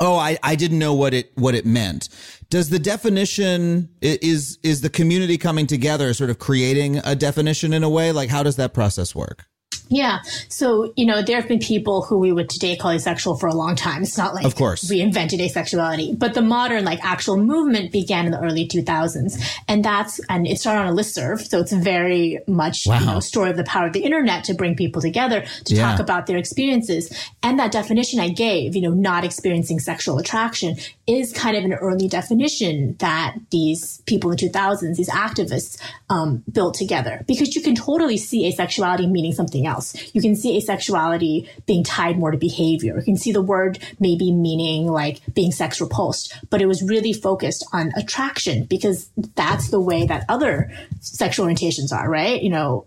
Oh, 0.00 0.16
I, 0.16 0.38
I 0.42 0.56
didn't 0.56 0.80
know 0.80 0.92
what 0.92 1.14
it 1.14 1.30
what 1.36 1.54
it 1.54 1.64
meant. 1.64 2.08
Does 2.50 2.68
the 2.68 2.80
definition 2.80 3.90
is 4.00 4.58
is 4.64 4.80
the 4.80 4.90
community 4.90 5.38
coming 5.38 5.68
together, 5.68 6.12
sort 6.14 6.30
of 6.30 6.40
creating 6.40 6.96
a 7.04 7.14
definition 7.14 7.72
in 7.72 7.84
a 7.84 7.88
way? 7.88 8.10
Like, 8.10 8.28
how 8.28 8.42
does 8.42 8.56
that 8.56 8.74
process 8.74 9.14
work? 9.14 9.46
Yeah. 9.88 10.20
So, 10.48 10.92
you 10.96 11.06
know, 11.06 11.22
there 11.22 11.38
have 11.38 11.48
been 11.48 11.58
people 11.58 12.02
who 12.02 12.18
we 12.18 12.32
would 12.32 12.48
today 12.48 12.76
call 12.76 12.92
asexual 12.92 13.36
for 13.36 13.48
a 13.48 13.54
long 13.54 13.76
time. 13.76 14.02
It's 14.02 14.16
not 14.16 14.34
like 14.34 14.44
of 14.44 14.54
course. 14.56 14.88
we 14.88 15.00
invented 15.00 15.40
asexuality, 15.40 16.18
but 16.18 16.34
the 16.34 16.42
modern 16.42 16.84
like 16.84 17.04
actual 17.04 17.36
movement 17.36 17.92
began 17.92 18.26
in 18.26 18.32
the 18.32 18.40
early 18.40 18.66
2000s. 18.66 19.40
And 19.68 19.84
that's, 19.84 20.20
and 20.28 20.46
it 20.46 20.58
started 20.58 20.80
on 20.80 20.86
a 20.88 20.96
listserv. 20.96 21.46
So 21.46 21.60
it's 21.60 21.72
very 21.72 22.40
much, 22.46 22.86
wow. 22.86 22.98
you 22.98 23.06
know, 23.06 23.20
story 23.20 23.50
of 23.50 23.56
the 23.56 23.64
power 23.64 23.86
of 23.86 23.92
the 23.92 24.04
internet 24.04 24.44
to 24.44 24.54
bring 24.54 24.74
people 24.74 25.02
together 25.02 25.44
to 25.64 25.74
yeah. 25.74 25.90
talk 25.90 26.00
about 26.00 26.26
their 26.26 26.38
experiences. 26.38 27.12
And 27.42 27.58
that 27.58 27.70
definition 27.70 28.20
I 28.20 28.30
gave, 28.30 28.74
you 28.74 28.82
know, 28.82 28.94
not 28.94 29.24
experiencing 29.24 29.80
sexual 29.80 30.18
attraction 30.18 30.76
is 31.06 31.32
kind 31.32 31.56
of 31.56 31.64
an 31.64 31.74
early 31.74 32.08
definition 32.08 32.96
that 32.98 33.36
these 33.50 34.02
people 34.06 34.30
in 34.30 34.36
the 34.36 34.48
2000s, 34.48 34.96
these 34.96 35.10
activists, 35.10 35.78
um, 36.08 36.42
built 36.50 36.74
together 36.74 37.22
because 37.26 37.54
you 37.54 37.62
can 37.62 37.74
totally 37.74 38.16
see 38.16 38.50
asexuality 38.50 39.10
meaning 39.10 39.32
something 39.32 39.66
else. 39.66 39.83
You 40.14 40.22
can 40.22 40.34
see 40.36 40.58
asexuality 40.58 41.48
being 41.66 41.84
tied 41.84 42.18
more 42.18 42.30
to 42.30 42.38
behavior. 42.38 42.96
You 42.96 43.04
can 43.04 43.16
see 43.16 43.32
the 43.32 43.42
word 43.42 43.78
maybe 44.00 44.32
meaning 44.32 44.86
like 44.86 45.20
being 45.34 45.52
sex 45.52 45.80
repulsed, 45.80 46.34
but 46.50 46.62
it 46.62 46.66
was 46.66 46.82
really 46.82 47.12
focused 47.12 47.66
on 47.72 47.92
attraction 47.96 48.64
because 48.64 49.10
that's 49.34 49.70
the 49.70 49.80
way 49.80 50.06
that 50.06 50.24
other 50.28 50.72
sexual 51.00 51.46
orientations 51.46 51.92
are, 51.92 52.08
right? 52.08 52.42
You 52.42 52.50
know, 52.50 52.86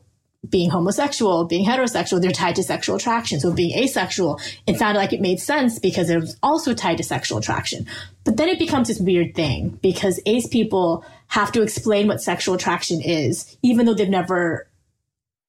being 0.49 0.69
homosexual, 0.69 1.45
being 1.45 1.65
heterosexual, 1.65 2.21
they're 2.21 2.31
tied 2.31 2.55
to 2.55 2.63
sexual 2.63 2.95
attraction. 2.95 3.39
So 3.39 3.53
being 3.53 3.77
asexual, 3.77 4.39
it 4.65 4.77
sounded 4.77 4.99
like 4.99 5.13
it 5.13 5.21
made 5.21 5.39
sense 5.39 5.79
because 5.79 6.09
it 6.09 6.19
was 6.19 6.37
also 6.41 6.73
tied 6.73 6.97
to 6.97 7.03
sexual 7.03 7.37
attraction. 7.37 7.85
But 8.23 8.37
then 8.37 8.49
it 8.49 8.59
becomes 8.59 8.87
this 8.87 8.99
weird 8.99 9.35
thing 9.35 9.79
because 9.81 10.21
ace 10.25 10.47
people 10.47 11.03
have 11.27 11.51
to 11.53 11.61
explain 11.61 12.07
what 12.07 12.21
sexual 12.21 12.55
attraction 12.55 13.01
is, 13.01 13.57
even 13.61 13.85
though 13.85 13.93
they've 13.93 14.07
never 14.07 14.67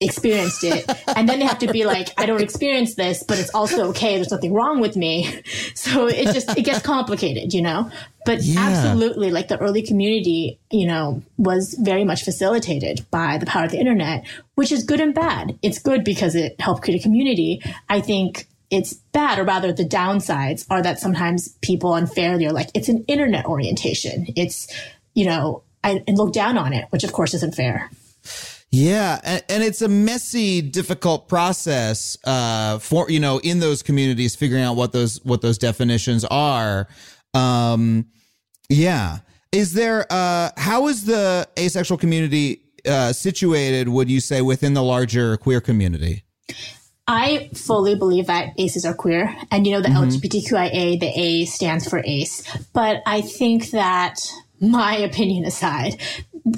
experienced 0.00 0.62
it. 0.62 0.88
and 1.16 1.28
then 1.28 1.40
they 1.40 1.46
have 1.46 1.58
to 1.58 1.72
be 1.72 1.84
like, 1.84 2.08
I 2.16 2.26
don't 2.26 2.40
experience 2.40 2.94
this, 2.94 3.22
but 3.22 3.38
it's 3.38 3.54
also 3.54 3.88
okay. 3.90 4.14
There's 4.14 4.30
nothing 4.30 4.52
wrong 4.52 4.80
with 4.80 4.96
me. 4.96 5.42
So 5.74 6.06
it 6.08 6.32
just, 6.34 6.56
it 6.58 6.62
gets 6.62 6.82
complicated, 6.82 7.54
you 7.54 7.62
know? 7.62 7.90
But 8.26 8.42
yeah. 8.42 8.60
absolutely, 8.60 9.30
like 9.30 9.48
the 9.48 9.58
early 9.58 9.80
community, 9.82 10.58
you 10.70 10.86
know, 10.86 11.22
was 11.36 11.74
very 11.74 12.04
much 12.04 12.24
facilitated 12.24 13.06
by 13.10 13.38
the 13.38 13.46
power 13.46 13.64
of 13.64 13.70
the 13.70 13.78
internet, 13.78 14.26
which 14.54 14.72
is 14.72 14.84
good 14.84 15.00
and 15.00 15.14
bad. 15.14 15.58
It's 15.62 15.78
good 15.78 16.04
because 16.04 16.34
it 16.34 16.60
helped 16.60 16.82
create 16.82 17.00
a 17.00 17.02
community. 17.02 17.62
I 17.88 18.00
think 18.00 18.48
it's 18.70 18.94
bad, 18.94 19.38
or 19.38 19.44
rather, 19.44 19.72
the 19.72 19.84
downsides 19.84 20.66
are 20.68 20.82
that 20.82 20.98
sometimes 20.98 21.56
people 21.62 21.94
unfairly 21.94 22.46
are 22.46 22.52
like, 22.52 22.68
it's 22.74 22.88
an 22.88 23.04
internet 23.08 23.46
orientation. 23.46 24.26
It's, 24.36 24.68
you 25.14 25.26
know, 25.26 25.62
I, 25.82 26.02
and 26.06 26.18
look 26.18 26.32
down 26.32 26.58
on 26.58 26.72
it, 26.72 26.86
which 26.90 27.04
of 27.04 27.12
course 27.12 27.34
isn't 27.34 27.54
fair. 27.54 27.90
Yeah, 28.70 29.18
and, 29.24 29.42
and, 29.48 29.62
it's 29.62 29.80
a 29.80 29.88
messy, 29.88 30.60
difficult 30.60 31.26
process 31.26 32.18
uh, 32.24 32.78
for 32.78 33.10
you 33.10 33.18
know 33.18 33.38
in 33.38 33.60
those 33.60 33.82
communities 33.82 34.36
figuring 34.36 34.62
out 34.62 34.76
what 34.76 34.92
those 34.92 35.24
what 35.24 35.40
those 35.40 35.56
definitions 35.56 36.24
are. 36.26 36.86
Um, 37.32 38.08
yeah, 38.68 39.20
is 39.52 39.72
there? 39.72 40.06
Uh, 40.10 40.50
how 40.58 40.88
is 40.88 41.06
the 41.06 41.48
asexual 41.58 41.96
community 41.96 42.60
uh, 42.86 43.14
situated? 43.14 43.88
Would 43.88 44.10
you 44.10 44.20
say 44.20 44.42
within 44.42 44.74
the 44.74 44.82
larger 44.82 45.38
queer 45.38 45.62
community? 45.62 46.24
I 47.06 47.48
fully 47.54 47.94
believe 47.94 48.26
that 48.26 48.52
aces 48.58 48.84
are 48.84 48.92
queer, 48.92 49.34
and 49.50 49.66
you 49.66 49.72
know 49.72 49.80
the 49.80 49.88
mm-hmm. 49.88 50.10
LGBTQIA, 50.10 51.00
the 51.00 51.10
A 51.18 51.46
stands 51.46 51.88
for 51.88 52.02
ace. 52.04 52.44
But 52.74 53.02
I 53.06 53.22
think 53.22 53.70
that 53.70 54.20
my 54.60 54.96
opinion 54.96 55.44
aside, 55.44 56.00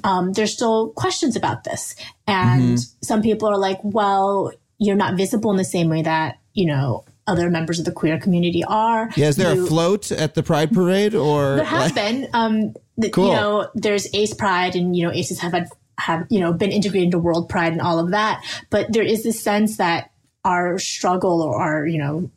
um, 0.04 0.32
there's 0.32 0.52
still 0.52 0.90
questions 0.90 1.36
about 1.36 1.64
this. 1.64 1.94
And 2.26 2.78
mm-hmm. 2.78 3.02
some 3.02 3.22
people 3.22 3.48
are 3.48 3.58
like, 3.58 3.78
well, 3.82 4.52
you're 4.78 4.96
not 4.96 5.16
visible 5.16 5.50
in 5.50 5.56
the 5.56 5.64
same 5.64 5.88
way 5.88 6.02
that, 6.02 6.38
you 6.54 6.66
know, 6.66 7.04
other 7.26 7.50
members 7.50 7.78
of 7.78 7.84
the 7.84 7.92
queer 7.92 8.18
community 8.18 8.64
are. 8.64 9.10
Yeah, 9.16 9.28
is 9.28 9.36
there 9.36 9.54
you, 9.54 9.64
a 9.64 9.66
float 9.66 10.10
at 10.10 10.34
the 10.34 10.42
Pride 10.42 10.72
Parade 10.72 11.14
or? 11.14 11.56
There 11.56 11.64
has 11.64 11.92
been. 11.92 12.28
Um, 12.32 12.74
the, 12.96 13.10
cool. 13.10 13.28
You 13.28 13.32
know, 13.32 13.70
there's 13.74 14.12
Ace 14.14 14.34
Pride 14.34 14.74
and, 14.74 14.96
you 14.96 15.06
know, 15.06 15.12
Aces 15.12 15.40
have 15.40 15.52
had, 15.52 15.68
have, 15.98 16.26
you 16.30 16.40
know, 16.40 16.52
been 16.52 16.72
integrated 16.72 17.06
into 17.06 17.18
World 17.18 17.48
Pride 17.48 17.72
and 17.72 17.80
all 17.80 17.98
of 17.98 18.10
that. 18.10 18.42
But 18.70 18.92
there 18.92 19.04
is 19.04 19.22
this 19.22 19.40
sense 19.40 19.76
that 19.76 20.10
our 20.44 20.78
struggle 20.78 21.42
or 21.42 21.60
our, 21.60 21.86
you 21.86 21.98
know, 21.98 22.30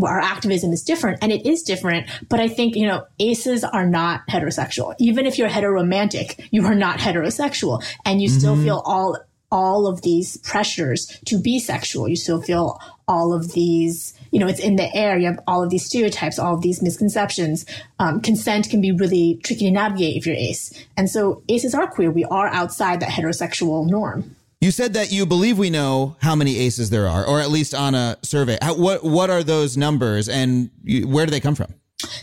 our 0.00 0.20
activism 0.20 0.72
is 0.72 0.82
different 0.82 1.18
and 1.22 1.30
it 1.30 1.46
is 1.46 1.62
different. 1.62 2.08
But 2.28 2.40
I 2.40 2.48
think, 2.48 2.76
you 2.76 2.86
know, 2.86 3.04
aces 3.18 3.64
are 3.64 3.86
not 3.86 4.22
heterosexual. 4.28 4.94
Even 4.98 5.26
if 5.26 5.38
you're 5.38 5.48
heteromantic, 5.48 6.48
you 6.50 6.64
are 6.64 6.74
not 6.74 6.98
heterosexual 6.98 7.84
and 8.04 8.22
you 8.22 8.28
mm-hmm. 8.28 8.38
still 8.38 8.56
feel 8.56 8.82
all, 8.86 9.18
all 9.50 9.86
of 9.86 10.00
these 10.00 10.38
pressures 10.38 11.06
to 11.26 11.38
be 11.38 11.58
sexual. 11.58 12.08
You 12.08 12.16
still 12.16 12.40
feel 12.40 12.80
all 13.06 13.34
of 13.34 13.52
these, 13.52 14.14
you 14.30 14.38
know, 14.38 14.46
it's 14.46 14.60
in 14.60 14.76
the 14.76 14.94
air. 14.96 15.18
You 15.18 15.26
have 15.26 15.40
all 15.46 15.62
of 15.62 15.68
these 15.68 15.84
stereotypes, 15.84 16.38
all 16.38 16.54
of 16.54 16.62
these 16.62 16.80
misconceptions. 16.80 17.66
Um, 17.98 18.22
consent 18.22 18.70
can 18.70 18.80
be 18.80 18.92
really 18.92 19.40
tricky 19.44 19.66
to 19.66 19.70
navigate 19.70 20.16
if 20.16 20.26
you're 20.26 20.34
ace. 20.34 20.72
And 20.96 21.10
so 21.10 21.42
aces 21.50 21.74
are 21.74 21.86
queer. 21.86 22.10
We 22.10 22.24
are 22.24 22.48
outside 22.48 23.00
that 23.00 23.10
heterosexual 23.10 23.86
norm. 23.88 24.36
You 24.62 24.70
said 24.70 24.94
that 24.94 25.10
you 25.10 25.26
believe 25.26 25.58
we 25.58 25.70
know 25.70 26.14
how 26.20 26.36
many 26.36 26.56
aces 26.56 26.90
there 26.90 27.08
are, 27.08 27.26
or 27.26 27.40
at 27.40 27.50
least 27.50 27.74
on 27.74 27.96
a 27.96 28.16
survey. 28.22 28.58
How, 28.62 28.76
what 28.76 29.02
what 29.02 29.28
are 29.28 29.42
those 29.42 29.76
numbers, 29.76 30.28
and 30.28 30.70
you, 30.84 31.08
where 31.08 31.26
do 31.26 31.32
they 31.32 31.40
come 31.40 31.56
from? 31.56 31.74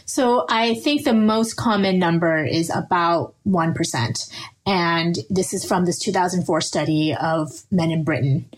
So 0.05 0.45
I 0.49 0.75
think 0.75 1.03
the 1.03 1.13
most 1.13 1.55
common 1.55 1.99
number 1.99 2.45
is 2.45 2.69
about 2.69 3.35
one 3.43 3.73
percent, 3.73 4.21
and 4.65 5.17
this 5.29 5.53
is 5.53 5.65
from 5.65 5.83
this 5.83 5.99
2004 5.99 6.61
study 6.61 7.13
of 7.13 7.51
men 7.71 7.91
in 7.91 8.05
Britain. 8.05 8.49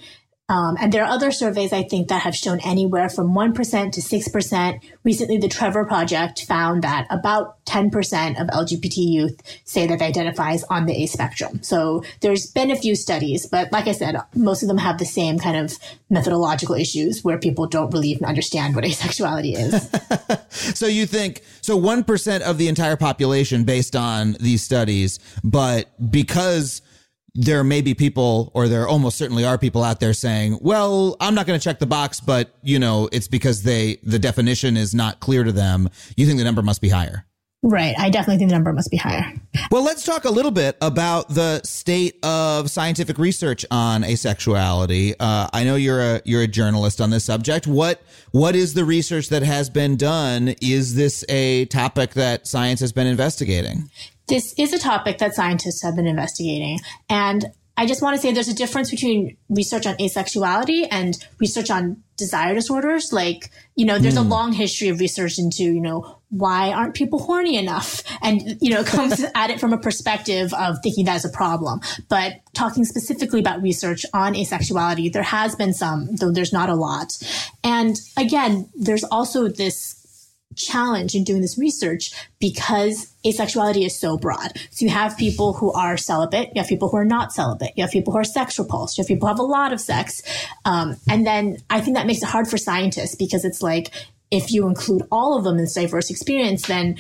Um, 0.50 0.76
and 0.82 0.92
there 0.92 1.04
are 1.04 1.10
other 1.10 1.32
surveys, 1.32 1.72
I 1.72 1.84
think, 1.84 2.10
that 2.10 2.24
have 2.24 2.36
shown 2.36 2.60
anywhere 2.60 3.08
from 3.08 3.34
1% 3.34 3.54
to 3.94 4.02
6%. 4.02 4.82
Recently, 5.06 5.38
the 5.38 5.48
Trevor 5.48 5.86
Project 5.86 6.44
found 6.46 6.84
that 6.84 7.08
about 7.10 7.64
10% 7.66 8.42
of 8.42 8.48
LGBT 8.48 8.98
youth 8.98 9.42
say 9.64 9.88
that 9.88 10.00
they 10.00 10.06
identify 10.06 10.52
as 10.52 10.66
on 10.66 10.88
the 10.88 11.04
A 11.04 11.06
spectrum. 11.06 11.64
So 11.64 12.04
there's 12.20 12.48
been 12.48 12.70
a 12.70 12.76
few 12.76 12.96
studies, 12.96 13.46
but 13.46 13.72
like 13.72 13.88
I 13.88 13.94
said, 13.94 14.18
most 14.36 14.62
of 14.62 14.68
them 14.68 14.78
have 14.78 14.98
the 14.98 15.06
same 15.06 15.40
kind 15.40 15.56
of 15.56 15.80
methodological 16.10 16.76
issues 16.76 17.24
where 17.24 17.38
people 17.38 17.66
don't 17.66 17.90
really 17.94 18.10
even 18.10 18.26
understand 18.26 18.76
what 18.76 18.84
asexuality 18.92 19.54
is. 19.56 20.76
so 20.78 20.86
you 20.86 21.06
think, 21.06 21.44
so 21.62 21.80
1% 21.80 22.42
of 22.42 22.58
the 22.58 22.68
entire 22.68 22.98
population 22.98 23.64
based 23.64 23.96
on 23.96 24.36
these 24.42 24.64
studies, 24.64 25.20
but 25.46 25.88
because 26.12 26.82
there 27.34 27.64
may 27.64 27.82
be 27.82 27.94
people, 27.94 28.52
or 28.54 28.68
there 28.68 28.88
almost 28.88 29.18
certainly 29.18 29.46
are 29.46 29.58
people 29.58 29.84
out 29.84 30.00
there 30.00 30.14
saying, 30.14 30.58
well, 30.62 31.16
I'm 31.20 31.34
not 31.34 31.48
going 31.48 31.60
to 31.60 31.64
check 31.64 31.80
the 31.80 31.86
box, 31.86 32.20
but 32.20 32.54
you 32.62 32.80
know, 32.80 33.10
it's 33.12 33.28
because 33.28 33.64
they, 33.64 33.98
the 34.04 34.20
definition 34.20 34.76
is 34.78 34.94
not 34.94 35.20
clear 35.20 35.44
to 35.44 35.52
them. 35.52 35.90
You 36.18 36.26
think 36.26 36.40
the 36.40 36.44
number 36.44 36.62
must 36.62 36.82
be 36.82 36.90
higher. 36.90 37.26
Right. 37.64 37.94
I 37.98 38.10
definitely 38.10 38.40
think 38.40 38.50
the 38.50 38.56
number 38.56 38.74
must 38.74 38.90
be 38.90 38.98
higher. 38.98 39.34
Well, 39.70 39.84
let's 39.84 40.04
talk 40.04 40.26
a 40.26 40.32
little 40.32 40.50
bit 40.50 40.78
about 40.82 41.30
the 41.30 41.62
state 41.64 42.18
of 42.26 42.72
scientific 42.72 43.20
research 43.20 43.64
on 43.70 44.02
asexuality. 44.02 45.14
Uh, 45.20 45.48
I 45.54 45.64
know 45.64 45.76
you're 45.76 46.02
a 46.02 46.22
you're 46.26 46.42
a 46.42 46.48
journalist 46.48 47.00
on 47.00 47.12
this 47.12 47.24
subject. 47.24 47.68
What 47.68 48.02
what 48.32 48.56
is 48.56 48.74
the 48.74 48.84
research 48.84 49.30
that 49.30 49.44
has 49.44 49.70
been 49.70 49.96
done? 49.96 50.56
Is 50.60 50.96
this 50.96 51.24
a 51.30 51.66
topic 51.66 52.16
that 52.16 52.48
science 52.48 52.80
has 52.80 52.92
been 52.92 53.06
investigating? 53.06 53.92
This 54.28 54.54
is 54.58 54.74
a 54.74 54.80
topic 54.80 55.18
that 55.18 55.36
scientists 55.36 55.84
have 55.84 55.96
been 55.96 56.08
investigating. 56.08 56.80
And 57.10 57.46
I 57.78 57.86
just 57.86 58.02
want 58.02 58.16
to 58.16 58.22
say 58.22 58.32
there's 58.32 58.48
a 58.48 58.54
difference 58.54 58.92
between 58.92 59.38
research 59.50 59.88
on 59.88 59.96
asexuality 59.96 60.88
and 60.92 61.18
research 61.40 61.72
on 61.72 62.04
desire 62.16 62.54
disorders. 62.54 63.12
Like, 63.12 63.50
you 63.76 63.86
know, 63.86 63.98
there's 63.98 64.16
mm. 64.16 64.22
a 64.22 64.24
hmm. 64.24 64.30
long 64.30 64.54
history 64.54 64.90
of 64.90 65.00
research 65.00 65.40
into, 65.40 65.64
you 65.64 65.82
know, 65.82 66.20
why 66.30 66.72
aren't 66.72 66.94
people 66.94 67.20
horny 67.20 67.58
enough? 67.58 68.04
And, 68.22 68.58
you 68.62 68.70
know, 68.70 68.84
comes 68.84 69.26
at 69.36 69.50
it 69.50 69.60
from 69.60 69.74
a 69.74 69.78
perspective 69.78 70.54
of 70.54 70.78
thinking 70.84 71.06
that 71.06 71.16
is 71.16 71.26
a 71.26 71.30
problem. 71.30 71.82
But 72.08 72.42
talking 72.54 72.86
specifically 72.86 73.40
about 73.40 73.62
research 73.62 74.06
on 74.14 74.36
asexuality, 74.36 75.12
there 75.12 75.24
has 75.24 75.56
been 75.56 75.74
some, 75.74 76.16
though 76.18 76.32
there's 76.32 76.54
not 76.54 76.70
a 76.70 76.76
lot. 76.76 77.18
And 77.64 78.00
again, 78.16 78.70
there's 78.76 79.04
also 79.06 79.48
this 79.48 80.01
challenge 80.56 81.16
in 81.16 81.24
doing 81.24 81.42
this 81.42 81.58
research 81.58 82.12
because 82.40 83.14
asexuality 83.26 83.86
is 83.86 84.00
so 84.00 84.18
broad. 84.18 84.52
So 84.72 84.86
you 84.86 84.92
have 84.92 85.18
people 85.18 85.54
who 85.54 85.72
are 85.74 85.98
celibate, 85.98 86.50
you 86.56 86.62
have 86.62 86.70
people 86.70 86.90
who 86.90 86.98
are 86.98 87.06
not 87.06 87.32
celibate, 87.32 87.72
you 87.76 87.84
have 87.84 87.92
people 87.92 88.14
who 88.14 88.20
are 88.20 88.24
sex 88.24 88.58
repulsed, 88.58 88.98
you 88.98 89.04
have 89.04 89.08
people 89.08 89.28
who 89.28 89.34
have 89.34 89.40
a 89.40 89.44
lot 89.44 89.74
of 89.74 89.82
sex. 89.82 90.22
Um, 90.66 90.98
and 91.10 91.26
then 91.26 91.58
I 91.70 91.82
think 91.82 91.98
that 91.98 92.08
makes 92.08 92.24
it 92.24 92.30
hard 92.30 92.48
for 92.48 92.58
scientists 92.58 93.16
because 93.16 93.46
it's 93.46 93.62
like, 93.62 93.92
if 94.32 94.52
you 94.52 94.68
include 94.68 95.04
all 95.12 95.38
of 95.38 95.44
them 95.44 95.58
in 95.58 95.66
this 95.66 95.74
diverse 95.74 96.10
experience, 96.10 96.66
then 96.68 96.98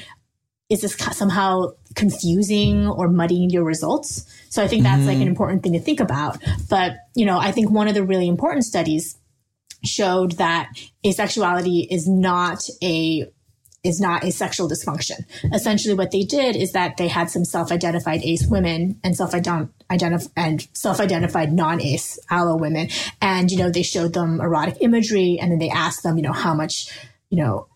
is 0.69 0.81
this 0.81 0.95
somehow 1.11 1.67
confusing 1.95 2.87
or 2.87 3.09
muddying 3.09 3.49
your 3.49 3.63
results? 3.63 4.25
So 4.49 4.63
I 4.63 4.67
think 4.67 4.83
that's 4.83 4.99
mm-hmm. 4.99 5.07
like 5.07 5.17
an 5.17 5.27
important 5.27 5.63
thing 5.63 5.73
to 5.73 5.79
think 5.79 5.99
about. 5.99 6.37
But, 6.69 6.93
you 7.15 7.25
know, 7.25 7.37
I 7.37 7.51
think 7.51 7.69
one 7.69 7.87
of 7.87 7.93
the 7.93 8.03
really 8.03 8.27
important 8.27 8.65
studies 8.65 9.17
showed 9.83 10.33
that 10.33 10.69
asexuality 11.05 11.87
is 11.89 12.07
not 12.07 12.63
a 12.81 13.25
is 13.83 13.99
not 13.99 14.23
a 14.23 14.31
sexual 14.31 14.69
dysfunction. 14.69 15.25
Essentially, 15.53 15.93
what 15.93 16.11
they 16.11 16.23
did 16.23 16.55
is 16.55 16.71
that 16.73 16.97
they 16.97 17.07
had 17.07 17.29
some 17.29 17.43
self-identified 17.43 18.21
ace 18.23 18.45
women 18.47 18.99
and 19.03 19.15
self-identified 19.15 19.69
and 20.35 20.67
self-identified 20.73 21.51
non-ace 21.51 22.19
allo 22.29 22.55
women, 22.55 22.89
and 23.21 23.51
you 23.51 23.57
know 23.57 23.71
they 23.71 23.83
showed 23.83 24.13
them 24.13 24.39
erotic 24.39 24.77
imagery, 24.81 25.39
and 25.41 25.51
then 25.51 25.59
they 25.59 25.69
asked 25.69 26.03
them, 26.03 26.17
you 26.17 26.23
know, 26.23 26.31
how 26.31 26.53
much, 26.53 26.95
you 27.29 27.37
know, 27.43 27.67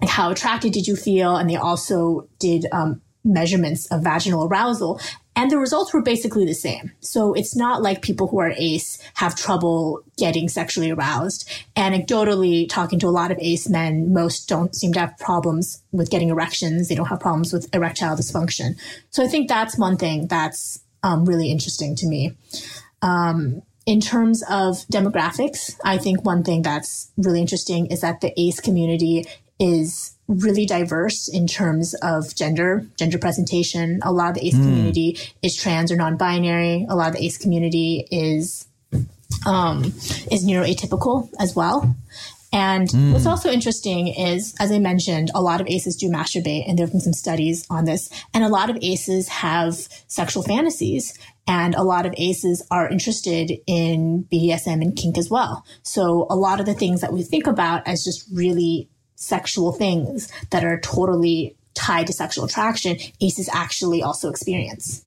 like 0.00 0.10
how 0.10 0.30
attracted 0.30 0.72
did 0.72 0.86
you 0.86 0.96
feel, 0.96 1.36
and 1.36 1.50
they 1.50 1.56
also 1.56 2.28
did 2.38 2.66
um, 2.72 3.02
measurements 3.22 3.86
of 3.92 4.02
vaginal 4.02 4.46
arousal. 4.46 5.00
And 5.36 5.50
the 5.50 5.58
results 5.58 5.94
were 5.94 6.02
basically 6.02 6.44
the 6.44 6.54
same. 6.54 6.92
So 7.00 7.32
it's 7.34 7.56
not 7.56 7.82
like 7.82 8.02
people 8.02 8.26
who 8.26 8.40
are 8.40 8.52
ACE 8.56 8.98
have 9.14 9.36
trouble 9.36 10.02
getting 10.18 10.48
sexually 10.48 10.90
aroused. 10.90 11.48
Anecdotally, 11.76 12.68
talking 12.68 12.98
to 12.98 13.06
a 13.06 13.10
lot 13.10 13.30
of 13.30 13.38
ACE 13.40 13.68
men, 13.68 14.12
most 14.12 14.48
don't 14.48 14.74
seem 14.74 14.92
to 14.94 15.00
have 15.00 15.16
problems 15.18 15.82
with 15.92 16.10
getting 16.10 16.30
erections. 16.30 16.88
They 16.88 16.94
don't 16.94 17.06
have 17.06 17.20
problems 17.20 17.52
with 17.52 17.72
erectile 17.74 18.16
dysfunction. 18.16 18.78
So 19.10 19.24
I 19.24 19.28
think 19.28 19.48
that's 19.48 19.78
one 19.78 19.96
thing 19.96 20.26
that's 20.26 20.82
um, 21.02 21.24
really 21.24 21.50
interesting 21.50 21.94
to 21.96 22.06
me. 22.06 22.36
Um, 23.02 23.62
in 23.86 24.00
terms 24.00 24.42
of 24.50 24.76
demographics, 24.92 25.74
I 25.84 25.98
think 25.98 26.24
one 26.24 26.42
thing 26.44 26.62
that's 26.62 27.10
really 27.16 27.40
interesting 27.40 27.86
is 27.86 28.02
that 28.02 28.20
the 28.20 28.38
ACE 28.38 28.60
community 28.60 29.26
is 29.58 30.16
really 30.30 30.64
diverse 30.64 31.28
in 31.28 31.46
terms 31.46 31.94
of 31.94 32.34
gender, 32.34 32.86
gender 32.96 33.18
presentation. 33.18 34.00
A 34.02 34.12
lot 34.12 34.30
of 34.30 34.34
the 34.36 34.46
ACE 34.46 34.54
mm. 34.54 34.62
community 34.62 35.18
is 35.42 35.56
trans 35.56 35.90
or 35.90 35.96
non-binary. 35.96 36.86
A 36.88 36.94
lot 36.94 37.08
of 37.08 37.14
the 37.14 37.24
ACE 37.24 37.36
community 37.36 38.06
is 38.10 38.66
um, 39.46 39.84
is 40.30 40.44
neuroatypical 40.44 41.30
as 41.40 41.56
well. 41.56 41.94
And 42.52 42.88
mm. 42.88 43.12
what's 43.12 43.26
also 43.26 43.50
interesting 43.50 44.08
is, 44.08 44.54
as 44.58 44.72
I 44.72 44.78
mentioned, 44.78 45.30
a 45.34 45.40
lot 45.40 45.60
of 45.60 45.68
ACEs 45.68 45.96
do 45.96 46.10
masturbate, 46.10 46.68
and 46.68 46.76
there 46.76 46.84
have 46.84 46.92
been 46.92 47.00
some 47.00 47.12
studies 47.12 47.64
on 47.70 47.84
this. 47.84 48.10
And 48.34 48.42
a 48.42 48.48
lot 48.48 48.70
of 48.70 48.78
ACEs 48.82 49.28
have 49.28 49.74
sexual 50.08 50.42
fantasies, 50.42 51.16
and 51.46 51.74
a 51.76 51.82
lot 51.84 52.06
of 52.06 52.14
ACEs 52.16 52.62
are 52.70 52.88
interested 52.88 53.52
in 53.66 54.26
BDSM 54.32 54.82
and 54.82 54.96
kink 54.96 55.16
as 55.16 55.30
well. 55.30 55.64
So 55.82 56.26
a 56.28 56.34
lot 56.34 56.60
of 56.60 56.66
the 56.66 56.74
things 56.74 57.00
that 57.02 57.12
we 57.12 57.22
think 57.22 57.46
about 57.46 57.86
as 57.86 58.04
just 58.04 58.26
really 58.32 58.88
sexual 59.20 59.70
things 59.70 60.32
that 60.50 60.64
are 60.64 60.80
totally 60.80 61.54
tied 61.74 62.06
to 62.08 62.12
sexual 62.12 62.44
attraction, 62.44 62.96
aces 63.20 63.48
actually 63.52 64.02
also 64.02 64.28
experience. 64.28 65.04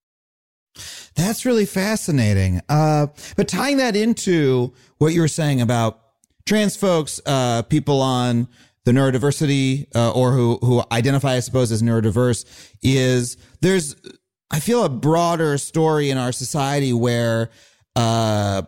That's 1.16 1.46
really 1.46 1.66
fascinating. 1.66 2.62
Uh, 2.70 3.08
but 3.36 3.48
tying 3.48 3.78
that 3.78 3.96
into 3.96 4.74
what 4.98 5.14
you 5.14 5.22
were 5.22 5.28
saying 5.28 5.62
about 5.62 6.00
trans 6.46 6.76
folks, 6.76 7.20
uh, 7.26 7.64
people 7.64 8.02
on 8.02 8.48
the 8.86 8.92
neurodiversity 8.92 9.88
uh, 9.96 10.12
or 10.12 10.32
who 10.32 10.58
who 10.62 10.84
identify, 10.92 11.36
I 11.36 11.40
suppose, 11.40 11.72
as 11.72 11.82
neurodiverse, 11.82 12.46
is 12.82 13.38
there's 13.62 13.96
I 14.52 14.60
feel 14.60 14.84
a 14.84 14.90
broader 14.90 15.58
story 15.58 16.10
in 16.10 16.18
our 16.18 16.32
society 16.32 16.94
where 16.94 17.50
uh, 17.96 18.64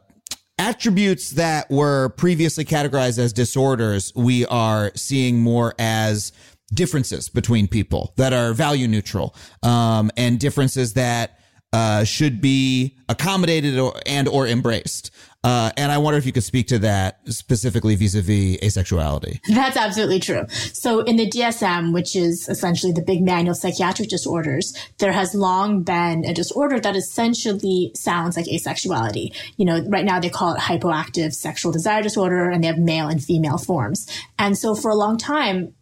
attributes 0.57 1.31
that 1.31 1.69
were 1.69 2.09
previously 2.09 2.65
categorized 2.65 3.19
as 3.19 3.33
disorders, 3.33 4.13
we 4.15 4.45
are 4.45 4.91
seeing 4.95 5.39
more 5.39 5.73
as 5.79 6.31
differences 6.73 7.29
between 7.29 7.67
people 7.67 8.13
that 8.17 8.33
are 8.33 8.53
value 8.53 8.87
neutral, 8.87 9.35
um, 9.63 10.11
and 10.17 10.39
differences 10.39 10.93
that 10.93 11.39
uh, 11.73 12.03
should 12.03 12.39
be 12.39 12.97
accommodated 13.09 13.77
or, 13.77 13.93
and 14.05 14.27
or 14.27 14.47
embraced. 14.47 15.11
Uh, 15.45 15.69
and 15.77 15.91
I 15.91 15.99
wonder 15.99 16.17
if 16.17 16.25
you 16.25 16.31
could 16.31 16.43
speak 16.43 16.65
to 16.69 16.79
that 16.79 17.19
specifically 17.31 17.93
vis-a-vis 17.93 18.57
asexuality. 18.63 19.39
That's 19.47 19.77
absolutely 19.77 20.19
true. 20.19 20.47
So 20.73 21.01
in 21.01 21.17
the 21.17 21.29
DSM, 21.29 21.93
which 21.93 22.15
is 22.15 22.49
essentially 22.49 22.91
the 22.91 23.03
big 23.03 23.21
manual 23.21 23.51
of 23.51 23.57
psychiatric 23.57 24.09
disorders, 24.09 24.73
there 24.97 25.11
has 25.11 25.35
long 25.35 25.83
been 25.83 26.25
a 26.25 26.33
disorder 26.33 26.79
that 26.79 26.95
essentially 26.95 27.91
sounds 27.93 28.35
like 28.35 28.47
asexuality. 28.47 29.35
You 29.57 29.65
know, 29.65 29.85
right 29.87 30.03
now 30.03 30.19
they 30.19 30.31
call 30.31 30.55
it 30.55 30.61
hypoactive 30.61 31.33
sexual 31.33 31.71
desire 31.71 32.01
disorder 32.01 32.49
and 32.49 32.63
they 32.63 32.67
have 32.67 32.79
male 32.79 33.07
and 33.07 33.23
female 33.23 33.59
forms. 33.59 34.07
And 34.39 34.57
so 34.57 34.73
for 34.73 34.89
a 34.89 34.95
long 34.95 35.15
time, 35.15 35.75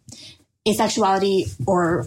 asexuality 0.68 1.54
or 1.66 2.06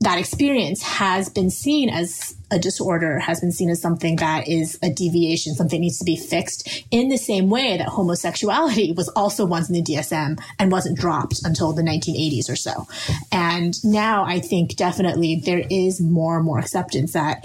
that 0.00 0.18
experience 0.18 0.82
has 0.82 1.28
been 1.28 1.50
seen 1.50 1.88
as 1.88 2.34
a 2.50 2.58
disorder, 2.58 3.18
has 3.18 3.40
been 3.40 3.52
seen 3.52 3.70
as 3.70 3.80
something 3.80 4.16
that 4.16 4.48
is 4.48 4.78
a 4.82 4.90
deviation, 4.90 5.54
something 5.54 5.80
needs 5.80 5.98
to 5.98 6.04
be 6.04 6.16
fixed 6.16 6.84
in 6.90 7.08
the 7.08 7.16
same 7.16 7.50
way 7.50 7.76
that 7.76 7.88
homosexuality 7.88 8.92
was 8.92 9.08
also 9.10 9.44
once 9.44 9.68
in 9.68 9.74
the 9.74 9.82
DSM 9.82 10.40
and 10.58 10.72
wasn't 10.72 10.98
dropped 10.98 11.40
until 11.44 11.72
the 11.72 11.82
1980s 11.82 12.50
or 12.50 12.56
so. 12.56 12.86
And 13.32 13.74
now 13.84 14.24
I 14.24 14.40
think 14.40 14.76
definitely 14.76 15.42
there 15.44 15.64
is 15.70 16.00
more 16.00 16.36
and 16.36 16.44
more 16.44 16.58
acceptance 16.58 17.12
that 17.12 17.44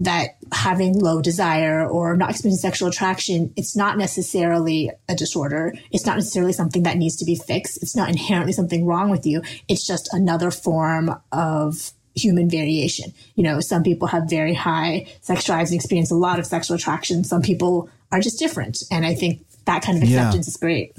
that 0.00 0.36
having 0.52 0.98
low 0.98 1.22
desire 1.22 1.88
or 1.88 2.16
not 2.16 2.30
experiencing 2.30 2.60
sexual 2.60 2.88
attraction, 2.88 3.52
it's 3.56 3.76
not 3.76 3.96
necessarily 3.96 4.90
a 5.08 5.14
disorder. 5.14 5.72
It's 5.92 6.04
not 6.04 6.16
necessarily 6.16 6.52
something 6.52 6.82
that 6.82 6.96
needs 6.96 7.16
to 7.16 7.24
be 7.24 7.36
fixed. 7.36 7.80
It's 7.82 7.94
not 7.94 8.08
inherently 8.08 8.52
something 8.52 8.84
wrong 8.86 9.08
with 9.08 9.24
you. 9.24 9.42
It's 9.68 9.86
just 9.86 10.12
another 10.12 10.50
form 10.50 11.14
of 11.30 11.92
human 12.14 12.48
variation. 12.48 13.12
You 13.34 13.44
know, 13.44 13.60
some 13.60 13.82
people 13.82 14.08
have 14.08 14.28
very 14.28 14.54
high 14.54 15.06
sex 15.20 15.44
drives 15.44 15.70
and 15.70 15.78
experience 15.78 16.10
a 16.10 16.14
lot 16.16 16.38
of 16.38 16.46
sexual 16.46 16.76
attraction. 16.76 17.24
Some 17.24 17.42
people 17.42 17.88
are 18.12 18.20
just 18.20 18.38
different. 18.38 18.82
And 18.90 19.04
I 19.04 19.14
think 19.14 19.44
that 19.64 19.82
kind 19.82 19.96
of 19.96 20.04
acceptance 20.04 20.46
yeah. 20.46 20.50
is 20.50 20.56
great. 20.56 20.96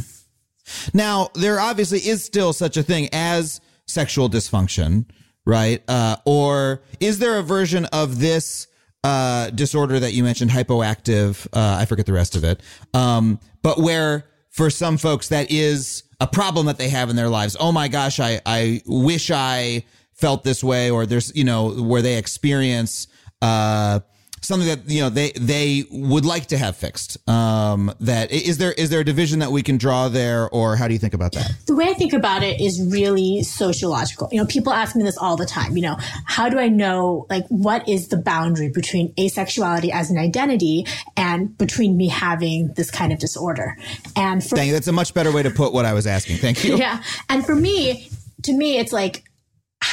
Now, 0.94 1.30
there 1.36 1.60
obviously 1.60 2.00
is 2.00 2.24
still 2.24 2.52
such 2.52 2.76
a 2.76 2.84
thing 2.84 3.10
as 3.14 3.62
sexual 3.86 4.30
dysfunction, 4.30 5.06
right? 5.46 5.84
Uh, 5.88 6.18
or 6.26 6.82
is 7.00 7.20
there 7.20 7.38
a 7.38 7.44
version 7.44 7.86
of 7.86 8.20
this 8.20 8.68
uh, 9.06 9.52
disorder 9.52 10.00
that 10.00 10.14
you 10.14 10.24
mentioned, 10.24 10.50
hypoactive. 10.50 11.46
Uh, 11.54 11.78
I 11.80 11.86
forget 11.86 12.08
the 12.08 12.14
rest 12.14 12.36
of 12.36 12.44
it. 12.44 12.60
Um, 12.96 13.40
but 13.62 13.78
where 13.78 14.26
for 14.50 14.72
some 14.72 14.98
folks 14.98 15.28
that 15.28 15.52
is 15.52 16.04
a 16.20 16.26
problem 16.26 16.66
that 16.66 16.80
they 16.80 16.90
have 16.90 17.12
in 17.12 17.16
their 17.16 17.30
lives. 17.30 17.56
Oh 17.60 17.72
my 17.72 17.88
gosh, 17.88 18.20
I, 18.20 18.42
I 18.48 18.82
wish 18.88 19.30
I 19.30 19.86
felt 20.16 20.44
this 20.44 20.64
way, 20.64 20.90
or 20.90 21.06
there's, 21.06 21.36
you 21.36 21.44
know, 21.44 21.70
where 21.70 22.02
they 22.02 22.18
experience, 22.18 23.08
uh, 23.42 24.00
something 24.46 24.68
that 24.68 24.90
you 24.90 25.02
know 25.02 25.10
they 25.10 25.32
they 25.32 25.86
would 25.92 26.26
like 26.26 26.48
to 26.48 26.58
have 26.58 26.78
fixed. 26.78 27.18
Um, 27.28 27.94
that 28.00 28.32
is 28.32 28.58
there 28.58 28.72
is 28.74 28.90
there 28.90 29.02
a 29.02 29.04
division 29.04 29.40
that 29.40 29.52
we 29.52 29.62
can 29.62 29.78
draw 29.78 30.08
there, 30.08 30.50
or 30.50 30.76
how 30.76 30.88
do 30.88 30.94
you 30.94 31.00
think 31.00 31.14
about 31.14 31.34
that? 31.34 31.52
The 31.66 31.76
way 31.76 31.86
I 31.86 31.94
think 31.94 32.14
about 32.14 32.44
it 32.44 32.62
is 32.62 32.82
really 32.92 33.44
sociological. 33.44 34.30
You 34.32 34.40
know, 34.40 34.46
people 34.46 34.72
ask 34.72 34.96
me 34.96 35.04
this 35.04 35.18
all 35.18 35.36
the 35.36 35.46
time. 35.46 35.76
You 35.76 35.84
know, 35.84 35.98
how 36.26 36.50
do 36.50 36.60
I 36.60 36.70
know 36.70 37.26
like 37.30 37.46
what 37.48 37.88
is 37.90 38.08
the 38.10 38.18
boundary 38.18 38.70
between 38.70 39.14
asexuality 39.16 39.90
as 39.90 40.10
an 40.10 40.18
identity 40.18 40.86
and 41.18 41.58
between 41.58 41.98
me 41.98 42.08
having 42.08 42.74
this 42.76 42.92
kind 42.92 43.12
of 43.12 43.20
disorder? 43.20 43.78
And 44.16 44.44
for, 44.44 44.56
Thank 44.56 44.68
you. 44.68 44.74
That's 44.74 44.88
a 44.88 44.94
much 44.94 45.14
better 45.14 45.32
way 45.32 45.44
to 45.44 45.52
put 45.52 45.74
what 45.74 45.86
I 45.86 45.94
was 45.94 46.08
asking. 46.08 46.38
Thank 46.38 46.64
you. 46.64 46.76
Yeah, 46.86 47.02
and 47.30 47.46
for 47.46 47.56
me, 47.56 48.10
to 48.44 48.52
me, 48.54 48.78
it's 48.78 48.92
like 48.92 49.24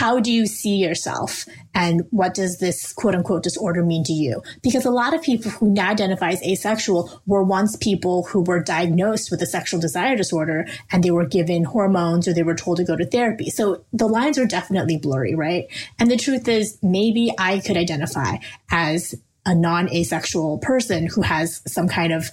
how 0.02 0.18
do 0.18 0.32
you 0.32 0.46
see 0.46 0.78
yourself 0.78 1.46
and 1.76 2.02
what 2.10 2.34
does 2.34 2.58
this 2.58 2.92
quote 2.92 3.14
unquote 3.14 3.44
disorder 3.44 3.84
mean 3.84 4.02
to 4.02 4.12
you? 4.12 4.42
Because 4.60 4.84
a 4.84 4.90
lot 4.90 5.14
of 5.14 5.22
people 5.22 5.52
who 5.52 5.70
now 5.70 5.92
identify 5.92 6.30
as 6.30 6.42
asexual 6.42 7.22
were 7.24 7.44
once 7.44 7.76
people 7.76 8.24
who 8.24 8.42
were 8.42 8.60
diagnosed 8.60 9.30
with 9.30 9.40
a 9.42 9.46
sexual 9.46 9.78
desire 9.78 10.16
disorder 10.16 10.66
and 10.90 11.04
they 11.04 11.12
were 11.12 11.24
given 11.24 11.62
hormones 11.62 12.26
or 12.26 12.34
they 12.34 12.42
were 12.42 12.56
told 12.56 12.78
to 12.78 12.84
go 12.84 12.96
to 12.96 13.06
therapy. 13.06 13.48
So 13.48 13.84
the 13.92 14.08
lines 14.08 14.38
are 14.38 14.44
definitely 14.44 14.98
blurry, 14.98 15.36
right? 15.36 15.68
And 16.00 16.10
the 16.10 16.16
truth 16.16 16.48
is 16.48 16.78
maybe 16.82 17.32
I 17.38 17.60
could 17.60 17.76
identify 17.76 18.38
as 18.72 19.14
a 19.46 19.54
non-asexual 19.54 20.58
person 20.58 21.06
who 21.06 21.22
has 21.22 21.62
some 21.64 21.88
kind 21.88 22.12
of 22.12 22.28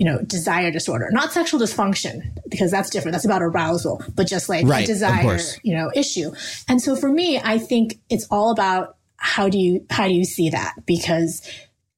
you 0.00 0.06
know, 0.06 0.18
desire 0.22 0.70
disorder, 0.70 1.10
not 1.10 1.30
sexual 1.30 1.60
dysfunction, 1.60 2.32
because 2.48 2.70
that's 2.70 2.88
different. 2.88 3.12
That's 3.12 3.26
about 3.26 3.42
arousal, 3.42 4.02
but 4.14 4.26
just 4.26 4.48
like 4.48 4.66
right, 4.66 4.84
a 4.84 4.86
desire, 4.86 5.38
you 5.62 5.76
know, 5.76 5.90
issue. 5.94 6.32
And 6.68 6.80
so 6.80 6.96
for 6.96 7.10
me, 7.10 7.38
I 7.38 7.58
think 7.58 7.98
it's 8.08 8.26
all 8.30 8.50
about 8.50 8.96
how 9.16 9.50
do 9.50 9.58
you, 9.58 9.84
how 9.90 10.08
do 10.08 10.14
you 10.14 10.24
see 10.24 10.48
that? 10.48 10.72
Because 10.86 11.46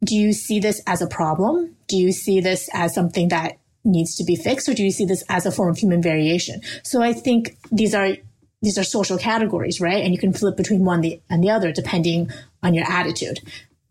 do 0.05 0.17
you 0.17 0.33
see 0.33 0.59
this 0.59 0.83
as 0.89 1.01
a 1.01 1.07
problem? 1.07 1.77
Do 1.87 1.97
you 1.97 2.11
see 2.11 2.41
this 2.41 2.69
as 2.75 2.93
something 2.93 3.29
that 3.29 3.61
needs 3.85 4.17
to 4.17 4.25
be 4.25 4.35
fixed? 4.35 4.69
Or 4.69 4.75
do 4.75 4.83
you 4.83 4.91
see 4.91 5.05
this 5.05 5.23
as 5.29 5.47
a 5.47 5.53
form 5.53 5.71
of 5.71 5.79
human 5.79 6.03
variation? 6.03 6.61
So 6.83 7.03
I 7.03 7.13
think 7.13 7.57
these 7.71 7.95
are, 7.95 8.17
these 8.63 8.79
are 8.79 8.85
social 8.85 9.17
categories, 9.17 9.81
right? 9.81 10.03
And 10.03 10.13
you 10.13 10.19
can 10.19 10.33
flip 10.33 10.57
between 10.57 10.85
one 10.85 11.05
and 11.31 11.45
the 11.45 11.51
other 11.51 11.71
depending 11.71 12.33
on 12.65 12.75
your 12.75 12.85
attitude. 12.91 13.39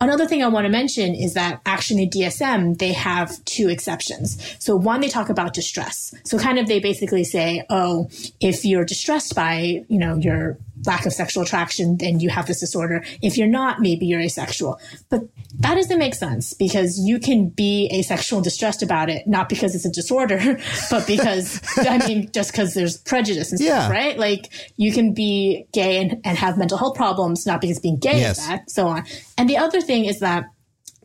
Another 0.01 0.25
thing 0.25 0.41
I 0.41 0.47
want 0.47 0.65
to 0.65 0.69
mention 0.69 1.13
is 1.13 1.35
that 1.35 1.61
actually 1.63 2.03
in 2.03 2.09
DSM, 2.09 2.79
they 2.79 2.91
have 2.91 3.43
two 3.45 3.69
exceptions. 3.69 4.35
So 4.57 4.75
one, 4.75 4.99
they 4.99 5.09
talk 5.09 5.29
about 5.29 5.53
distress. 5.53 6.11
So 6.23 6.39
kind 6.39 6.57
of 6.57 6.67
they 6.67 6.79
basically 6.79 7.23
say, 7.23 7.63
oh, 7.69 8.09
if 8.39 8.65
you're 8.65 8.83
distressed 8.83 9.35
by, 9.35 9.85
you 9.87 9.99
know, 9.99 10.15
your 10.15 10.57
lack 10.85 11.05
of 11.05 11.13
sexual 11.13 11.43
attraction, 11.43 11.97
then 11.97 12.19
you 12.19 12.29
have 12.29 12.47
this 12.47 12.59
disorder. 12.59 13.03
If 13.21 13.37
you're 13.37 13.47
not, 13.47 13.79
maybe 13.79 14.05
you're 14.05 14.19
asexual. 14.21 14.79
But 15.09 15.21
that 15.59 15.75
doesn't 15.75 15.97
make 15.99 16.15
sense 16.15 16.53
because 16.53 16.99
you 16.99 17.19
can 17.19 17.49
be 17.49 17.89
asexual 17.93 18.39
and 18.39 18.43
distressed 18.43 18.81
about 18.81 19.09
it, 19.09 19.27
not 19.27 19.49
because 19.49 19.75
it's 19.75 19.85
a 19.85 19.91
disorder, 19.91 20.39
but 20.89 21.05
because, 21.07 21.61
I 21.77 21.97
mean, 22.07 22.31
just 22.31 22.51
because 22.51 22.73
there's 22.73 22.97
prejudice 22.97 23.51
and 23.51 23.59
stuff, 23.59 23.67
Yeah. 23.69 23.89
right? 23.91 24.17
Like 24.17 24.49
you 24.77 24.91
can 24.91 25.13
be 25.13 25.65
gay 25.73 26.01
and, 26.01 26.19
and 26.23 26.37
have 26.37 26.57
mental 26.57 26.77
health 26.77 26.95
problems, 26.95 27.45
not 27.45 27.61
because 27.61 27.79
being 27.79 27.97
gay 27.97 28.19
Yes. 28.19 28.39
is 28.39 28.47
bad, 28.47 28.69
so 28.69 28.87
on. 28.87 29.03
And 29.37 29.49
the 29.49 29.57
other 29.57 29.81
thing 29.81 30.05
is 30.05 30.19
that 30.19 30.45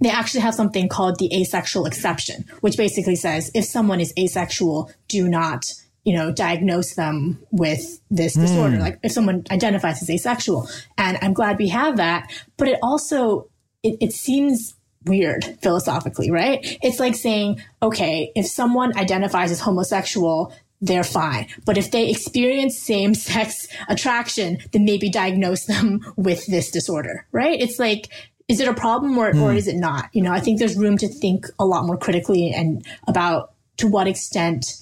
they 0.01 0.11
actually 0.11 0.41
have 0.41 0.55
something 0.55 0.89
called 0.89 1.19
the 1.19 1.35
asexual 1.35 1.87
exception, 1.87 2.45
which 2.61 2.77
basically 2.77 3.17
says 3.17 3.51
if 3.55 3.65
someone 3.65 3.99
is 4.01 4.13
asexual, 4.19 4.91
do 5.09 5.27
not, 5.27 5.65
you 6.07 6.15
know, 6.15 6.31
diagnose 6.31 6.95
them 6.95 7.37
with 7.51 8.01
this 8.11 8.37
hmm. 8.37 8.43
disorder. 8.43 8.79
Like 8.79 9.01
if 9.03 9.11
someone 9.11 9.45
identifies 9.51 10.01
as 10.01 10.09
asexual. 10.09 10.71
And 10.97 11.19
I'm 11.21 11.35
glad 11.35 11.59
we 11.59 11.69
have 11.69 11.97
that. 11.97 12.31
But 12.57 12.69
it 12.69 12.79
also, 12.81 13.51
it, 13.83 13.99
it 14.01 14.13
seems 14.13 14.77
weird 15.05 15.45
philosophically, 15.61 16.31
right? 16.31 16.61
It's 16.81 17.01
like 17.01 17.17
saying, 17.17 17.61
okay, 17.83 18.31
if 18.37 18.47
someone 18.47 18.97
identifies 18.97 19.51
as 19.51 19.61
homosexual, 19.61 20.55
they're 20.81 21.05
fine. 21.05 21.49
But 21.65 21.77
if 21.77 21.91
they 21.91 22.09
experience 22.09 22.79
same 22.79 23.13
sex 23.13 23.67
attraction, 23.89 24.59
then 24.73 24.85
maybe 24.85 25.11
diagnose 25.11 25.65
them 25.65 26.01
with 26.17 26.47
this 26.47 26.71
disorder, 26.71 27.27
right? 27.33 27.61
It's 27.61 27.81
like, 27.81 28.11
is 28.47 28.61
it 28.61 28.69
a 28.69 28.75
problem 28.75 29.19
or, 29.19 29.31
or 29.31 29.51
hmm. 29.51 29.57
is 29.57 29.67
it 29.67 29.75
not? 29.75 30.09
You 30.13 30.23
know, 30.23 30.31
I 30.31 30.39
think 30.39 30.61
there's 30.61 30.77
room 30.77 30.99
to 30.99 31.09
think 31.09 31.47
a 31.59 31.67
lot 31.67 31.85
more 31.85 31.97
critically 31.97 32.53
and 32.53 32.87
about 33.09 33.55
to 33.79 33.89
what 33.89 34.07
extent, 34.07 34.77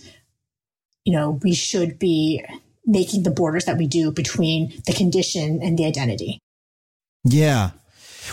you 1.05 1.13
know, 1.13 1.39
we 1.43 1.55
should 1.55 1.99
be 1.99 2.45
making 2.87 3.23
the 3.23 3.31
borders 3.31 3.65
that 3.65 3.79
we 3.79 3.87
do 3.87 4.11
between 4.11 4.73
the 4.87 4.93
condition 4.93 5.61
and 5.63 5.79
the 5.79 5.85
identity. 5.85 6.39
Yeah. 7.25 7.71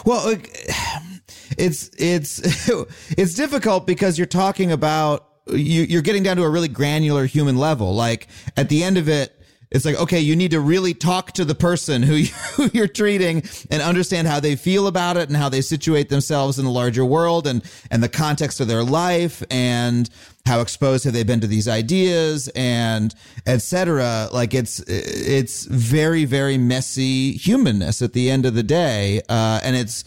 Well, 0.05 0.36
it's 1.57 1.89
it's 1.97 2.39
it's 3.17 3.34
difficult 3.34 3.88
because 3.88 4.17
you're 4.17 4.27
talking 4.27 4.71
about 4.71 5.27
you 5.47 5.84
you're 5.84 6.01
getting 6.01 6.23
down 6.23 6.38
to 6.38 6.43
a 6.43 6.49
really 6.49 6.67
granular 6.67 7.25
human 7.25 7.57
level. 7.57 7.93
Like 7.93 8.27
at 8.57 8.69
the 8.69 8.84
end 8.84 8.97
of 8.97 9.10
it, 9.10 9.40
it's 9.71 9.86
like 9.86 9.95
okay, 9.95 10.19
you 10.19 10.36
need 10.36 10.51
to 10.51 10.60
really 10.60 10.93
talk 10.93 11.31
to 11.34 11.45
the 11.45 11.55
person 11.55 12.03
who, 12.03 12.15
you, 12.15 12.31
you're 12.73 12.88
treating 12.88 13.43
and 13.69 13.81
understand 13.81 14.27
how 14.27 14.39
they 14.39 14.55
feel 14.55 14.88
about 14.88 15.17
it 15.17 15.29
and 15.29 15.38
how 15.38 15.49
they 15.49 15.62
situate 15.62 16.10
themselves 16.10 16.60
in 16.60 16.65
the 16.65 16.71
larger 16.71 17.05
world 17.05 17.47
and 17.47 17.63
and 17.89 18.03
the 18.03 18.10
context 18.10 18.60
of 18.60 18.67
their 18.67 18.84
life 18.84 19.43
and 19.49 20.10
how 20.45 20.60
exposed 20.60 21.03
have 21.03 21.13
they 21.13 21.23
been 21.23 21.39
to 21.39 21.45
these 21.45 21.67
ideas 21.67 22.49
and 22.55 23.13
etc 23.45 24.27
like 24.34 24.55
it's 24.55 24.79
it's 24.88 25.65
very 25.65 26.25
very 26.25 26.57
messy 26.57 27.34
humanness 27.34 28.01
at 28.01 28.13
the 28.13 28.29
end 28.29 28.45
of 28.45 28.53
the 28.53 28.63
day. 28.63 29.21
Uh, 29.29 29.60
and 29.63 29.75
it's 29.75 30.03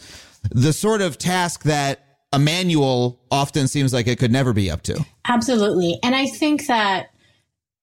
the 0.51 0.73
sort 0.73 1.01
of 1.01 1.17
task 1.17 1.63
that 1.63 2.01
a 2.33 2.39
manual 2.39 3.21
often 3.31 3.67
seems 3.67 3.93
like 3.93 4.07
it 4.07 4.19
could 4.19 4.31
never 4.31 4.53
be 4.53 4.69
up 4.69 4.81
to. 4.83 5.05
Absolutely. 5.27 5.99
And 6.03 6.15
I 6.15 6.25
think 6.27 6.67
that 6.67 7.11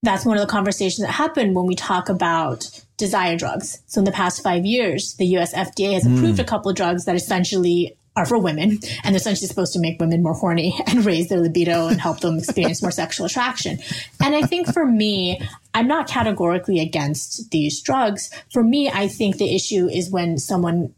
that's 0.03 0.25
one 0.25 0.37
of 0.37 0.41
the 0.41 0.51
conversations 0.51 1.05
that 1.05 1.11
happen 1.11 1.53
when 1.53 1.65
we 1.65 1.75
talk 1.75 2.09
about 2.09 2.69
desire 2.97 3.35
drugs. 3.35 3.81
So 3.87 3.99
in 3.99 4.05
the 4.05 4.11
past 4.11 4.43
five 4.43 4.65
years, 4.65 5.15
the 5.15 5.25
US 5.37 5.53
FDA 5.53 5.93
has 5.93 6.03
hmm. 6.03 6.15
approved 6.15 6.39
a 6.39 6.43
couple 6.43 6.69
of 6.69 6.77
drugs 6.77 7.05
that 7.05 7.15
essentially 7.15 7.97
are 8.15 8.25
for 8.27 8.37
women 8.37 8.77
and 9.03 9.05
they're 9.05 9.15
essentially 9.15 9.47
supposed 9.47 9.73
to 9.73 9.79
make 9.79 9.99
women 9.99 10.21
more 10.21 10.35
horny 10.35 10.79
and 10.87 11.03
raise 11.03 11.29
their 11.29 11.39
libido 11.39 11.87
and 11.87 11.99
help 11.99 12.19
them 12.19 12.37
experience 12.37 12.81
more 12.81 12.91
sexual 12.91 13.25
attraction. 13.25 13.79
And 14.21 14.35
I 14.35 14.43
think 14.43 14.71
for 14.71 14.85
me, 14.85 15.41
I'm 15.73 15.87
not 15.87 16.07
categorically 16.07 16.79
against 16.79 17.49
these 17.49 17.81
drugs. 17.81 18.29
For 18.51 18.63
me, 18.63 18.89
I 18.89 19.07
think 19.07 19.37
the 19.37 19.55
issue 19.55 19.87
is 19.87 20.11
when 20.11 20.37
someone 20.37 20.93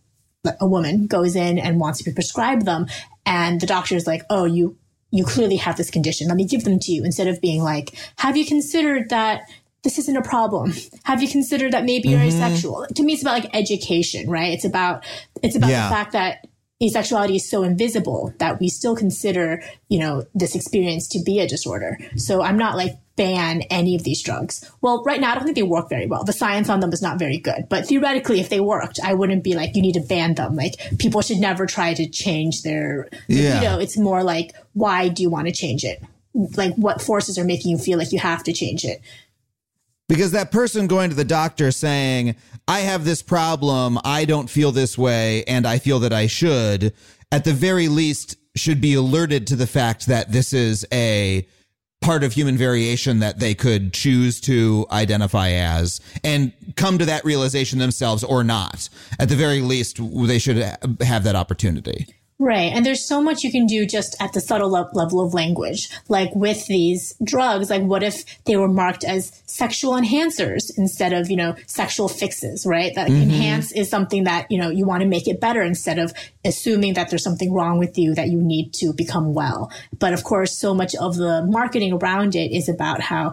a 0.59 0.67
woman 0.67 1.07
goes 1.07 1.35
in 1.35 1.57
and 1.57 1.79
wants 1.79 1.99
to 1.99 2.05
be 2.05 2.13
prescribed 2.13 2.65
them 2.65 2.85
and 3.25 3.59
the 3.59 3.65
doctor 3.65 3.95
is 3.95 4.05
like 4.05 4.21
oh 4.29 4.45
you 4.45 4.77
you 5.15 5.23
clearly 5.23 5.55
have 5.55 5.77
this 5.77 5.89
condition. 5.89 6.27
Let 6.27 6.37
me 6.37 6.45
give 6.45 6.63
them 6.63 6.79
to 6.79 6.91
you 6.91 7.03
instead 7.03 7.27
of 7.27 7.41
being 7.41 7.61
like 7.63 7.93
have 8.17 8.37
you 8.37 8.45
considered 8.45 9.09
that 9.09 9.41
this 9.83 9.99
isn't 9.99 10.17
a 10.17 10.21
problem? 10.21 10.73
Have 11.03 11.21
you 11.21 11.27
considered 11.27 11.73
that 11.73 11.85
maybe 11.85 12.09
you're 12.09 12.19
mm-hmm. 12.19 12.41
asexual? 12.41 12.87
To 12.95 13.03
me 13.03 13.13
it's 13.13 13.21
about 13.21 13.39
like 13.43 13.55
education 13.55 14.29
right? 14.29 14.53
It's 14.53 14.65
about 14.65 15.05
it's 15.41 15.55
about 15.55 15.69
Yeah. 15.69 15.87
the 15.87 15.95
fact 15.95 16.11
that 16.13 16.47
asexuality 16.81 17.35
is 17.35 17.49
so 17.49 17.63
invisible 17.63 18.33
that 18.39 18.59
we 18.59 18.67
still 18.67 18.95
consider 18.95 19.63
you 19.87 19.99
know 19.99 20.25
this 20.33 20.55
experience 20.55 21.07
to 21.09 21.19
be 21.23 21.39
a 21.39 21.47
disorder. 21.47 21.97
So 22.17 22.41
i'm 22.41 22.57
not 22.57 22.75
like 22.75 22.91
ban 23.15 23.61
any 23.69 23.95
of 23.95 24.03
these 24.03 24.21
drugs. 24.21 24.69
Well 24.81 25.03
right 25.03 25.21
now 25.21 25.31
i 25.31 25.35
don't 25.35 25.43
think 25.43 25.55
they 25.55 25.63
work 25.63 25.89
very 25.89 26.05
well. 26.07 26.23
The 26.23 26.33
science 26.33 26.69
on 26.69 26.79
them 26.79 26.91
is 26.93 27.01
not 27.01 27.19
very 27.19 27.37
good. 27.37 27.67
But 27.69 27.87
theoretically 27.87 28.39
if 28.39 28.49
they 28.49 28.59
worked 28.59 28.99
i 29.03 29.13
wouldn't 29.13 29.43
be 29.43 29.55
like 29.55 29.75
you 29.75 29.81
need 29.81 29.93
to 29.93 30.01
ban 30.01 30.35
them. 30.35 30.55
Like 30.55 30.75
people 30.99 31.21
should 31.21 31.37
never 31.37 31.65
try 31.65 31.93
to 31.93 32.07
change 32.09 32.63
their 32.63 33.07
Yeah. 33.27 33.61
you 33.61 33.67
know, 33.67 33.79
it's 33.79 33.97
more 33.97 34.23
like 34.23 34.53
why 34.73 35.07
do 35.09 35.23
you 35.23 35.29
want 35.29 35.47
to 35.47 35.53
change 35.53 35.83
it? 35.83 36.03
Like 36.33 36.75
what 36.75 37.01
forces 37.01 37.37
are 37.37 37.45
making 37.45 37.71
you 37.71 37.77
feel 37.77 37.97
like 37.97 38.11
you 38.11 38.19
have 38.19 38.43
to 38.43 38.53
change 38.53 38.83
it? 38.83 39.01
Because 40.07 40.31
that 40.33 40.51
person 40.51 40.85
going 40.87 41.09
to 41.09 41.15
the 41.15 41.25
doctor 41.25 41.71
saying 41.71 42.35
i 42.67 42.79
have 42.79 43.05
this 43.05 43.21
problem 43.21 43.97
i 44.03 44.25
don't 44.25 44.49
feel 44.49 44.71
this 44.71 44.97
way 44.97 45.43
and 45.45 45.65
i 45.67 45.77
feel 45.77 45.99
that 45.99 46.11
i 46.13 46.25
should 46.27 46.93
at 47.31 47.43
the 47.43 47.53
very 47.53 47.87
least 47.87 48.35
should 48.55 48.79
be 48.81 48.93
alerted 48.93 49.45
to 49.47 49.55
the 49.55 49.67
fact 49.67 50.07
that 50.07 50.31
this 50.31 50.53
is 50.53 50.85
a 50.91 51.47
part 52.05 52.23
of 52.23 52.33
human 52.33 52.55
variation 52.55 53.17
that 53.19 53.39
they 53.39 53.55
could 53.55 53.91
choose 53.91 54.39
to 54.39 54.85
identify 54.91 55.49
as 55.49 55.99
and 56.23 56.53
come 56.75 56.99
to 56.99 57.05
that 57.05 57.25
realization 57.25 57.79
themselves 57.79 58.23
or 58.23 58.43
not. 58.43 58.87
At 59.19 59.29
the 59.29 59.35
very 59.35 59.61
least 59.61 59.99
they 60.27 60.37
should 60.37 60.57
have 61.01 61.23
that 61.23 61.35
opportunity 61.35 62.05
Right. 62.37 62.73
And 62.73 62.85
there's 62.85 63.07
so 63.07 63.21
much 63.21 63.43
you 63.43 63.51
can 63.51 63.65
do 63.65 63.85
just 63.85 64.21
at 64.21 64.33
the 64.33 64.41
subtle 64.41 64.69
le- 64.69 64.89
level 64.93 65.21
of 65.21 65.33
language. 65.33 65.89
Like 66.09 66.35
with 66.35 66.67
these 66.67 67.13
drugs, 67.23 67.69
like 67.69 67.83
what 67.83 68.03
if 68.03 68.25
they 68.43 68.57
were 68.57 68.67
marked 68.67 69.05
as 69.05 69.41
sexual 69.45 69.93
enhancers 69.93 70.69
instead 70.77 71.13
of, 71.13 71.29
you 71.29 71.37
know, 71.37 71.55
sexual 71.65 72.09
fixes, 72.09 72.65
right? 72.65 72.93
That 72.93 73.07
enhance 73.09 73.71
is 73.71 73.89
something 73.89 74.25
that, 74.25 74.51
you 74.51 74.57
know, 74.57 74.69
you 74.69 74.85
want 74.85 75.01
to 75.01 75.07
make 75.07 75.29
it 75.29 75.39
better 75.39 75.61
instead 75.61 75.97
of 75.97 76.11
assuming 76.43 76.95
that 76.95 77.09
there's 77.09 77.23
something 77.23 77.53
wrong 77.53 77.79
with 77.79 77.97
you 77.97 78.13
that 78.15 78.27
you 78.27 78.41
need 78.41 78.73
to 78.75 78.91
become 78.91 79.33
well. 79.33 79.71
But 79.97 80.11
of 80.11 80.25
course, 80.25 80.57
so 80.57 80.73
much 80.73 80.93
of 80.95 81.15
the 81.15 81.45
marketing 81.49 81.93
around 81.93 82.35
it 82.35 82.51
is 82.51 82.67
about 82.67 82.99
how 82.99 83.31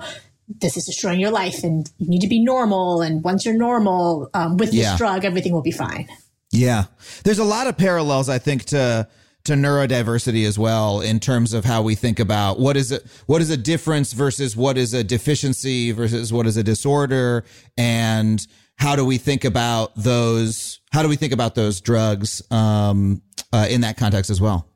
this 0.61 0.77
is 0.77 0.87
destroying 0.87 1.19
your 1.19 1.31
life 1.33 1.65
and 1.65 1.91
you 1.99 2.09
need 2.09 2.21
to 2.21 2.29
be 2.29 2.39
normal. 2.43 3.01
And 3.03 3.25
once 3.25 3.45
you're 3.45 3.59
normal, 3.59 4.31
um, 4.33 4.59
with 4.59 4.71
this 4.71 4.83
Yeah. 4.83 4.97
drug, 4.97 5.25
everything 5.25 5.53
will 5.53 5.63
be 5.63 5.73
fine. 5.73 6.09
Yeah. 6.53 6.85
There's 7.25 7.39
a 7.39 7.45
lot 7.45 7.67
of 7.67 7.77
parallels, 7.77 8.29
I 8.29 8.39
think, 8.39 8.65
to 8.67 9.09
to 9.45 9.55
neurodiversity 9.55 10.47
as 10.47 10.57
well 10.57 11.01
in 11.01 11.19
terms 11.19 11.53
of 11.53 11.65
how 11.65 11.83
we 11.83 11.97
think 11.97 12.21
about 12.21 12.61
what 12.61 12.77
is 12.77 12.93
it 12.93 13.05
what 13.27 13.43
is 13.43 13.51
a 13.51 13.57
difference 13.57 14.13
versus 14.13 14.57
what 14.57 14.79
is 14.79 14.95
a 14.95 15.03
deficiency 15.03 15.91
versus 15.91 16.33
what 16.33 16.47
is 16.47 16.57
a 16.57 16.63
disorder 16.63 17.43
and 17.77 18.47
how 18.77 18.95
do 18.95 19.05
we 19.05 19.19
think 19.19 19.45
about 19.45 19.91
those 19.97 20.81
how 20.93 21.03
do 21.03 21.09
we 21.09 21.17
think 21.17 21.33
about 21.33 21.57
those 21.57 21.81
drugs 21.81 22.41
um, 22.53 23.21
uh, 23.53 23.67
in 23.69 23.81
that 23.81 23.97
context 23.97 24.31
as 24.31 24.41
well 24.41 24.69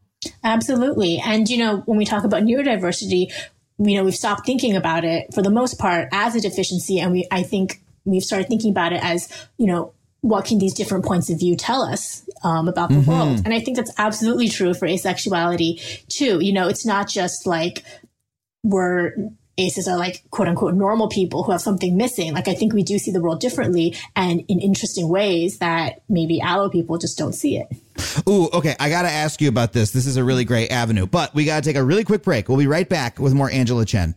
Absolutely. 0.45 1.19
And, 1.25 1.49
you 1.49 1.59
know, 1.59 1.79
when 1.87 1.99
we 1.99 2.05
talk 2.05 2.25
about 2.25 2.43
neurodiversity, 2.43 3.33
you 3.79 3.97
know, 3.97 4.05
we've 4.05 4.15
stopped 4.15 4.47
thinking 4.47 4.77
about 4.77 5.05
it 5.05 5.33
for 5.35 5.43
the 5.43 5.51
most 5.51 5.79
part 5.79 6.09
as 6.12 6.35
a 6.35 6.41
deficiency. 6.41 6.99
And 6.99 7.12
we, 7.12 7.27
I 7.31 7.43
think 7.43 7.83
we've 8.05 8.23
started 8.23 8.49
thinking 8.49 8.71
about 8.71 8.93
it 8.93 9.03
as, 9.03 9.29
you 9.59 9.67
know, 9.67 9.93
what 10.27 10.45
can 10.45 10.59
these 10.59 10.75
different 10.75 11.05
points 11.05 11.31
of 11.31 11.39
view 11.39 11.57
tell 11.57 11.83
us 11.83 12.29
um, 12.43 12.67
about 12.67 12.91
the 12.91 12.99
world? 13.01 13.43
And 13.45 13.55
I 13.55 13.61
think 13.61 13.77
that's 13.77 13.93
absolutely 13.97 14.49
true 14.49 14.75
for 14.75 14.89
asexuality 14.89 16.07
too. 16.09 16.45
You 16.45 16.53
know, 16.53 16.69
it's 16.69 16.85
not 16.85 17.09
just 17.09 17.47
like 17.47 17.85
we're 18.65 19.12
aces 19.59 19.89
are 19.89 19.97
like 19.97 20.23
quote 20.31 20.49
unquote 20.49 20.75
normal 20.75 21.09
people 21.09 21.45
who 21.45 21.53
have 21.53 21.61
something 21.61 21.97
missing. 21.97 22.35
Like 22.35 22.49
I 22.49 22.55
think 22.55 22.75
we 22.75 22.83
do 22.83 22.99
see 22.99 23.12
the 23.12 23.21
world 23.21 23.41
differently 23.41 23.95
and 24.17 24.45
in 24.49 24.61
interesting 24.61 25.09
ways 25.09 25.59
that 25.59 26.03
maybe 26.09 26.41
allo 26.41 26.69
people 26.69 26.99
just 26.99 27.17
don't 27.17 27.33
see 27.33 27.57
it. 27.57 27.69
Ooh, 28.29 28.49
okay. 28.53 28.75
I 28.81 28.91
got 28.91 29.03
to 29.03 29.11
ask 29.11 29.41
you 29.41 29.49
about 29.49 29.73
this. 29.73 29.93
This 29.93 30.07
is 30.07 30.17
a 30.17 30.25
really 30.25 30.45
great 30.45 30.71
avenue, 30.71 31.07
but 31.07 31.35
we 31.35 31.45
got 31.45 31.62
to 31.62 31.69
take 31.69 31.77
a 31.77 31.85
really 31.85 32.05
quick 32.05 32.23
break. 32.23 32.49
We'll 32.49 32.59
be 32.59 32.67
right 32.67 32.89
back 32.89 33.19
with 33.19 33.33
more 33.33 33.51
Angela 33.51 33.87
Chen. 33.87 34.17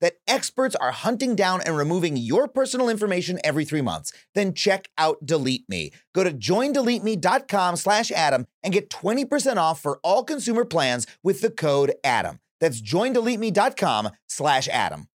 that 0.00 0.14
experts 0.26 0.74
are 0.76 0.92
hunting 0.92 1.34
down 1.34 1.60
and 1.62 1.76
removing 1.76 2.16
your 2.16 2.48
personal 2.48 2.88
information 2.88 3.38
every 3.44 3.64
three 3.64 3.82
months, 3.82 4.12
then 4.34 4.54
check 4.54 4.88
out 4.98 5.24
Delete 5.24 5.68
Me. 5.68 5.92
Go 6.14 6.24
to 6.24 6.32
joindeleteme.com 6.32 7.76
slash 7.76 8.10
Adam 8.10 8.46
and 8.62 8.72
get 8.72 8.90
20% 8.90 9.56
off 9.56 9.80
for 9.80 9.98
all 10.02 10.24
consumer 10.24 10.64
plans 10.64 11.06
with 11.22 11.40
the 11.40 11.50
code 11.50 11.92
ADAM. 12.04 12.38
That's 12.60 12.82
joindeleteme.com 12.82 14.10
slash 14.26 14.68
Adam. 14.68 15.08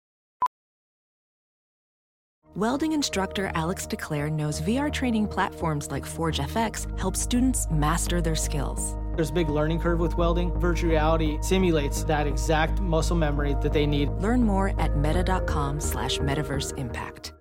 Welding 2.54 2.92
instructor 2.92 3.50
Alex 3.54 3.86
DeClaire 3.86 4.30
knows 4.30 4.60
VR 4.60 4.92
training 4.92 5.26
platforms 5.26 5.90
like 5.90 6.04
Forge 6.04 6.38
FX 6.38 6.86
help 6.98 7.16
students 7.16 7.66
master 7.70 8.20
their 8.20 8.34
skills. 8.34 8.94
There's 9.14 9.30
a 9.30 9.34
big 9.34 9.48
learning 9.50 9.80
curve 9.80 10.00
with 10.00 10.16
welding. 10.16 10.52
Virtual 10.58 10.90
reality 10.90 11.38
simulates 11.42 12.04
that 12.04 12.26
exact 12.26 12.80
muscle 12.80 13.16
memory 13.16 13.56
that 13.60 13.72
they 13.72 13.86
need. 13.86 14.10
Learn 14.12 14.42
more 14.42 14.78
at 14.80 14.96
meta.com 14.96 15.80
slash 15.80 16.18
metaverse 16.18 16.76
impact. 16.78 17.32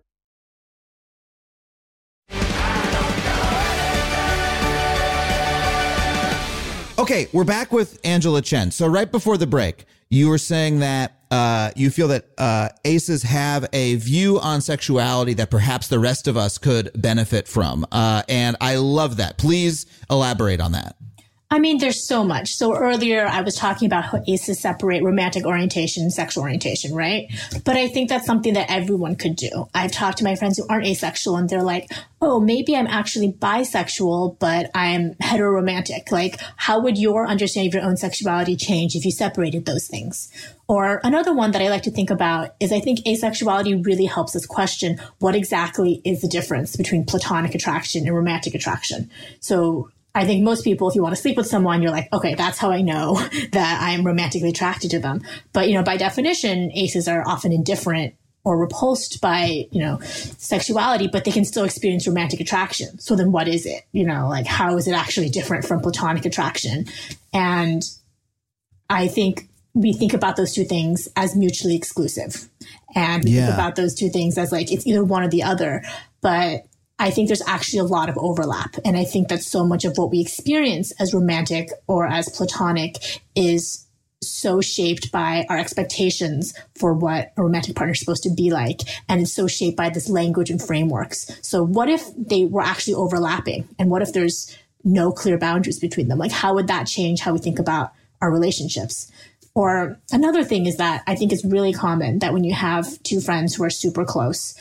Okay, 6.99 7.28
we're 7.34 7.43
back 7.43 7.72
with 7.72 7.99
Angela 8.03 8.43
Chen. 8.43 8.69
So 8.69 8.86
right 8.88 9.11
before 9.11 9.36
the 9.36 9.47
break, 9.47 9.86
you 10.11 10.30
were 10.30 10.38
saying 10.38 10.82
that 10.82 11.17
uh, 11.32 11.72
you 11.76 11.89
feel 11.89 12.09
that 12.09 12.28
uh, 12.38 12.69
aces 12.86 13.24
have 13.24 13.65
a 13.74 13.95
view 13.95 14.39
on 14.39 14.61
sexuality 14.61 15.34
that 15.34 15.49
perhaps 15.49 15.88
the 15.88 15.97
rest 15.97 16.28
of 16.28 16.38
us 16.38 16.59
could 16.59 16.91
benefit 16.93 17.47
from, 17.47 17.88
uh, 17.91 18.22
and 18.30 18.55
I 18.61 18.76
love 18.76 19.17
that. 19.17 19.38
Please 19.39 19.88
elaborate 20.11 20.61
on 20.61 20.74
that. 20.74 20.95
I 21.54 21.60
mean, 21.60 21.80
there's 21.80 22.08
so 22.08 22.24
much. 22.24 22.54
So 22.54 22.74
earlier 22.74 23.28
I 23.28 23.41
was 23.41 23.56
talking 23.56 23.86
about 23.86 24.06
how 24.06 24.24
aces 24.26 24.62
separate 24.62 25.04
romantic 25.04 25.45
orientation 25.45 26.02
and 26.02 26.14
sexual 26.14 26.43
orientation, 26.43 26.95
right? 26.95 27.28
But 27.66 27.76
I 27.76 27.89
think 27.89 28.08
that's 28.08 28.26
something 28.26 28.54
that 28.54 28.72
everyone 28.72 29.18
could 29.18 29.36
do. 29.36 29.68
I've 29.76 29.91
talked 29.91 30.20
to 30.20 30.24
my 30.24 30.36
friends 30.36 30.58
who 30.58 30.66
aren't 30.70 30.88
asexual 30.88 31.36
and 31.36 31.49
they're 31.49 31.62
like, 31.62 31.91
oh, 32.22 32.39
maybe 32.39 32.74
I'm 32.74 32.88
actually 32.88 33.34
bisexual, 33.34 34.39
but 34.39 34.72
I'm 34.74 35.16
heteroromantic. 35.16 36.10
Like, 36.10 36.39
how 36.56 36.80
would 36.80 36.97
your 36.97 37.28
understanding 37.28 37.70
of 37.70 37.74
your 37.74 37.84
own 37.84 37.97
sexuality 37.97 38.56
change 38.56 38.95
if 38.95 39.04
you 39.04 39.12
separated 39.12 39.66
those 39.66 39.88
things? 39.88 40.32
Or 40.70 41.02
another 41.04 41.34
one 41.34 41.52
that 41.52 41.62
I 41.62 41.68
like 41.68 41.84
to 41.84 41.91
think 41.91 42.10
about 42.10 42.56
is 42.62 42.72
I 42.72 42.80
think 42.80 42.99
asexuality 42.99 43.86
really 43.86 44.06
helps 44.06 44.38
us 44.38 44.45
question 44.45 45.02
what 45.20 45.36
exactly 45.36 46.02
is 46.06 46.22
the 46.22 46.30
difference 46.30 46.78
between 46.78 47.04
platonic 47.04 47.54
attraction 47.56 48.08
and 48.08 48.16
romantic 48.16 48.56
attraction. 48.56 49.10
So 49.41 49.89
I 50.14 50.26
think 50.26 50.43
most 50.43 50.64
people, 50.64 50.89
if 50.89 50.95
you 50.95 51.01
want 51.01 51.16
to 51.16 51.22
sleep 51.22 51.38
with 51.38 51.47
someone, 51.47 51.82
you're 51.82 51.91
like, 51.91 52.12
okay, 52.12 52.36
that's 52.36 52.57
how 52.57 52.72
I 52.72 52.82
know 52.82 53.16
that 53.51 53.80
I'm 53.82 54.05
romantically 54.05 54.49
attracted 54.49 54.91
to 54.91 54.99
them. 54.99 55.22
But, 55.53 55.70
you 55.70 55.76
know, 55.76 55.84
by 55.84 55.97
definition, 55.97 56.72
aces 56.74 57.07
are 57.07 57.26
often 57.26 57.51
indifferent 57.51 58.16
or 58.43 58.57
repulsed 58.57 59.22
by, 59.22 59.68
you 59.72 59.80
know, 59.80 59.99
sexuality, 60.01 61.07
but 61.07 61.26
they 61.26 61.32
can 61.32 61.45
still 61.45 61.64
experience 61.64 62.07
romantic 62.07 62.39
attraction. 62.39 62.99
So 62.99 63.16
then 63.16 63.32
what 63.32 63.47
is 63.47 63.66
it? 63.66 63.84
You 63.91 64.05
know, 64.05 64.28
like 64.28 64.47
how 64.47 64.78
is 64.78 64.88
it 64.88 64.93
actually 64.93 65.30
different 65.30 65.64
from 65.64 65.80
platonic 65.80 66.26
attraction? 66.26 66.86
And 67.34 67.84
I 68.89 69.07
think 69.07 69.47
we 69.74 69.93
think 69.93 70.14
about 70.14 70.36
those 70.36 70.53
two 70.53 70.66
things 70.66 71.07
as 71.16 71.36
mutually 71.36 71.76
exclusive. 71.76 72.49
And 72.95 73.24
we 73.24 73.32
yeah. 73.32 73.45
think 73.45 73.53
about 73.53 73.76
those 73.76 73.93
two 73.93 74.09
things 74.09 74.38
as 74.38 74.51
like 74.51 74.72
it's 74.72 74.86
either 74.86 75.03
one 75.03 75.24
or 75.24 75.30
the 75.30 75.43
other. 75.43 75.84
But 76.22 76.66
I 77.02 77.10
think 77.10 77.28
there's 77.28 77.41
actually 77.47 77.80
a 77.80 77.84
lot 77.84 78.10
of 78.10 78.18
overlap. 78.20 78.76
And 78.86 78.95
I 78.95 79.04
think 79.04 79.28
that 79.30 79.41
so 79.41 79.66
much 79.66 79.86
of 79.86 79.97
what 79.97 80.12
we 80.12 80.22
experience 80.22 80.91
as 80.99 81.16
romantic 81.16 81.72
or 81.88 82.06
as 82.06 82.30
platonic 82.30 83.22
is 83.36 83.88
so 84.22 84.62
shaped 84.62 85.12
by 85.12 85.47
our 85.49 85.58
expectations 85.58 86.54
for 86.76 86.93
what 86.93 87.34
a 87.38 87.41
romantic 87.41 87.76
partner 87.76 87.93
is 87.93 87.99
supposed 87.99 88.22
to 88.24 88.30
be 88.30 88.52
like. 88.52 88.82
And 89.10 89.20
it's 89.20 89.34
so 89.34 89.47
shaped 89.47 89.78
by 89.78 89.89
this 89.89 90.10
language 90.10 90.52
and 90.52 90.62
frameworks. 90.62 91.26
So 91.41 91.64
what 91.66 91.89
if 91.89 92.04
they 92.16 92.45
were 92.45 92.62
actually 92.62 92.93
overlapping? 92.93 93.68
And 93.80 93.89
what 93.89 94.04
if 94.04 94.14
there's 94.14 94.56
no 94.84 95.12
clear 95.12 95.39
boundaries 95.39 95.80
between 95.80 96.08
them? 96.08 96.20
Like, 96.20 96.32
how 96.32 96.54
would 96.54 96.68
that 96.68 96.86
change 96.86 97.22
how 97.22 97.34
we 97.34 97.39
think 97.39 97.58
about 97.58 97.93
our 98.22 98.32
relationships? 98.32 99.12
Or 99.56 99.99
another 100.12 100.43
thing 100.43 100.68
is 100.68 100.78
that 100.78 101.02
I 101.08 101.16
think 101.16 101.34
it's 101.34 101.43
really 101.43 101.74
common 101.74 102.20
that 102.20 102.32
when 102.32 102.43
you 102.43 102.54
have 102.54 103.02
two 103.02 103.22
friends 103.22 103.56
who 103.56 103.64
are 103.64 103.72
super 103.72 104.06
close, 104.06 104.54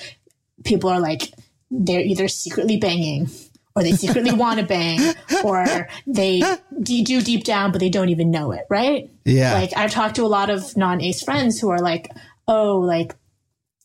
people 0.65 0.89
are 0.89 1.01
like, 1.01 1.35
they're 1.71 2.01
either 2.01 2.29
secretly 2.29 2.77
banging 2.77 3.31
or 3.77 3.83
they 3.83 3.93
secretly 3.93 4.33
want 4.45 4.61
to 4.61 4.67
bang 4.67 5.15
or 5.45 5.89
they 6.07 6.43
do 6.83 7.21
deep 7.21 7.45
down 7.45 7.73
but 7.73 7.81
they 7.81 7.89
don't 7.89 8.09
even 8.09 8.31
know 8.31 8.53
it 8.53 8.67
right? 8.69 9.11
Yeah. 9.25 9.55
Like 9.55 9.77
i've 9.77 9.93
talked 9.93 10.17
to 10.17 10.25
a 10.25 10.29
lot 10.29 10.51
of 10.51 10.77
non-ace 10.77 11.23
friends 11.23 11.61
who 11.61 11.71
are 11.71 11.81
like 11.81 12.11
oh 12.49 12.79
like 12.79 13.15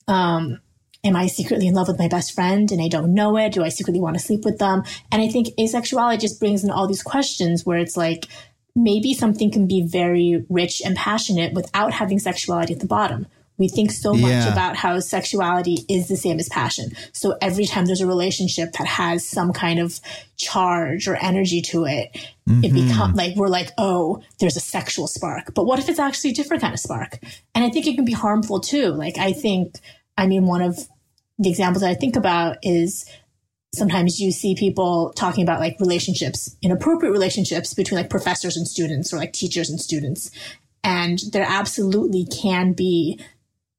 um 0.07 0.59
am 1.03 1.15
i 1.15 1.27
secretly 1.27 1.67
in 1.67 1.75
love 1.75 1.87
with 1.87 1.99
my 1.99 2.07
best 2.07 2.33
friend 2.33 2.71
and 2.71 2.81
i 2.81 2.87
don't 2.87 3.13
know 3.13 3.37
it? 3.37 3.53
Do 3.53 3.63
i 3.63 3.69
secretly 3.69 4.01
want 4.01 4.15
to 4.15 4.23
sleep 4.23 4.43
with 4.45 4.57
them? 4.57 4.83
And 5.11 5.21
i 5.21 5.27
think 5.27 5.47
asexuality 5.59 6.19
just 6.19 6.39
brings 6.39 6.63
in 6.63 6.71
all 6.71 6.87
these 6.87 7.03
questions 7.03 7.65
where 7.65 7.77
it's 7.77 7.97
like 7.97 8.27
maybe 8.75 9.13
something 9.13 9.51
can 9.51 9.67
be 9.67 9.85
very 9.87 10.45
rich 10.49 10.81
and 10.83 10.95
passionate 10.95 11.53
without 11.53 11.93
having 11.93 12.19
sexuality 12.19 12.73
at 12.73 12.79
the 12.81 12.87
bottom 12.87 13.27
we 13.57 13.67
think 13.67 13.91
so 13.91 14.13
much 14.13 14.31
yeah. 14.31 14.51
about 14.51 14.75
how 14.75 14.99
sexuality 14.99 15.85
is 15.87 16.07
the 16.07 16.17
same 16.17 16.39
as 16.39 16.49
passion. 16.49 16.91
So 17.13 17.37
every 17.41 17.65
time 17.65 17.85
there's 17.85 18.01
a 18.01 18.07
relationship 18.07 18.73
that 18.73 18.87
has 18.87 19.27
some 19.27 19.53
kind 19.53 19.79
of 19.79 19.99
charge 20.35 21.07
or 21.07 21.15
energy 21.15 21.61
to 21.61 21.85
it, 21.85 22.09
mm-hmm. 22.47 22.63
it 22.63 22.73
becomes 22.73 23.15
like 23.15 23.35
we're 23.35 23.47
like, 23.47 23.71
oh, 23.77 24.21
there's 24.39 24.57
a 24.57 24.61
sexual 24.61 25.07
spark. 25.07 25.53
But 25.53 25.65
what 25.65 25.79
if 25.79 25.87
it's 25.87 25.99
actually 25.99 26.31
a 26.31 26.33
different 26.35 26.61
kind 26.61 26.73
of 26.73 26.79
spark? 26.79 27.19
And 27.53 27.63
I 27.63 27.69
think 27.69 27.87
it 27.87 27.95
can 27.95 28.05
be 28.05 28.13
harmful 28.13 28.59
too. 28.59 28.87
Like 28.89 29.17
I 29.17 29.31
think, 29.31 29.79
I 30.17 30.27
mean, 30.27 30.45
one 30.45 30.61
of 30.61 30.77
the 31.39 31.49
examples 31.49 31.81
that 31.81 31.89
I 31.89 31.95
think 31.95 32.15
about 32.15 32.57
is 32.61 33.05
sometimes 33.73 34.19
you 34.19 34.31
see 34.31 34.55
people 34.55 35.13
talking 35.15 35.43
about 35.43 35.59
like 35.59 35.77
relationships, 35.79 36.55
inappropriate 36.61 37.11
relationships 37.11 37.73
between 37.73 37.99
like 37.99 38.09
professors 38.09 38.57
and 38.57 38.67
students 38.67 39.13
or 39.13 39.17
like 39.17 39.33
teachers 39.33 39.69
and 39.69 39.79
students. 39.79 40.31
And 40.83 41.19
there 41.31 41.45
absolutely 41.47 42.25
can 42.25 42.73
be 42.73 43.19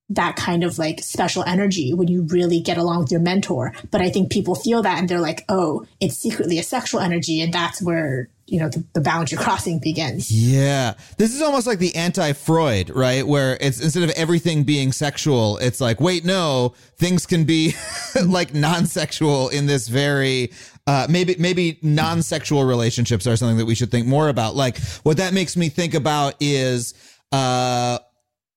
that 0.08 0.36
kind 0.36 0.62
of 0.62 0.78
like 0.78 1.00
special 1.00 1.42
energy 1.44 1.92
when 1.92 2.06
you 2.06 2.22
really 2.22 2.60
get 2.60 2.78
along 2.78 3.00
with 3.00 3.10
your 3.10 3.20
mentor. 3.20 3.72
But 3.90 4.00
I 4.00 4.08
think 4.08 4.30
people 4.30 4.54
feel 4.54 4.82
that 4.82 4.98
and 4.98 5.08
they're 5.08 5.20
like, 5.20 5.44
oh, 5.48 5.84
it's 6.00 6.16
secretly 6.16 6.58
a 6.58 6.62
sexual 6.62 7.00
energy. 7.00 7.40
And 7.40 7.52
that's 7.52 7.82
where, 7.82 8.28
you 8.46 8.60
know, 8.60 8.68
the, 8.68 8.84
the 8.92 9.00
boundary 9.00 9.36
crossing 9.42 9.80
begins. 9.80 10.30
Yeah. 10.30 10.94
This 11.18 11.34
is 11.34 11.42
almost 11.42 11.66
like 11.66 11.80
the 11.80 11.94
anti 11.96 12.32
Freud, 12.34 12.90
right? 12.90 13.26
Where 13.26 13.58
it's 13.60 13.80
instead 13.80 14.04
of 14.04 14.10
everything 14.10 14.62
being 14.62 14.92
sexual, 14.92 15.58
it's 15.58 15.80
like, 15.80 16.00
wait, 16.00 16.24
no, 16.24 16.74
things 16.96 17.26
can 17.26 17.42
be 17.44 17.74
like 18.24 18.54
non 18.54 18.86
sexual 18.86 19.48
in 19.48 19.66
this 19.66 19.88
very 19.88 20.52
uh, 20.86 21.06
maybe 21.10 21.34
maybe 21.40 21.80
non-sexual 21.82 22.64
relationships 22.64 23.26
are 23.26 23.34
something 23.34 23.56
that 23.56 23.66
we 23.66 23.74
should 23.74 23.90
think 23.90 24.06
more 24.06 24.28
about. 24.28 24.54
Like 24.54 24.78
what 25.02 25.16
that 25.16 25.34
makes 25.34 25.56
me 25.56 25.68
think 25.68 25.94
about 25.94 26.34
is 26.38 26.94
uh, 27.32 27.98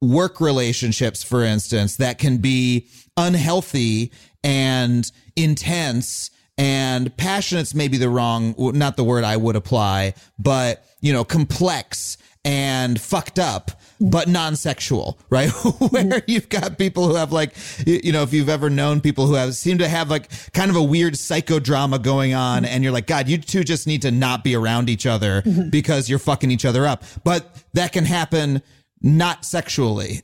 work 0.02 0.40
relationships, 0.40 1.24
for 1.24 1.44
instance, 1.44 1.98
that 1.98 2.20
can 2.20 2.38
be 2.38 2.88
unhealthy 3.18 4.12
and 4.44 5.12
intense 5.36 6.32
and 6.58 7.16
passionate's 7.16 7.74
maybe 7.74 7.98
the 7.98 8.10
wrong, 8.10 8.54
not 8.58 8.98
the 8.98 9.04
word 9.04 9.24
I 9.24 9.38
would 9.38 9.56
apply, 9.56 10.14
but, 10.38 10.86
you 11.00 11.14
know, 11.14 11.24
complex 11.24 12.18
and 12.44 13.00
fucked 13.00 13.40
up. 13.40 13.72
but 14.02 14.30
non-sexual, 14.30 15.20
right? 15.30 15.50
Where 15.50 16.04
mm-hmm. 16.04 16.32
you've 16.32 16.48
got 16.50 16.78
people 16.78 17.08
who 17.08 17.16
have 17.16 17.34
like, 17.34 17.54
you 17.86 18.12
know, 18.14 18.24
if 18.24 18.34
you've 18.34 18.50
ever 18.50 18.70
known 18.70 19.02
people 19.02 19.28
who 19.28 19.34
have 19.34 19.56
seem 19.56 19.78
to 19.80 19.90
have 19.90 20.10
like 20.10 20.30
kind 20.54 20.70
of 20.70 20.78
a 20.78 20.84
weird 20.84 21.16
psychodrama 21.16 22.02
going 22.02 22.34
on, 22.34 22.64
mm-hmm. 22.64 22.74
and 22.74 22.84
you're 22.84 22.94
like, 22.94 23.08
God, 23.08 23.28
you 23.28 23.38
two 23.38 23.64
just 23.64 23.88
need 23.88 24.02
to 24.04 24.12
not 24.12 24.44
be 24.44 24.56
around 24.56 24.90
each 24.90 25.06
other 25.06 25.42
mm-hmm. 25.42 25.70
because 25.70 26.10
you're 26.10 26.20
fucking 26.20 26.50
each 26.50 26.64
other 26.66 26.86
up. 26.86 27.04
But 27.24 27.54
that 27.74 27.92
can 27.92 28.06
happen 28.06 28.62
not 29.02 29.46
sexually. 29.46 30.22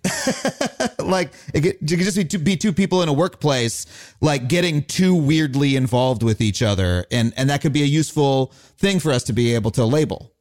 like 0.99 1.33
it 1.53 1.61
could, 1.61 1.75
it 1.81 1.97
could 1.97 1.99
just 1.99 2.17
be 2.17 2.25
two, 2.25 2.39
be 2.39 2.57
two 2.57 2.73
people 2.73 3.01
in 3.01 3.09
a 3.09 3.13
workplace, 3.13 3.85
like 4.21 4.47
getting 4.47 4.83
too 4.83 5.15
weirdly 5.15 5.75
involved 5.75 6.23
with 6.23 6.41
each 6.41 6.61
other, 6.61 7.05
and 7.11 7.33
and 7.37 7.49
that 7.49 7.61
could 7.61 7.73
be 7.73 7.83
a 7.83 7.87
useful 7.87 8.53
thing 8.77 8.99
for 8.99 9.11
us 9.11 9.23
to 9.23 9.33
be 9.33 9.53
able 9.55 9.71
to 9.71 9.85
label. 9.85 10.31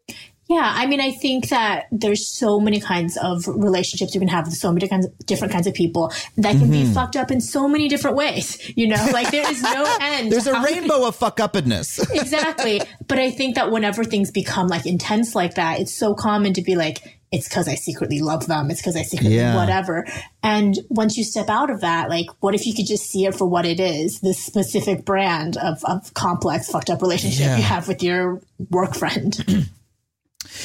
Yeah, 0.47 0.75
I 0.77 0.85
mean, 0.87 1.01
I 1.01 1.11
think 1.11 1.49
that 1.49 1.87
there's 1.91 2.27
so 2.27 2.61
many 2.61 2.79
kinds 2.79 3.17
of 3.17 3.49
relationships 3.49 4.15
you 4.15 4.21
can 4.21 4.29
have 4.29 4.45
with 4.45 4.55
so 4.55 4.71
many 4.71 4.87
kinds 4.89 5.07
of, 5.07 5.19
different 5.21 5.55
kinds 5.55 5.67
of 5.67 5.73
people 5.73 6.13
that 6.37 6.53
can 6.59 6.71
be 6.71 6.83
mm-hmm. 6.83 6.93
fucked 6.93 7.17
up 7.17 7.31
in 7.31 7.41
so 7.41 7.67
many 7.67 7.89
different 7.89 8.15
ways. 8.15 8.61
You 8.77 8.89
know, 8.89 9.09
like 9.11 9.31
there 9.31 9.51
is 9.51 9.63
no 9.63 9.97
end. 10.03 10.31
There's 10.31 10.47
a 10.47 10.55
how 10.55 10.63
many- 10.63 10.81
rainbow 10.81 11.09
of 11.09 11.17
fuck 11.17 11.41
upness. 11.41 11.99
exactly. 12.11 12.83
But 13.09 13.19
I 13.19 13.31
think 13.31 13.55
that 13.55 13.71
whenever 13.71 14.05
things 14.05 14.31
become 14.31 14.69
like 14.69 14.85
intense 14.85 15.35
like 15.35 15.55
that, 15.55 15.81
it's 15.81 15.95
so 15.95 16.15
common 16.15 16.53
to 16.53 16.63
be 16.63 16.77
like, 16.77 17.21
it's 17.35 17.49
because 17.49 17.69
I 17.69 17.75
secretly 17.75 18.21
love 18.21 18.47
them. 18.47 18.71
It's 18.71 18.81
because 18.81 18.97
I 18.97 19.03
secretly 19.03 19.37
Yeah. 19.37 19.57
whatever. 19.57 20.07
And 20.43 20.79
once 20.89 21.17
you 21.19 21.25
step 21.25 21.49
out 21.49 21.69
of 21.71 21.81
that, 21.81 22.09
like, 22.09 22.27
what 22.41 22.55
if 22.55 22.67
you 22.67 22.75
could 22.75 22.87
just 22.87 23.11
see 23.11 23.27
it 23.27 23.35
for 23.35 23.47
what 23.47 23.67
it 23.67 23.81
is? 23.81 24.21
This 24.21 24.39
specific 24.43 25.05
brand 25.05 25.57
of, 25.57 25.85
of 25.85 26.15
complex, 26.15 26.71
fucked 26.71 26.91
up 26.91 27.03
relationship 27.03 27.47
Yeah. 27.47 27.57
you 27.57 27.63
have 27.63 27.89
with 27.89 28.03
your 28.03 28.41
work 28.71 28.95
friend. 28.95 29.67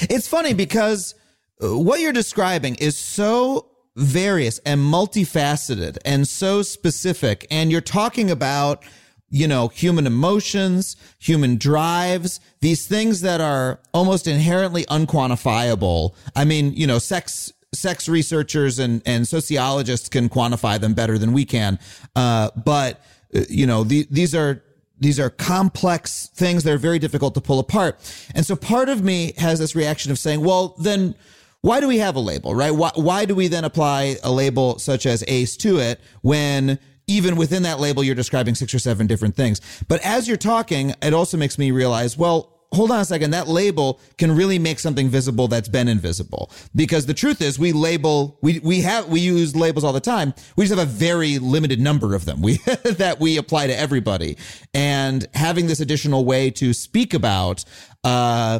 It's 0.02 0.28
funny 0.28 0.54
because 0.54 1.16
uh, 1.64 1.78
what 1.78 2.00
you're 2.00 2.14
describing 2.14 2.76
is 2.76 2.98
so 2.98 3.66
various 3.96 4.60
and 4.60 4.80
multifaceted 4.80 5.98
and 6.06 6.28
so 6.28 6.62
specific. 6.62 7.48
And 7.50 7.72
you're 7.72 7.82
talking 7.82 8.30
about, 8.30 8.84
you 9.30 9.48
know, 9.48 9.68
human 9.68 10.08
emotions, 10.08 10.96
human 11.20 11.58
drives, 11.58 12.40
these 12.62 12.88
things 12.88 13.22
that 13.22 13.42
are 13.42 13.80
almost 13.94 14.28
inherently 14.28 14.86
unquantifiable. 14.86 16.14
I 16.36 16.46
mean, 16.46 16.74
you 16.74 16.88
know, 16.88 17.00
sex 17.00 17.54
sex 17.74 18.10
researchers 18.10 18.80
and, 18.80 19.02
and 19.06 19.28
sociologists 19.28 20.10
can 20.10 20.28
quantify 20.28 20.80
them 20.80 20.94
better 20.96 21.20
than 21.20 21.34
we 21.34 21.46
can. 21.46 21.78
Uh, 22.16 22.50
but, 22.66 23.00
uh, 23.36 23.42
you 23.48 23.68
know, 23.68 23.84
the, 23.84 24.08
these 24.10 24.34
are 24.34 24.64
these 25.00 25.20
are 25.20 25.30
complex 25.30 26.28
things 26.34 26.64
that 26.64 26.74
are 26.74 26.78
very 26.78 27.00
difficult 27.00 27.34
to 27.34 27.42
pull 27.42 27.60
apart. 27.60 27.98
And 28.36 28.46
so 28.46 28.56
part 28.56 28.90
of 28.90 29.02
me 29.02 29.34
has 29.38 29.60
this 29.60 29.76
reaction 29.76 30.12
of 30.12 30.20
saying, 30.20 30.44
well, 30.44 30.76
then 30.78 31.16
why 31.62 31.80
do 31.80 31.88
we 31.88 32.00
have 32.00 32.16
a 32.16 32.20
label, 32.20 32.54
right? 32.54 32.72
Why, 32.72 32.92
why 32.96 33.26
do 33.26 33.36
we 33.36 33.48
then 33.48 33.64
apply 33.64 34.18
a 34.24 34.32
label 34.32 34.78
such 34.80 35.06
as 35.06 35.24
ACE 35.28 35.56
to 35.58 35.78
it 35.80 36.02
when 36.22 36.80
even 37.10 37.36
within 37.36 37.64
that 37.64 37.80
label, 37.80 38.03
you're 38.03 38.16
describing 38.16 38.55
six 38.55 38.74
or 38.74 38.80
seven 38.80 39.07
different 39.07 39.36
things? 39.36 39.60
But 39.88 40.01
as 40.05 40.28
you're 40.28 40.38
talking, 40.38 40.93
it 41.01 41.14
also 41.14 41.36
makes 41.38 41.57
me 41.57 41.72
realize, 41.72 42.18
well, 42.18 42.60
hold 42.72 42.91
on 42.91 42.99
a 42.99 43.05
second. 43.05 43.32
That 43.32 43.47
label 43.47 43.99
can 44.18 44.36
really 44.36 44.60
make 44.60 44.80
something 44.80 45.10
visible 45.10 45.47
that's 45.47 45.70
been 45.70 45.88
invisible. 45.88 46.51
Because 46.76 47.05
the 47.05 47.14
truth 47.14 47.41
is 47.41 47.57
we 47.57 47.72
label, 47.72 48.38
we, 48.41 48.60
we 48.60 48.82
have, 48.82 49.07
we 49.07 49.20
use 49.20 49.55
labels 49.55 49.84
all 49.84 49.93
the 49.93 49.99
time. 49.99 50.34
We 50.55 50.66
just 50.66 50.78
have 50.78 50.88
a 50.88 50.89
very 50.89 51.39
limited 51.39 51.80
number 51.80 52.14
of 52.16 52.26
them 52.26 52.41
we, 52.43 52.57
that 52.84 53.18
we 53.20 53.38
apply 53.38 53.68
to 53.68 53.78
everybody. 53.78 54.38
And 54.74 55.28
having 55.34 55.68
this 55.68 55.80
additional 55.80 56.26
way 56.26 56.51
to 56.51 56.74
speak 56.74 57.14
about, 57.14 57.66
uh, 58.03 58.60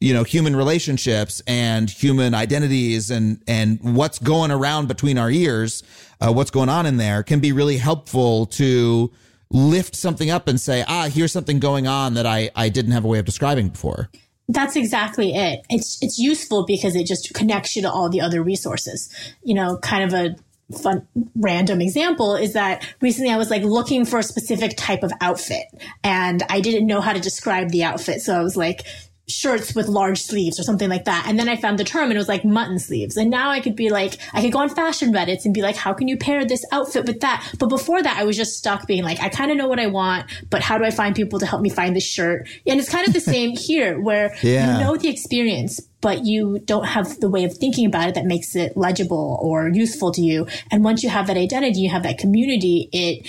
you 0.00 0.14
know, 0.14 0.22
human 0.22 0.56
relationships 0.56 1.42
and 1.46 1.90
human 1.90 2.34
identities 2.34 3.10
and, 3.10 3.42
and 3.46 3.78
what's 3.82 4.18
going 4.18 4.50
around 4.50 4.88
between 4.88 5.18
our 5.18 5.30
ears, 5.30 5.82
uh, 6.20 6.32
what's 6.32 6.50
going 6.50 6.68
on 6.68 6.86
in 6.86 6.96
there 6.96 7.22
can 7.22 7.40
be 7.40 7.52
really 7.52 7.78
helpful 7.78 8.46
to, 8.46 9.10
lift 9.50 9.96
something 9.96 10.30
up 10.30 10.48
and 10.48 10.60
say, 10.60 10.84
ah, 10.86 11.08
here's 11.12 11.32
something 11.32 11.58
going 11.58 11.86
on 11.86 12.14
that 12.14 12.26
I, 12.26 12.50
I 12.54 12.68
didn't 12.68 12.92
have 12.92 13.04
a 13.04 13.08
way 13.08 13.18
of 13.18 13.24
describing 13.24 13.68
before. 13.68 14.10
That's 14.48 14.74
exactly 14.74 15.34
it. 15.34 15.64
It's 15.70 16.02
it's 16.02 16.18
useful 16.18 16.64
because 16.66 16.96
it 16.96 17.06
just 17.06 17.32
connects 17.34 17.76
you 17.76 17.82
to 17.82 17.90
all 17.90 18.08
the 18.08 18.20
other 18.20 18.42
resources. 18.42 19.08
You 19.44 19.54
know, 19.54 19.76
kind 19.78 20.12
of 20.12 20.12
a 20.12 20.76
fun 20.76 21.06
random 21.36 21.80
example 21.80 22.34
is 22.34 22.52
that 22.54 22.84
recently 23.00 23.32
I 23.32 23.36
was 23.36 23.50
like 23.50 23.62
looking 23.62 24.04
for 24.04 24.18
a 24.18 24.24
specific 24.24 24.76
type 24.76 25.02
of 25.02 25.12
outfit 25.20 25.66
and 26.02 26.42
I 26.48 26.60
didn't 26.60 26.86
know 26.86 27.00
how 27.00 27.12
to 27.12 27.20
describe 27.20 27.70
the 27.70 27.84
outfit. 27.84 28.22
So 28.22 28.36
I 28.36 28.42
was 28.42 28.56
like 28.56 28.82
shirts 29.30 29.74
with 29.74 29.88
large 29.88 30.20
sleeves 30.22 30.58
or 30.58 30.62
something 30.62 30.88
like 30.88 31.04
that. 31.04 31.24
And 31.28 31.38
then 31.38 31.48
I 31.48 31.56
found 31.56 31.78
the 31.78 31.84
term 31.84 32.04
and 32.04 32.12
it 32.14 32.18
was 32.18 32.28
like 32.28 32.44
mutton 32.44 32.78
sleeves. 32.78 33.16
And 33.16 33.30
now 33.30 33.50
I 33.50 33.60
could 33.60 33.76
be 33.76 33.90
like, 33.90 34.16
I 34.32 34.40
could 34.42 34.52
go 34.52 34.58
on 34.58 34.68
fashion 34.68 35.12
Reddits 35.12 35.44
and 35.44 35.54
be 35.54 35.62
like, 35.62 35.76
how 35.76 35.92
can 35.92 36.08
you 36.08 36.16
pair 36.16 36.44
this 36.44 36.64
outfit 36.72 37.06
with 37.06 37.20
that? 37.20 37.46
But 37.58 37.68
before 37.68 38.02
that, 38.02 38.16
I 38.18 38.24
was 38.24 38.36
just 38.36 38.56
stuck 38.58 38.86
being 38.86 39.02
like, 39.04 39.20
I 39.20 39.28
kind 39.28 39.50
of 39.50 39.56
know 39.56 39.68
what 39.68 39.78
I 39.80 39.86
want, 39.86 40.30
but 40.50 40.62
how 40.62 40.78
do 40.78 40.84
I 40.84 40.90
find 40.90 41.14
people 41.14 41.38
to 41.38 41.46
help 41.46 41.62
me 41.62 41.70
find 41.70 41.94
this 41.96 42.04
shirt? 42.06 42.48
And 42.66 42.78
it's 42.80 42.88
kind 42.90 43.06
of 43.06 43.12
the 43.14 43.20
same 43.34 43.56
here 43.56 44.00
where 44.00 44.34
Yeah. 44.42 44.78
you 44.78 44.84
know 44.84 44.96
the 44.96 45.08
experience, 45.08 45.80
but 46.00 46.24
you 46.24 46.58
don't 46.64 46.84
have 46.86 47.20
the 47.20 47.28
way 47.28 47.44
of 47.44 47.54
thinking 47.56 47.86
about 47.86 48.08
it 48.08 48.14
that 48.14 48.24
makes 48.24 48.56
it 48.56 48.76
legible 48.76 49.38
or 49.42 49.68
useful 49.68 50.10
to 50.12 50.22
you. 50.22 50.46
And 50.70 50.82
once 50.84 51.02
you 51.02 51.08
have 51.10 51.26
that 51.28 51.36
identity, 51.36 51.80
you 51.80 51.90
have 51.90 52.02
that 52.04 52.18
community, 52.18 52.88
it, 52.92 53.26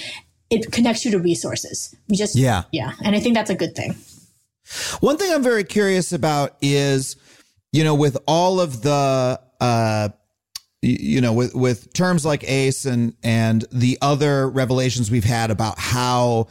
it 0.49 0.71
connects 0.71 1.05
you 1.05 1.11
to 1.11 1.19
resources. 1.19 1.95
We 2.09 2.15
just, 2.17 2.35
Yeah. 2.35 2.63
yeah. 2.71 2.93
And 3.03 3.15
I 3.15 3.19
think 3.19 3.35
that's 3.35 3.49
a 3.49 3.55
good 3.55 3.75
thing. 3.75 3.95
One 4.99 5.17
thing 5.17 5.33
I'm 5.33 5.43
very 5.43 5.63
curious 5.63 6.13
about 6.13 6.55
is, 6.61 7.15
you 7.71 7.83
know, 7.83 7.95
with 7.95 8.17
all 8.27 8.59
of 8.59 8.81
the, 8.81 9.39
uh, 9.59 10.09
you 10.81 11.21
know, 11.21 11.33
with, 11.33 11.53
with 11.53 11.93
terms 11.93 12.25
like 12.25 12.43
ACE 12.43 12.85
and, 12.85 13.15
and 13.23 13.65
the 13.71 13.97
other 14.01 14.49
revelations 14.49 15.11
we've 15.11 15.23
had 15.23 15.51
about 15.51 15.77
how 15.77 16.47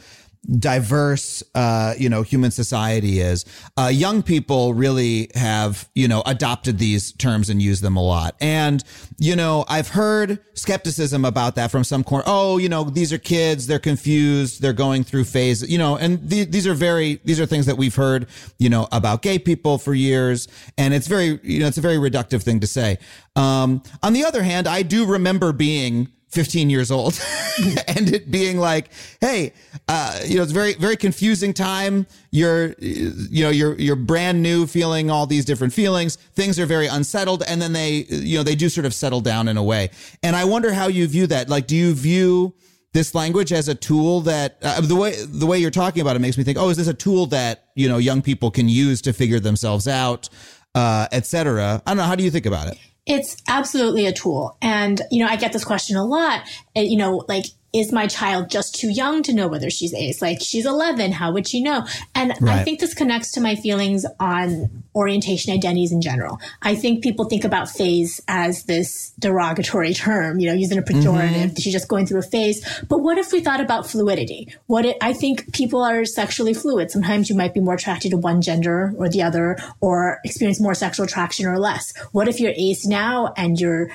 diverse, 0.57 1.43
uh, 1.53 1.93
you 1.97 2.09
know, 2.09 2.23
human 2.23 2.49
society 2.49 3.19
is, 3.19 3.45
uh, 3.77 3.91
young 3.93 4.23
people 4.23 4.73
really 4.73 5.29
have, 5.35 5.87
you 5.93 6.07
know, 6.07 6.23
adopted 6.25 6.79
these 6.79 7.11
terms 7.13 7.49
and 7.49 7.61
use 7.61 7.81
them 7.81 7.95
a 7.95 8.01
lot. 8.01 8.35
And, 8.41 8.83
you 9.19 9.35
know, 9.35 9.65
I've 9.67 9.89
heard 9.89 10.39
skepticism 10.55 11.25
about 11.25 11.55
that 11.55 11.69
from 11.69 11.83
some 11.83 12.03
corner. 12.03 12.23
Oh, 12.25 12.57
you 12.57 12.69
know, 12.69 12.83
these 12.83 13.13
are 13.13 13.19
kids. 13.19 13.67
They're 13.67 13.79
confused. 13.79 14.61
They're 14.61 14.73
going 14.73 15.03
through 15.03 15.25
phases, 15.25 15.69
you 15.69 15.77
know, 15.77 15.95
and 15.95 16.27
the, 16.27 16.45
these 16.45 16.65
are 16.65 16.73
very, 16.73 17.21
these 17.23 17.39
are 17.39 17.45
things 17.45 17.67
that 17.67 17.77
we've 17.77 17.95
heard, 17.95 18.27
you 18.57 18.69
know, 18.69 18.87
about 18.91 19.21
gay 19.21 19.37
people 19.37 19.77
for 19.77 19.93
years. 19.93 20.47
And 20.77 20.93
it's 20.93 21.07
very, 21.07 21.39
you 21.43 21.59
know, 21.59 21.67
it's 21.67 21.77
a 21.77 21.81
very 21.81 21.97
reductive 21.97 22.41
thing 22.41 22.59
to 22.61 22.67
say. 22.67 22.97
Um, 23.35 23.83
on 24.01 24.13
the 24.13 24.25
other 24.25 24.41
hand, 24.41 24.67
I 24.67 24.81
do 24.81 25.05
remember 25.05 25.53
being 25.53 26.09
15 26.31 26.69
years 26.69 26.91
old 26.91 27.21
and 27.87 28.13
it 28.13 28.31
being 28.31 28.57
like, 28.57 28.89
Hey, 29.19 29.53
uh, 29.87 30.19
you 30.25 30.37
know, 30.37 30.43
it's 30.43 30.51
very, 30.53 30.73
very 30.73 30.95
confusing 30.95 31.53
time. 31.53 32.07
You're, 32.31 32.73
you 32.79 33.43
know, 33.43 33.49
you're, 33.49 33.75
you're 33.75 33.97
brand 33.97 34.41
new 34.41 34.65
feeling 34.65 35.11
all 35.11 35.27
these 35.27 35.43
different 35.43 35.73
feelings. 35.73 36.15
Things 36.15 36.57
are 36.57 36.65
very 36.65 36.87
unsettled. 36.87 37.43
And 37.47 37.61
then 37.61 37.73
they, 37.73 38.05
you 38.09 38.37
know, 38.37 38.43
they 38.43 38.55
do 38.55 38.69
sort 38.69 38.85
of 38.85 38.93
settle 38.93 39.19
down 39.21 39.49
in 39.49 39.57
a 39.57 39.63
way. 39.63 39.89
And 40.23 40.35
I 40.35 40.45
wonder 40.45 40.71
how 40.71 40.87
you 40.87 41.05
view 41.07 41.27
that. 41.27 41.49
Like, 41.49 41.67
do 41.67 41.75
you 41.75 41.93
view 41.93 42.53
this 42.93 43.13
language 43.13 43.51
as 43.51 43.67
a 43.67 43.75
tool 43.75 44.21
that 44.21 44.57
uh, 44.61 44.81
the 44.81 44.95
way, 44.95 45.15
the 45.25 45.45
way 45.45 45.59
you're 45.59 45.71
talking 45.71 46.01
about 46.01 46.15
it 46.15 46.19
makes 46.19 46.37
me 46.37 46.45
think, 46.45 46.57
Oh, 46.57 46.69
is 46.69 46.77
this 46.77 46.87
a 46.87 46.93
tool 46.93 47.25
that, 47.27 47.65
you 47.75 47.89
know, 47.89 47.97
young 47.97 48.21
people 48.21 48.51
can 48.51 48.69
use 48.69 49.01
to 49.01 49.11
figure 49.11 49.39
themselves 49.39 49.87
out, 49.87 50.29
uh, 50.75 51.07
et 51.11 51.25
cetera? 51.25 51.81
I 51.85 51.89
don't 51.89 51.97
know. 51.97 52.03
How 52.03 52.15
do 52.15 52.23
you 52.23 52.31
think 52.31 52.45
about 52.45 52.67
it? 52.67 52.77
It's 53.05 53.41
absolutely 53.47 54.05
a 54.05 54.13
tool. 54.13 54.57
And, 54.61 55.01
you 55.11 55.23
know, 55.23 55.29
I 55.29 55.35
get 55.35 55.53
this 55.53 55.63
question 55.63 55.97
a 55.97 56.05
lot. 56.05 56.41
Uh, 56.75 56.81
You 56.81 56.97
know, 56.97 57.25
like, 57.27 57.45
is 57.73 57.91
my 57.91 58.07
child 58.07 58.49
just 58.49 58.75
too 58.75 58.89
young 58.89 59.23
to 59.23 59.33
know 59.33 59.47
whether 59.47 59.69
she's 59.69 59.93
ace? 59.93 60.21
Like, 60.21 60.41
she's 60.41 60.65
11. 60.65 61.13
How 61.13 61.31
would 61.31 61.47
she 61.47 61.61
know? 61.61 61.85
And 62.13 62.33
I 62.47 62.63
think 62.63 62.79
this 62.79 62.93
connects 62.93 63.31
to 63.33 63.41
my 63.41 63.55
feelings 63.55 64.05
on 64.19 64.83
orientation 64.93 65.53
identities 65.53 65.91
in 65.91 66.01
general. 66.01 66.39
I 66.61 66.75
think 66.75 67.01
people 67.01 67.25
think 67.25 67.45
about 67.45 67.69
phase 67.69 68.21
as 68.27 68.63
this 68.63 69.13
derogatory 69.19 69.93
term, 69.93 70.39
you 70.39 70.47
know, 70.47 70.53
using 70.53 70.77
a 70.77 70.81
pejorative. 70.81 71.31
Mm-hmm. 71.31 71.55
She's 71.55 71.73
just 71.73 71.87
going 71.87 72.05
through 72.05 72.19
a 72.19 72.23
phase. 72.23 72.61
But 72.89 72.99
what 72.99 73.17
if 73.17 73.31
we 73.31 73.39
thought 73.39 73.61
about 73.61 73.87
fluidity? 73.87 74.53
What 74.67 74.85
it, 74.85 74.97
I 75.01 75.13
think 75.13 75.53
people 75.53 75.81
are 75.81 76.03
sexually 76.03 76.53
fluid. 76.53 76.91
Sometimes 76.91 77.29
you 77.29 77.35
might 77.35 77.53
be 77.53 77.61
more 77.61 77.75
attracted 77.75 78.11
to 78.11 78.17
one 78.17 78.41
gender 78.41 78.93
or 78.97 79.07
the 79.07 79.23
other, 79.23 79.57
or 79.79 80.19
experience 80.25 80.59
more 80.59 80.75
sexual 80.75 81.05
attraction 81.05 81.45
or 81.45 81.57
less. 81.57 81.95
What 82.11 82.27
if 82.27 82.39
you're 82.39 82.53
ace 82.55 82.85
now 82.85 83.33
and 83.37 83.59
you're 83.59 83.89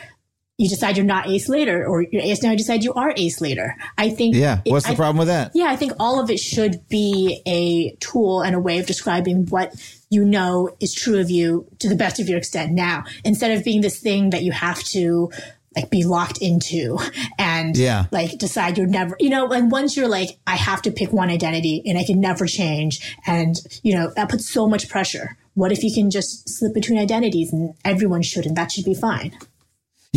you 0.58 0.68
decide 0.68 0.96
you're 0.96 1.04
not 1.04 1.28
ace 1.28 1.48
later, 1.48 1.86
or 1.86 2.02
you're 2.02 2.22
ace 2.22 2.42
now, 2.42 2.50
you 2.50 2.56
decide 2.56 2.82
you 2.82 2.94
are 2.94 3.12
ace 3.16 3.40
later. 3.40 3.76
I 3.98 4.08
think. 4.10 4.34
Yeah. 4.34 4.60
it- 4.64 4.70
What's 4.72 4.86
the 4.86 4.92
I- 4.92 4.96
problem 4.96 5.18
with 5.18 5.28
that? 5.28 5.50
yeah, 5.54 5.66
I 5.66 5.76
think 5.76 5.92
all 6.00 6.18
of 6.20 6.30
it 6.30 6.38
should 6.40 6.88
be 6.88 7.42
a 7.46 7.90
tool 8.00 8.40
and 8.40 8.54
a 8.56 8.60
way 8.60 8.78
of 8.78 8.86
describing 8.86 9.46
what 9.46 9.74
you 10.08 10.24
know 10.24 10.70
is 10.80 10.94
true 10.94 11.18
of 11.20 11.30
you 11.30 11.66
to 11.80 11.88
the 11.88 11.94
best 11.96 12.20
of 12.20 12.28
your 12.28 12.38
extent 12.38 12.72
now, 12.72 13.04
instead 13.24 13.50
of 13.50 13.64
being 13.64 13.80
this 13.82 13.98
thing 13.98 14.30
that 14.30 14.42
you 14.44 14.52
have 14.52 14.82
to 14.84 15.30
like 15.74 15.90
be 15.90 16.04
locked 16.04 16.38
into 16.40 16.98
and 17.38 17.76
Yeah. 17.76 18.06
like 18.10 18.38
decide 18.38 18.78
you're 18.78 18.86
never, 18.86 19.14
you 19.20 19.28
know, 19.28 19.44
like 19.44 19.64
once 19.70 19.94
you're 19.94 20.08
like, 20.08 20.38
I 20.46 20.56
have 20.56 20.80
to 20.82 20.90
pick 20.90 21.12
one 21.12 21.28
identity 21.28 21.82
and 21.84 21.98
I 21.98 22.04
can 22.04 22.18
never 22.18 22.46
change. 22.46 23.14
And, 23.26 23.56
you 23.82 23.92
know, 23.94 24.10
that 24.16 24.30
puts 24.30 24.48
so 24.48 24.66
much 24.66 24.88
pressure. 24.88 25.36
What 25.52 25.72
if 25.72 25.84
you 25.84 25.92
can 25.92 26.10
just 26.10 26.48
slip 26.48 26.72
between 26.72 26.98
identities 26.98 27.52
and 27.52 27.74
everyone 27.84 28.22
should, 28.22 28.46
and 28.46 28.56
that 28.56 28.72
should 28.72 28.86
be 28.86 28.94
fine. 28.94 29.36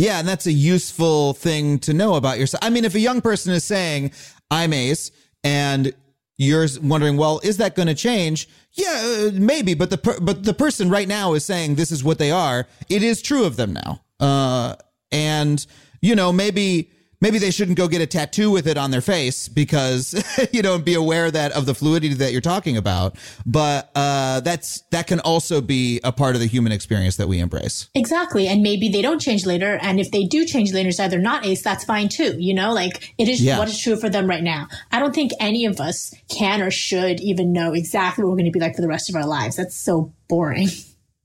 Yeah, 0.00 0.18
and 0.18 0.26
that's 0.26 0.46
a 0.46 0.52
useful 0.52 1.34
thing 1.34 1.78
to 1.80 1.92
know 1.92 2.14
about 2.14 2.38
yourself. 2.38 2.64
I 2.64 2.70
mean, 2.70 2.86
if 2.86 2.94
a 2.94 3.00
young 3.00 3.20
person 3.20 3.52
is 3.52 3.64
saying, 3.64 4.12
I'm 4.50 4.72
ace, 4.72 5.10
and 5.44 5.92
you're 6.38 6.66
wondering, 6.82 7.18
well, 7.18 7.38
is 7.44 7.58
that 7.58 7.76
going 7.76 7.88
to 7.88 7.94
change? 7.94 8.48
Yeah, 8.72 9.28
uh, 9.28 9.30
maybe, 9.34 9.74
but 9.74 9.90
the 9.90 9.98
per- 9.98 10.18
but 10.18 10.44
the 10.44 10.54
person 10.54 10.88
right 10.88 11.06
now 11.06 11.34
is 11.34 11.44
saying 11.44 11.74
this 11.74 11.92
is 11.92 12.02
what 12.02 12.18
they 12.18 12.30
are. 12.30 12.66
It 12.88 13.02
is 13.02 13.20
true 13.20 13.44
of 13.44 13.56
them 13.56 13.74
now. 13.74 14.00
Uh, 14.18 14.76
and 15.12 15.66
you 16.00 16.14
know, 16.14 16.32
maybe 16.32 16.90
maybe 17.20 17.38
they 17.38 17.50
shouldn't 17.50 17.76
go 17.76 17.88
get 17.88 18.00
a 18.00 18.06
tattoo 18.06 18.50
with 18.50 18.66
it 18.66 18.76
on 18.76 18.90
their 18.90 19.00
face 19.00 19.48
because 19.48 20.14
you 20.52 20.62
know 20.62 20.78
be 20.78 20.94
aware 20.94 21.30
that 21.30 21.52
of 21.52 21.66
the 21.66 21.74
fluidity 21.74 22.14
that 22.14 22.32
you're 22.32 22.40
talking 22.40 22.76
about. 22.76 23.16
But 23.46 23.90
uh, 23.94 24.40
that's 24.40 24.82
that 24.90 25.06
can 25.06 25.20
also 25.20 25.60
be 25.60 26.00
a 26.04 26.12
part 26.12 26.34
of 26.34 26.40
the 26.40 26.46
human 26.46 26.72
experience 26.72 27.16
that 27.16 27.28
we 27.28 27.38
embrace. 27.38 27.88
Exactly. 27.94 28.48
And 28.48 28.62
maybe 28.62 28.88
they 28.88 29.02
don't 29.02 29.20
change 29.20 29.46
later. 29.46 29.78
And 29.82 30.00
if 30.00 30.10
they 30.10 30.24
do 30.24 30.44
change 30.44 30.72
later 30.72 30.90
so 30.92 31.08
they're 31.08 31.18
not 31.18 31.44
ace 31.44 31.62
that's 31.62 31.84
fine 31.84 32.08
too 32.08 32.36
you 32.38 32.54
know? 32.54 32.72
Like 32.72 33.14
it 33.18 33.28
is 33.28 33.42
yeah. 33.42 33.58
what 33.58 33.68
is 33.68 33.80
true 33.80 33.96
for 33.96 34.08
them 34.08 34.26
right 34.26 34.42
now. 34.42 34.68
I 34.92 34.98
don't 34.98 35.14
think 35.14 35.32
any 35.40 35.64
of 35.66 35.80
us 35.80 36.14
can 36.28 36.62
or 36.62 36.70
should 36.70 37.20
even 37.20 37.52
know 37.52 37.72
exactly 37.72 38.24
what 38.24 38.30
we're 38.30 38.36
going 38.36 38.46
to 38.46 38.50
be 38.50 38.60
like 38.60 38.74
for 38.74 38.82
the 38.82 38.88
rest 38.88 39.08
of 39.08 39.16
our 39.16 39.26
lives. 39.26 39.56
That's 39.56 39.76
so 39.76 40.12
boring. 40.28 40.68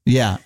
Yeah 0.05 0.37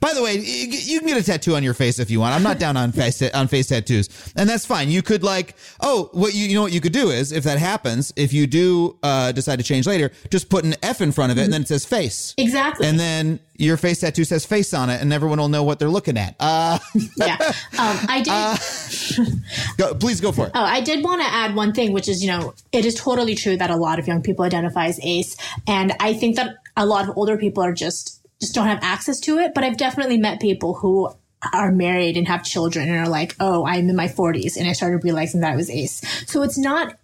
by 0.00 0.14
the 0.14 0.22
way, 0.22 0.36
you 0.36 0.98
can 1.00 1.08
get 1.08 1.18
a 1.18 1.24
tattoo 1.24 1.56
on 1.56 1.62
your 1.62 1.74
face 1.74 1.98
if 1.98 2.10
you 2.10 2.20
want. 2.20 2.34
I'm 2.34 2.42
not 2.42 2.58
down 2.58 2.76
on 2.76 2.92
face 2.92 3.22
on 3.22 3.48
face 3.48 3.68
tattoos, 3.68 4.32
and 4.36 4.48
that's 4.48 4.64
fine. 4.64 4.90
You 4.90 5.02
could 5.02 5.22
like, 5.22 5.56
oh, 5.80 6.10
what 6.12 6.34
you 6.34 6.46
you 6.46 6.54
know 6.54 6.62
what 6.62 6.72
you 6.72 6.80
could 6.80 6.92
do 6.92 7.10
is 7.10 7.32
if 7.32 7.44
that 7.44 7.58
happens, 7.58 8.12
if 8.16 8.32
you 8.32 8.46
do 8.46 8.96
uh, 9.02 9.32
decide 9.32 9.56
to 9.56 9.64
change 9.64 9.86
later, 9.86 10.10
just 10.30 10.48
put 10.48 10.64
an 10.64 10.74
F 10.82 11.00
in 11.00 11.12
front 11.12 11.32
of 11.32 11.38
it, 11.38 11.44
and 11.44 11.52
then 11.52 11.62
it 11.62 11.68
says 11.68 11.84
face. 11.84 12.34
Exactly. 12.38 12.86
And 12.86 12.98
then 12.98 13.40
your 13.56 13.76
face 13.76 14.00
tattoo 14.00 14.24
says 14.24 14.46
face 14.46 14.72
on 14.72 14.88
it, 14.88 15.00
and 15.00 15.12
everyone 15.12 15.38
will 15.38 15.48
know 15.48 15.64
what 15.64 15.78
they're 15.78 15.88
looking 15.88 16.16
at. 16.16 16.36
Uh, 16.38 16.78
yeah, 17.16 17.36
um, 17.78 17.98
I 18.08 18.22
did. 18.22 18.32
Uh, 18.32 19.36
go, 19.76 19.94
please 19.94 20.20
go 20.20 20.30
for 20.30 20.46
it. 20.46 20.52
Oh, 20.54 20.62
I 20.62 20.80
did 20.80 21.02
want 21.02 21.22
to 21.22 21.26
add 21.26 21.56
one 21.56 21.72
thing, 21.72 21.92
which 21.92 22.08
is 22.08 22.22
you 22.22 22.30
know 22.30 22.54
it 22.72 22.84
is 22.84 22.94
totally 22.94 23.34
true 23.34 23.56
that 23.56 23.70
a 23.70 23.76
lot 23.76 23.98
of 23.98 24.06
young 24.06 24.22
people 24.22 24.44
identify 24.44 24.86
as 24.86 25.00
ace, 25.02 25.36
and 25.66 25.92
I 25.98 26.14
think 26.14 26.36
that 26.36 26.56
a 26.76 26.86
lot 26.86 27.08
of 27.08 27.16
older 27.16 27.36
people 27.36 27.64
are 27.64 27.72
just 27.72 28.17
just 28.40 28.54
don't 28.54 28.66
have 28.66 28.80
access 28.82 29.20
to 29.20 29.38
it. 29.38 29.52
But 29.54 29.64
I've 29.64 29.76
definitely 29.76 30.18
met 30.18 30.40
people 30.40 30.74
who 30.74 31.10
are 31.52 31.70
married 31.70 32.16
and 32.16 32.26
have 32.28 32.44
children 32.44 32.88
and 32.88 32.98
are 32.98 33.08
like, 33.08 33.36
oh, 33.40 33.64
I'm 33.66 33.88
in 33.88 33.96
my 33.96 34.08
40s 34.08 34.56
and 34.56 34.68
I 34.68 34.72
started 34.72 35.04
realizing 35.04 35.40
that 35.40 35.52
I 35.52 35.56
was 35.56 35.70
ace. 35.70 36.02
So 36.26 36.42
it's 36.42 36.58
not, 36.58 36.98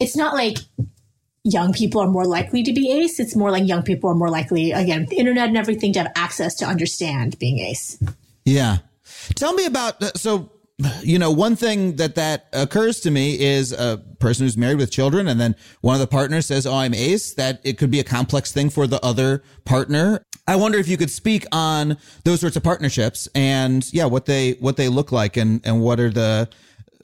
it's 0.00 0.16
not 0.16 0.34
like 0.34 0.58
young 1.44 1.72
people 1.72 2.00
are 2.00 2.08
more 2.08 2.24
likely 2.24 2.62
to 2.64 2.72
be 2.72 2.90
ace. 2.90 3.20
It's 3.20 3.36
more 3.36 3.50
like 3.50 3.66
young 3.66 3.82
people 3.82 4.10
are 4.10 4.14
more 4.14 4.30
likely, 4.30 4.72
again, 4.72 5.06
the 5.06 5.16
internet 5.16 5.48
and 5.48 5.56
everything 5.56 5.92
to 5.92 6.00
have 6.00 6.12
access 6.16 6.54
to 6.56 6.64
understand 6.64 7.38
being 7.38 7.58
ace. 7.58 8.02
Yeah. 8.44 8.78
Tell 9.36 9.54
me 9.54 9.66
about, 9.66 10.02
uh, 10.02 10.10
so 10.16 10.50
you 11.02 11.18
know, 11.18 11.30
one 11.30 11.56
thing 11.56 11.96
that 11.96 12.16
that 12.16 12.48
occurs 12.52 13.00
to 13.00 13.10
me 13.10 13.40
is 13.40 13.72
a 13.72 14.02
person 14.18 14.44
who's 14.44 14.56
married 14.58 14.76
with 14.76 14.90
children, 14.90 15.26
and 15.26 15.40
then 15.40 15.56
one 15.80 15.94
of 15.94 16.00
the 16.00 16.06
partners 16.06 16.46
says, 16.46 16.66
"Oh, 16.66 16.74
I'm 16.74 16.92
ace." 16.92 17.32
That 17.34 17.60
it 17.64 17.78
could 17.78 17.90
be 17.90 17.98
a 17.98 18.04
complex 18.04 18.52
thing 18.52 18.68
for 18.68 18.86
the 18.86 19.02
other 19.04 19.42
partner. 19.64 20.22
I 20.46 20.56
wonder 20.56 20.78
if 20.78 20.86
you 20.86 20.96
could 20.96 21.10
speak 21.10 21.46
on 21.50 21.96
those 22.24 22.40
sorts 22.40 22.56
of 22.56 22.62
partnerships 22.62 23.26
and 23.34 23.90
yeah, 23.92 24.04
what 24.04 24.26
they 24.26 24.52
what 24.52 24.76
they 24.76 24.88
look 24.88 25.12
like 25.12 25.36
and 25.38 25.60
and 25.64 25.80
what 25.80 25.98
are 25.98 26.10
the 26.10 26.48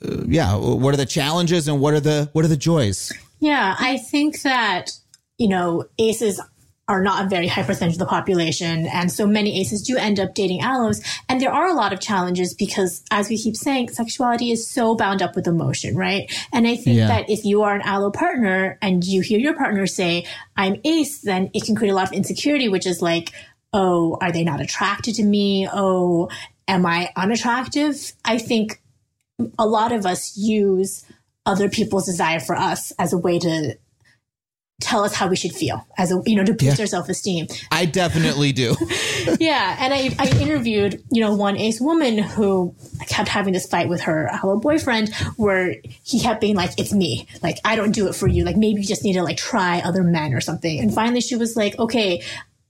uh, 0.04 0.16
yeah 0.26 0.54
what 0.54 0.92
are 0.92 0.98
the 0.98 1.06
challenges 1.06 1.66
and 1.66 1.80
what 1.80 1.94
are 1.94 2.00
the 2.00 2.28
what 2.32 2.44
are 2.44 2.48
the 2.48 2.56
joys. 2.58 3.10
Yeah, 3.40 3.74
I 3.78 3.96
think 3.96 4.42
that 4.42 4.90
you 5.38 5.48
know 5.48 5.86
aces 5.98 6.40
are 6.88 7.02
not 7.02 7.24
a 7.24 7.28
very 7.28 7.46
high 7.46 7.62
percentage 7.62 7.94
of 7.94 8.00
the 8.00 8.06
population. 8.06 8.86
And 8.86 9.10
so 9.10 9.26
many 9.26 9.60
aces 9.60 9.82
do 9.82 9.96
end 9.96 10.18
up 10.18 10.34
dating 10.34 10.60
allos. 10.60 11.00
And 11.28 11.40
there 11.40 11.52
are 11.52 11.68
a 11.68 11.74
lot 11.74 11.92
of 11.92 12.00
challenges 12.00 12.54
because, 12.54 13.04
as 13.10 13.28
we 13.28 13.38
keep 13.38 13.56
saying, 13.56 13.90
sexuality 13.90 14.50
is 14.50 14.68
so 14.68 14.96
bound 14.96 15.22
up 15.22 15.36
with 15.36 15.46
emotion, 15.46 15.96
right? 15.96 16.30
And 16.52 16.66
I 16.66 16.76
think 16.76 16.98
yeah. 16.98 17.06
that 17.06 17.30
if 17.30 17.44
you 17.44 17.62
are 17.62 17.74
an 17.74 17.82
allo 17.82 18.10
partner 18.10 18.78
and 18.82 19.04
you 19.04 19.20
hear 19.20 19.38
your 19.38 19.56
partner 19.56 19.86
say, 19.86 20.26
I'm 20.56 20.80
ace, 20.84 21.20
then 21.20 21.50
it 21.54 21.64
can 21.64 21.76
create 21.76 21.92
a 21.92 21.94
lot 21.94 22.08
of 22.08 22.12
insecurity, 22.12 22.68
which 22.68 22.86
is 22.86 23.00
like, 23.00 23.32
oh, 23.72 24.18
are 24.20 24.32
they 24.32 24.44
not 24.44 24.60
attracted 24.60 25.14
to 25.14 25.24
me? 25.24 25.68
Oh, 25.72 26.28
am 26.66 26.84
I 26.84 27.10
unattractive? 27.16 28.12
I 28.24 28.38
think 28.38 28.82
a 29.58 29.66
lot 29.66 29.92
of 29.92 30.04
us 30.04 30.36
use 30.36 31.04
other 31.46 31.68
people's 31.68 32.06
desire 32.06 32.40
for 32.40 32.56
us 32.56 32.92
as 32.98 33.12
a 33.12 33.18
way 33.18 33.38
to 33.38 33.76
tell 34.80 35.04
us 35.04 35.14
how 35.14 35.28
we 35.28 35.36
should 35.36 35.52
feel 35.52 35.86
as 35.96 36.10
a 36.12 36.20
you 36.26 36.34
know 36.34 36.44
to 36.44 36.52
boost 36.52 36.78
yeah. 36.78 36.82
our 36.82 36.86
self-esteem 36.86 37.46
i 37.70 37.84
definitely 37.84 38.52
do 38.52 38.74
yeah 39.40 39.76
and 39.78 39.94
I, 39.94 40.10
I 40.18 40.28
interviewed 40.40 41.02
you 41.10 41.20
know 41.20 41.34
one 41.34 41.56
ace 41.56 41.80
woman 41.80 42.18
who 42.18 42.74
kept 43.06 43.28
having 43.28 43.52
this 43.52 43.66
fight 43.66 43.88
with 43.88 44.02
her 44.02 44.28
allo 44.28 44.58
boyfriend 44.58 45.14
where 45.36 45.76
he 46.02 46.20
kept 46.20 46.40
being 46.40 46.56
like 46.56 46.72
it's 46.78 46.92
me 46.92 47.26
like 47.42 47.58
i 47.64 47.76
don't 47.76 47.92
do 47.92 48.08
it 48.08 48.14
for 48.14 48.26
you 48.26 48.44
like 48.44 48.56
maybe 48.56 48.80
you 48.80 48.86
just 48.86 49.04
need 49.04 49.14
to 49.14 49.22
like 49.22 49.36
try 49.36 49.80
other 49.80 50.02
men 50.02 50.34
or 50.34 50.40
something 50.40 50.80
and 50.80 50.92
finally 50.92 51.20
she 51.20 51.36
was 51.36 51.56
like 51.56 51.78
okay 51.78 52.22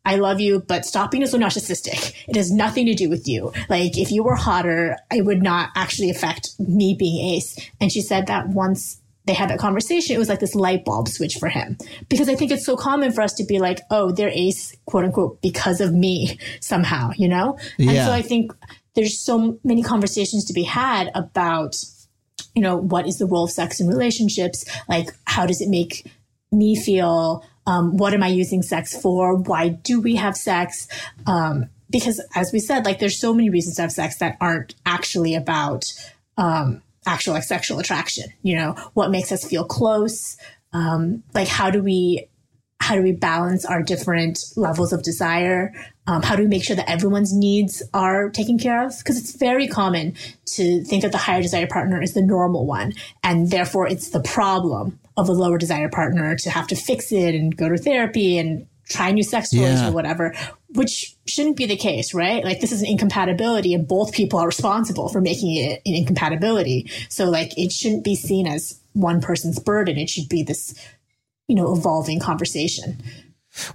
I 0.04 0.16
love 0.16 0.40
you, 0.40 0.60
but 0.60 0.84
stop 0.84 1.12
being 1.12 1.24
so 1.26 1.38
narcissistic. 1.38 2.14
It 2.26 2.34
has 2.34 2.50
nothing 2.50 2.86
to 2.86 2.94
do 2.94 3.08
with 3.08 3.28
you. 3.28 3.52
Like, 3.68 3.96
if 3.96 4.10
you 4.10 4.24
were 4.24 4.34
hotter, 4.34 4.96
it 5.12 5.24
would 5.24 5.42
not 5.42 5.70
actually 5.76 6.10
affect 6.10 6.58
me 6.58 6.96
being 6.98 7.34
ace. 7.34 7.56
And 7.80 7.92
she 7.92 8.00
said 8.00 8.26
that 8.26 8.48
once 8.48 9.00
they 9.24 9.34
had 9.34 9.50
that 9.50 9.58
conversation, 9.58 10.16
it 10.16 10.18
was 10.18 10.28
like 10.28 10.40
this 10.40 10.54
light 10.54 10.84
bulb 10.84 11.08
switch 11.08 11.36
for 11.38 11.48
him. 11.48 11.76
Because 12.08 12.28
I 12.28 12.34
think 12.34 12.50
it's 12.50 12.66
so 12.66 12.76
common 12.76 13.12
for 13.12 13.22
us 13.22 13.32
to 13.34 13.44
be 13.44 13.58
like, 13.58 13.80
oh, 13.90 14.10
they're 14.10 14.30
ace, 14.30 14.74
quote 14.86 15.04
unquote, 15.04 15.40
because 15.40 15.80
of 15.80 15.92
me 15.92 16.38
somehow, 16.60 17.10
you 17.16 17.28
know? 17.28 17.58
Yeah. 17.78 17.90
And 17.90 18.06
so 18.06 18.12
I 18.12 18.22
think 18.22 18.52
there's 18.94 19.18
so 19.18 19.58
many 19.64 19.82
conversations 19.82 20.44
to 20.46 20.52
be 20.52 20.64
had 20.64 21.10
about, 21.14 21.76
you 22.54 22.62
know, 22.62 22.76
what 22.76 23.06
is 23.06 23.18
the 23.18 23.26
role 23.26 23.44
of 23.44 23.50
sex 23.50 23.80
in 23.80 23.86
relationships? 23.86 24.64
Like, 24.88 25.10
how 25.24 25.46
does 25.46 25.60
it 25.60 25.68
make 25.68 26.10
me 26.50 26.76
feel? 26.76 27.44
Um, 27.66 27.96
what 27.96 28.12
am 28.12 28.24
I 28.24 28.28
using 28.28 28.62
sex 28.62 29.00
for? 29.00 29.36
Why 29.36 29.68
do 29.68 30.00
we 30.00 30.16
have 30.16 30.36
sex? 30.36 30.88
Um, 31.26 31.66
because 31.90 32.20
as 32.34 32.52
we 32.52 32.58
said, 32.58 32.84
like, 32.84 32.98
there's 32.98 33.20
so 33.20 33.32
many 33.32 33.50
reasons 33.50 33.76
to 33.76 33.82
have 33.82 33.92
sex 33.92 34.18
that 34.18 34.36
aren't 34.40 34.74
actually 34.84 35.36
about, 35.36 35.84
um, 36.36 36.82
actual 37.06 37.34
like 37.34 37.42
sexual 37.42 37.78
attraction 37.78 38.24
you 38.42 38.54
know 38.54 38.72
what 38.94 39.10
makes 39.10 39.32
us 39.32 39.44
feel 39.44 39.64
close 39.64 40.36
um, 40.72 41.22
like 41.34 41.48
how 41.48 41.70
do 41.70 41.82
we 41.82 42.28
how 42.82 42.96
do 42.96 43.02
we 43.02 43.12
balance 43.12 43.64
our 43.64 43.80
different 43.80 44.40
levels 44.56 44.92
of 44.92 45.04
desire? 45.04 45.72
Um, 46.08 46.20
how 46.20 46.34
do 46.34 46.42
we 46.42 46.48
make 46.48 46.64
sure 46.64 46.74
that 46.74 46.90
everyone's 46.90 47.32
needs 47.32 47.80
are 47.94 48.28
taken 48.28 48.58
care 48.58 48.84
of? 48.84 48.98
Because 48.98 49.16
it's 49.16 49.36
very 49.36 49.68
common 49.68 50.14
to 50.46 50.82
think 50.82 51.02
that 51.02 51.12
the 51.12 51.18
higher 51.18 51.40
desire 51.40 51.68
partner 51.68 52.02
is 52.02 52.14
the 52.14 52.22
normal 52.22 52.66
one 52.66 52.92
and 53.22 53.52
therefore 53.52 53.86
it's 53.86 54.10
the 54.10 54.20
problem 54.20 54.98
of 55.16 55.28
the 55.28 55.32
lower 55.32 55.58
desire 55.58 55.88
partner 55.88 56.34
to 56.34 56.50
have 56.50 56.66
to 56.66 56.74
fix 56.74 57.12
it 57.12 57.36
and 57.36 57.56
go 57.56 57.68
to 57.68 57.76
therapy 57.76 58.36
and 58.36 58.66
try 58.92 59.10
new 59.10 59.22
sex 59.22 59.50
toys 59.50 59.80
yeah. 59.80 59.88
or 59.88 59.92
whatever, 59.92 60.34
which 60.74 61.16
shouldn't 61.26 61.56
be 61.56 61.66
the 61.66 61.76
case, 61.76 62.14
right? 62.14 62.44
Like 62.44 62.60
this 62.60 62.72
is 62.72 62.82
an 62.82 62.88
incompatibility 62.88 63.74
and 63.74 63.86
both 63.86 64.12
people 64.12 64.38
are 64.38 64.46
responsible 64.46 65.08
for 65.08 65.20
making 65.20 65.56
it 65.56 65.82
an 65.86 65.94
incompatibility. 65.94 66.90
So 67.08 67.26
like 67.30 67.56
it 67.58 67.72
shouldn't 67.72 68.04
be 68.04 68.14
seen 68.14 68.46
as 68.46 68.80
one 68.92 69.20
person's 69.20 69.58
burden. 69.58 69.96
It 69.98 70.10
should 70.10 70.28
be 70.28 70.42
this, 70.42 70.74
you 71.48 71.56
know, 71.56 71.74
evolving 71.74 72.20
conversation. 72.20 73.02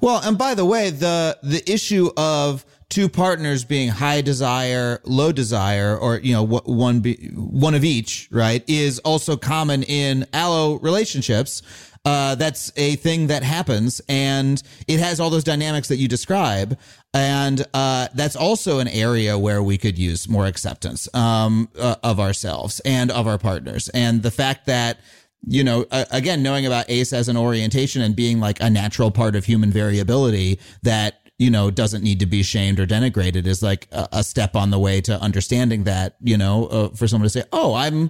Well, 0.02 0.22
and 0.24 0.38
by 0.38 0.56
the 0.56 0.66
way, 0.66 0.90
the 0.90 1.38
the 1.44 1.64
issue 1.72 2.10
of 2.18 2.66
two 2.90 3.10
partners 3.10 3.64
being 3.64 3.90
high 3.90 4.22
desire, 4.22 5.00
low 5.04 5.32
desire, 5.32 5.98
or 5.98 6.18
you 6.18 6.34
know 6.34 6.44
one 6.44 7.02
be, 7.02 7.32
one 7.36 7.76
of 7.76 7.84
each, 7.84 8.28
right, 8.32 8.64
is 8.68 9.00
also 9.00 9.38
common 9.38 9.84
in 9.84 10.26
allo 10.34 10.80
relationships. 10.80 11.62
Uh, 12.08 12.36
that's 12.36 12.72
a 12.78 12.96
thing 12.96 13.28
that 13.28 13.44
happens, 13.44 14.00
and 14.08 14.64
it 14.88 15.00
has 15.02 15.20
all 15.20 15.30
those 15.30 15.44
dynamics 15.44 15.90
that 15.90 15.98
you 15.98 16.08
describe. 16.08 16.80
And 17.14 17.66
uh, 17.74 18.08
that's 18.14 18.38
also 18.38 18.80
an 18.80 18.88
area 18.88 19.38
where 19.38 19.62
we 19.62 19.78
could 19.78 19.98
use 19.98 20.30
more 20.30 20.46
acceptance 20.46 21.14
um, 21.14 21.68
uh, 21.78 21.96
of 22.04 22.20
ourselves 22.20 22.80
and 22.86 23.12
of 23.12 23.28
our 23.28 23.38
partners. 23.38 23.90
And 23.90 24.24
the 24.24 24.32
fact 24.32 24.68
that 24.68 25.00
you 25.46 25.64
know, 25.64 25.86
again, 25.92 26.42
knowing 26.42 26.66
about 26.66 26.90
ACE 26.90 27.14
as 27.14 27.30
an 27.30 27.38
orientation 27.38 28.02
and 28.02 28.16
being 28.16 28.40
like 28.40 28.60
a 28.60 28.70
natural 28.70 29.12
part 29.12 29.36
of 29.36 29.46
human 29.46 29.70
variability 29.72 30.60
that 30.84 31.28
you 31.38 31.52
know, 31.52 31.70
doesn't 31.70 32.04
need 32.04 32.20
to 32.20 32.26
be 32.26 32.42
shamed 32.42 32.80
or 32.80 32.88
denigrated 32.88 33.46
is 33.46 33.62
like 33.62 33.88
a, 33.92 34.08
a 34.12 34.24
step 34.24 34.56
on 34.56 34.72
the 34.72 34.80
way 34.80 35.00
to 35.02 35.22
understanding 35.22 35.84
that, 35.84 36.16
you 36.22 36.38
know, 36.38 36.66
uh, 36.66 36.90
for 36.90 37.08
someone 37.08 37.26
to 37.26 37.30
say, 37.30 37.44
oh, 37.54 37.76
I'm, 37.76 38.10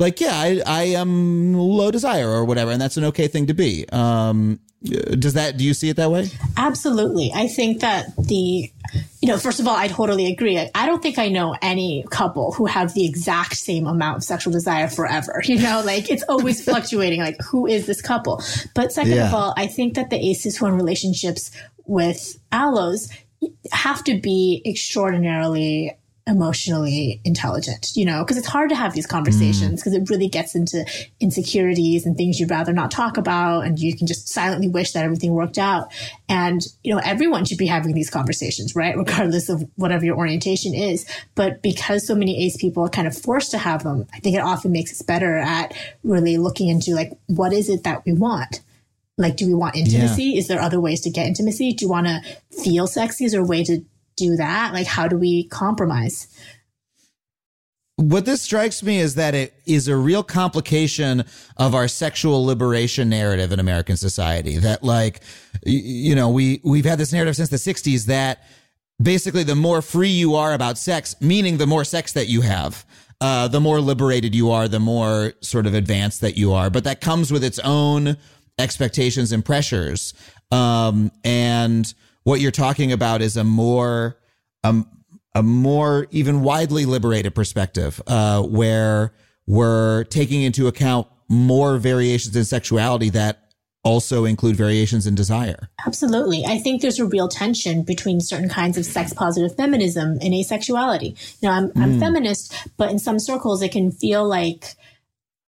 like, 0.00 0.20
yeah, 0.20 0.32
I, 0.32 0.62
I 0.66 0.82
am 0.82 1.54
low 1.54 1.90
desire 1.90 2.28
or 2.28 2.44
whatever, 2.44 2.70
and 2.70 2.80
that's 2.80 2.96
an 2.96 3.04
okay 3.04 3.28
thing 3.28 3.46
to 3.46 3.54
be. 3.54 3.86
Um, 3.90 4.58
does 4.82 5.34
that, 5.34 5.58
do 5.58 5.64
you 5.64 5.74
see 5.74 5.90
it 5.90 5.96
that 5.96 6.10
way? 6.10 6.30
Absolutely. 6.56 7.30
I 7.34 7.48
think 7.48 7.82
that 7.82 8.16
the, 8.16 8.72
you 9.20 9.28
know, 9.28 9.36
first 9.36 9.60
of 9.60 9.68
all, 9.68 9.76
I 9.76 9.88
totally 9.88 10.32
agree. 10.32 10.58
I 10.74 10.86
don't 10.86 11.02
think 11.02 11.18
I 11.18 11.28
know 11.28 11.54
any 11.60 12.06
couple 12.10 12.52
who 12.52 12.64
have 12.64 12.94
the 12.94 13.04
exact 13.04 13.56
same 13.56 13.86
amount 13.86 14.16
of 14.16 14.24
sexual 14.24 14.52
desire 14.52 14.88
forever. 14.88 15.42
You 15.50 15.58
know, 15.58 15.82
like 15.84 16.10
it's 16.10 16.22
always 16.28 16.64
fluctuating. 16.64 17.20
Like, 17.20 17.36
who 17.42 17.66
is 17.66 17.86
this 17.86 18.00
couple? 18.00 18.42
But 18.74 18.92
second 18.92 19.12
yeah. 19.12 19.28
of 19.28 19.34
all, 19.34 19.54
I 19.56 19.66
think 19.66 19.94
that 19.94 20.08
the 20.08 20.16
aces 20.16 20.56
who 20.56 20.66
are 20.66 20.68
in 20.70 20.76
relationships 20.76 21.50
with 21.86 22.38
allos 22.52 23.10
have 23.72 24.04
to 24.04 24.18
be 24.18 24.62
extraordinarily 24.64 25.96
emotionally 26.30 27.20
intelligent, 27.24 27.90
you 27.94 28.04
know, 28.04 28.22
because 28.22 28.38
it's 28.38 28.46
hard 28.46 28.70
to 28.70 28.76
have 28.76 28.94
these 28.94 29.06
conversations 29.06 29.80
because 29.80 29.92
mm. 29.92 30.02
it 30.02 30.10
really 30.10 30.28
gets 30.28 30.54
into 30.54 30.86
insecurities 31.18 32.06
and 32.06 32.16
things 32.16 32.38
you'd 32.38 32.50
rather 32.50 32.72
not 32.72 32.90
talk 32.90 33.16
about. 33.16 33.66
And 33.66 33.78
you 33.78 33.96
can 33.96 34.06
just 34.06 34.28
silently 34.28 34.68
wish 34.68 34.92
that 34.92 35.04
everything 35.04 35.32
worked 35.32 35.58
out. 35.58 35.92
And, 36.28 36.62
you 36.84 36.94
know, 36.94 37.00
everyone 37.04 37.44
should 37.44 37.58
be 37.58 37.66
having 37.66 37.92
these 37.92 38.08
conversations, 38.08 38.74
right? 38.74 38.96
Regardless 38.96 39.48
of 39.48 39.68
whatever 39.76 40.04
your 40.04 40.16
orientation 40.16 40.74
is. 40.74 41.04
But 41.34 41.62
because 41.62 42.06
so 42.06 42.14
many 42.14 42.46
ace 42.46 42.56
people 42.56 42.84
are 42.84 42.90
kind 42.90 43.08
of 43.08 43.16
forced 43.16 43.50
to 43.50 43.58
have 43.58 43.82
them, 43.82 44.06
I 44.14 44.20
think 44.20 44.36
it 44.36 44.42
often 44.42 44.72
makes 44.72 44.92
us 44.92 45.02
better 45.02 45.36
at 45.36 45.74
really 46.04 46.36
looking 46.36 46.68
into 46.68 46.94
like, 46.94 47.12
what 47.26 47.52
is 47.52 47.68
it 47.68 47.82
that 47.84 48.04
we 48.06 48.12
want? 48.12 48.60
Like, 49.18 49.36
do 49.36 49.46
we 49.46 49.54
want 49.54 49.76
intimacy? 49.76 50.24
Yeah. 50.24 50.38
Is 50.38 50.48
there 50.48 50.60
other 50.60 50.80
ways 50.80 51.02
to 51.02 51.10
get 51.10 51.26
intimacy? 51.26 51.72
Do 51.72 51.84
you 51.84 51.90
want 51.90 52.06
to 52.06 52.22
feel 52.62 52.86
sexy? 52.86 53.26
Is 53.26 53.32
there 53.32 53.42
a 53.42 53.44
way 53.44 53.64
to 53.64 53.84
do 54.20 54.36
that? 54.36 54.72
Like, 54.72 54.86
how 54.86 55.08
do 55.08 55.16
we 55.16 55.48
compromise? 55.48 56.28
What 57.96 58.24
this 58.24 58.40
strikes 58.40 58.82
me 58.82 58.98
is 58.98 59.16
that 59.16 59.34
it 59.34 59.52
is 59.66 59.88
a 59.88 59.96
real 59.96 60.22
complication 60.22 61.24
of 61.56 61.74
our 61.74 61.88
sexual 61.88 62.44
liberation 62.44 63.08
narrative 63.10 63.52
in 63.52 63.60
American 63.60 63.96
society. 63.96 64.56
That, 64.56 64.82
like, 64.82 65.20
you 65.64 66.14
know, 66.14 66.30
we 66.30 66.60
we've 66.64 66.86
had 66.86 66.98
this 66.98 67.12
narrative 67.12 67.36
since 67.36 67.50
the 67.50 67.56
'60s 67.56 68.06
that 68.06 68.44
basically 69.02 69.42
the 69.42 69.54
more 69.54 69.82
free 69.82 70.08
you 70.08 70.34
are 70.34 70.54
about 70.54 70.78
sex, 70.78 71.14
meaning 71.20 71.58
the 71.58 71.66
more 71.66 71.84
sex 71.84 72.12
that 72.12 72.28
you 72.28 72.40
have, 72.40 72.86
uh, 73.20 73.48
the 73.48 73.60
more 73.60 73.80
liberated 73.80 74.34
you 74.34 74.50
are, 74.50 74.66
the 74.66 74.80
more 74.80 75.34
sort 75.40 75.66
of 75.66 75.74
advanced 75.74 76.20
that 76.22 76.38
you 76.38 76.52
are. 76.54 76.70
But 76.70 76.84
that 76.84 77.00
comes 77.02 77.30
with 77.30 77.44
its 77.44 77.58
own 77.58 78.16
expectations 78.58 79.32
and 79.32 79.44
pressures. 79.44 80.14
Um, 80.50 81.10
and 81.24 81.92
what 82.30 82.40
you're 82.40 82.52
talking 82.52 82.92
about 82.92 83.22
is 83.22 83.36
a 83.36 83.42
more, 83.42 84.16
um, 84.62 84.88
a 85.34 85.42
more 85.42 86.06
even 86.12 86.42
widely 86.42 86.86
liberated 86.86 87.34
perspective, 87.34 88.00
uh, 88.06 88.40
where 88.40 89.12
we're 89.48 90.04
taking 90.04 90.42
into 90.42 90.68
account 90.68 91.08
more 91.28 91.76
variations 91.78 92.36
in 92.36 92.44
sexuality 92.44 93.10
that 93.10 93.50
also 93.82 94.24
include 94.24 94.54
variations 94.54 95.08
in 95.08 95.16
desire. 95.16 95.70
Absolutely. 95.84 96.44
I 96.46 96.58
think 96.58 96.82
there's 96.82 97.00
a 97.00 97.04
real 97.04 97.26
tension 97.26 97.82
between 97.82 98.20
certain 98.20 98.48
kinds 98.48 98.78
of 98.78 98.84
sex 98.84 99.12
positive 99.12 99.56
feminism 99.56 100.18
and 100.20 100.32
asexuality. 100.32 101.18
You 101.42 101.48
know, 101.48 101.54
I'm, 101.54 101.72
I'm 101.74 101.94
mm. 101.94 101.98
feminist, 101.98 102.54
but 102.76 102.90
in 102.90 103.00
some 103.00 103.18
circles 103.18 103.60
it 103.60 103.72
can 103.72 103.90
feel 103.90 104.24
like 104.26 104.76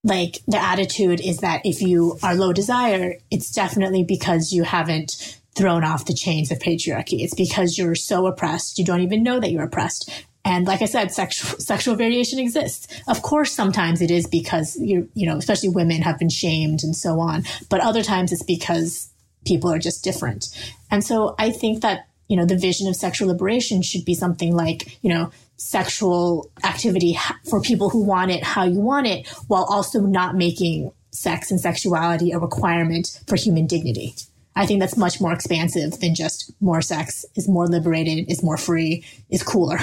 like 0.03 0.41
the 0.47 0.61
attitude 0.61 1.21
is 1.21 1.39
that 1.39 1.63
if 1.65 1.81
you 1.81 2.19
are 2.23 2.35
low 2.35 2.53
desire, 2.53 3.15
it's 3.31 3.51
definitely 3.53 4.03
because 4.03 4.53
you 4.53 4.65
haven't 4.65 5.39
thrown 5.55 5.85
off 5.85 6.07
the 6.07 6.15
chains 6.15 6.51
of 6.51 6.59
patriarchy. 6.59 7.23
It's 7.23 7.35
because 7.35 7.79
you're 7.79 7.95
so 7.95 8.27
oppressed, 8.27 8.79
you 8.79 8.85
don't 8.85 9.03
even 9.03 9.23
know 9.23 9.41
that 9.41 9.51
you're 9.51 9.65
oppressed. 9.65 10.11
And 10.45 10.67
like 10.67 10.83
I 10.83 10.87
said, 10.87 11.11
sexual 11.11 11.59
sexual 11.59 11.97
variation 11.97 12.39
exists. 12.39 12.87
Of 13.09 13.23
course, 13.23 13.53
sometimes 13.53 14.03
it 14.03 14.11
is 14.11 14.27
because 14.27 14.77
you 14.77 15.09
you 15.15 15.27
know, 15.27 15.37
especially 15.37 15.71
women 15.71 16.03
have 16.03 16.19
been 16.19 16.29
shamed 16.29 16.83
and 16.83 16.95
so 16.95 17.21
on. 17.21 17.45
But 17.71 17.81
other 17.81 18.03
times 18.03 18.33
it's 18.33 18.43
because 18.43 19.11
people 19.47 19.73
are 19.73 19.79
just 19.79 20.05
different. 20.05 20.47
And 20.91 21.03
so 21.03 21.35
I 21.39 21.51
think 21.51 21.83
that 21.83 22.09
you 22.29 22.37
know 22.37 22.47
the 22.47 22.57
vision 22.57 22.89
of 22.89 22.97
sexual 22.97 23.29
liberation 23.29 23.83
should 23.83 24.05
be 24.05 24.15
something 24.15 24.55
like 24.55 24.99
you 25.03 25.11
know 25.11 25.31
sexual 25.57 26.51
activity 26.65 27.19
for 27.49 27.61
people 27.61 27.89
who 27.89 28.03
want 28.05 28.31
it 28.31 28.43
how 28.43 28.65
you 28.65 28.81
want 28.81 29.07
it 29.07 29.27
while 29.47 29.65
also 29.71 30.01
not 30.01 30.35
making 30.35 30.91
sex 31.11 31.51
and 31.51 31.61
sexuality 31.61 32.33
a 32.33 32.39
requirement 32.39 33.21
for 33.27 33.37
human 33.37 33.67
dignity. 33.67 34.15
I 34.57 34.67
think 34.67 34.81
that's 34.81 34.97
much 34.97 35.21
more 35.21 35.33
expansive 35.33 35.99
than 36.01 36.15
just 36.15 36.53
more 36.61 36.81
sex 36.81 37.25
is 37.35 37.49
more 37.49 37.67
liberated, 37.67 38.31
is 38.31 38.43
more 38.43 38.57
free, 38.57 39.05
is 39.31 39.43
cooler. 39.43 39.79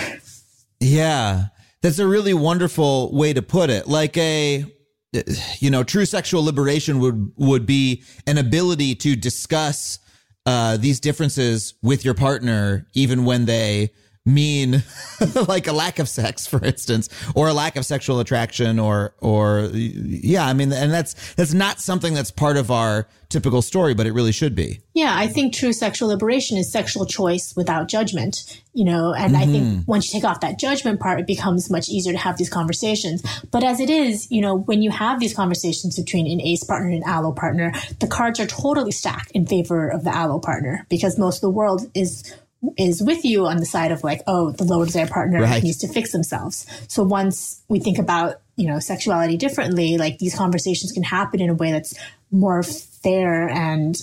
Yeah. 0.79 1.45
That's 1.81 1.99
a 1.99 2.07
really 2.07 2.33
wonderful 2.33 3.15
way 3.15 3.33
to 3.33 3.41
put 3.41 3.69
it. 3.69 3.87
Like 3.87 4.17
a 4.17 4.65
you 5.59 5.69
know, 5.69 5.83
true 5.83 6.05
sexual 6.05 6.43
liberation 6.43 6.99
would 6.99 7.31
would 7.35 7.65
be 7.65 8.03
an 8.27 8.37
ability 8.37 8.95
to 8.95 9.15
discuss 9.15 9.99
uh, 10.45 10.77
these 10.77 10.99
differences 10.99 11.73
with 11.81 12.05
your 12.05 12.13
partner, 12.13 12.87
even 12.93 13.25
when 13.25 13.45
they 13.45 13.91
mean 14.25 14.83
like 15.47 15.65
a 15.65 15.71
lack 15.71 15.97
of 15.97 16.07
sex 16.07 16.45
for 16.47 16.63
instance 16.63 17.09
or 17.33 17.47
a 17.47 17.53
lack 17.53 17.75
of 17.75 17.85
sexual 17.85 18.19
attraction 18.19 18.77
or 18.77 19.15
or 19.19 19.69
yeah 19.73 20.45
i 20.45 20.53
mean 20.53 20.71
and 20.71 20.91
that's 20.91 21.33
that's 21.33 21.53
not 21.53 21.79
something 21.79 22.13
that's 22.13 22.29
part 22.29 22.55
of 22.55 22.69
our 22.69 23.07
typical 23.29 23.63
story 23.63 23.95
but 23.95 24.05
it 24.05 24.11
really 24.11 24.31
should 24.31 24.53
be 24.53 24.79
yeah 24.93 25.13
i 25.17 25.25
think 25.25 25.55
true 25.55 25.73
sexual 25.73 26.09
liberation 26.09 26.55
is 26.55 26.71
sexual 26.71 27.05
choice 27.05 27.55
without 27.55 27.87
judgment 27.87 28.61
you 28.73 28.85
know 28.85 29.11
and 29.13 29.33
mm-hmm. 29.33 29.41
i 29.41 29.45
think 29.47 29.63
mm-hmm. 29.63 29.81
once 29.91 30.13
you 30.13 30.19
take 30.19 30.29
off 30.29 30.39
that 30.41 30.59
judgment 30.59 30.99
part 30.99 31.19
it 31.19 31.25
becomes 31.25 31.71
much 31.71 31.89
easier 31.89 32.11
to 32.11 32.19
have 32.19 32.37
these 32.37 32.49
conversations 32.49 33.23
but 33.49 33.63
as 33.63 33.79
it 33.79 33.89
is 33.89 34.29
you 34.29 34.41
know 34.41 34.55
when 34.55 34.83
you 34.83 34.91
have 34.91 35.19
these 35.19 35.33
conversations 35.33 35.97
between 35.97 36.27
an 36.27 36.41
ace 36.41 36.63
partner 36.63 36.89
and 36.89 36.97
an 36.97 37.09
allo 37.09 37.31
partner 37.31 37.73
the 37.99 38.07
cards 38.07 38.39
are 38.39 38.47
totally 38.47 38.91
stacked 38.91 39.31
in 39.31 39.47
favor 39.47 39.87
of 39.87 40.03
the 40.03 40.15
allo 40.15 40.37
partner 40.37 40.85
because 40.89 41.17
most 41.17 41.37
of 41.37 41.41
the 41.41 41.49
world 41.49 41.89
is 41.95 42.35
is 42.77 43.01
with 43.01 43.25
you 43.25 43.45
on 43.45 43.57
the 43.57 43.65
side 43.65 43.91
of 43.91 44.03
like, 44.03 44.21
oh, 44.27 44.51
the 44.51 44.63
lower 44.63 44.85
desire 44.85 45.07
partner 45.07 45.41
right. 45.41 45.63
needs 45.63 45.77
to 45.79 45.87
fix 45.87 46.11
themselves. 46.11 46.65
So 46.87 47.03
once 47.03 47.63
we 47.67 47.79
think 47.79 47.97
about, 47.97 48.41
you 48.55 48.67
know, 48.67 48.79
sexuality 48.79 49.37
differently, 49.37 49.97
like 49.97 50.19
these 50.19 50.35
conversations 50.35 50.91
can 50.91 51.03
happen 51.03 51.41
in 51.41 51.49
a 51.49 51.53
way 51.53 51.71
that's 51.71 51.95
more 52.29 52.61
fair 52.63 53.49
and 53.49 53.99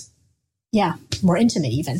yeah, 0.71 0.95
more 1.23 1.37
intimate 1.37 1.71
even. 1.71 1.99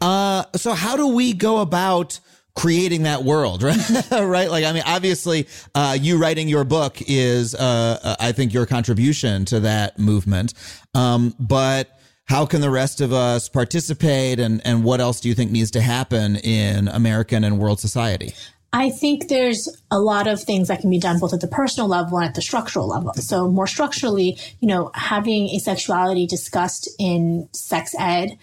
Uh, 0.00 0.44
so 0.56 0.72
how 0.72 0.96
do 0.96 1.08
we 1.08 1.32
go 1.32 1.58
about 1.58 2.20
creating 2.54 3.04
that 3.04 3.22
world, 3.22 3.62
right? 3.64 4.10
right? 4.10 4.50
Like, 4.50 4.64
I 4.64 4.72
mean, 4.72 4.82
obviously, 4.84 5.46
uh, 5.74 5.96
you 5.98 6.18
writing 6.18 6.48
your 6.48 6.64
book 6.64 6.96
is, 7.06 7.54
uh, 7.54 7.98
uh, 8.02 8.16
I 8.18 8.32
think 8.32 8.52
your 8.52 8.66
contribution 8.66 9.44
to 9.46 9.60
that 9.60 9.98
movement. 9.98 10.54
Um, 10.94 11.34
but 11.38 11.97
how 12.28 12.44
can 12.44 12.60
the 12.60 12.70
rest 12.70 13.00
of 13.00 13.12
us 13.12 13.48
participate 13.48 14.38
and, 14.38 14.60
and 14.64 14.84
what 14.84 15.00
else 15.00 15.20
do 15.20 15.28
you 15.28 15.34
think 15.34 15.50
needs 15.50 15.70
to 15.72 15.80
happen 15.80 16.36
in 16.36 16.88
American 16.88 17.42
and 17.42 17.58
world 17.58 17.80
society? 17.80 18.34
I 18.70 18.90
think 18.90 19.28
there's 19.28 19.66
a 19.90 19.98
lot 19.98 20.26
of 20.26 20.42
things 20.42 20.68
that 20.68 20.80
can 20.80 20.90
be 20.90 20.98
done 20.98 21.18
both 21.18 21.32
at 21.32 21.40
the 21.40 21.48
personal 21.48 21.88
level 21.88 22.18
and 22.18 22.28
at 22.28 22.34
the 22.34 22.42
structural 22.42 22.86
level. 22.86 23.14
So 23.14 23.48
more 23.48 23.66
structurally, 23.66 24.38
you 24.60 24.68
know, 24.68 24.90
having 24.94 25.48
asexuality 25.48 26.28
discussed 26.28 26.90
in 26.98 27.48
sex 27.52 27.94
ed 27.98 28.36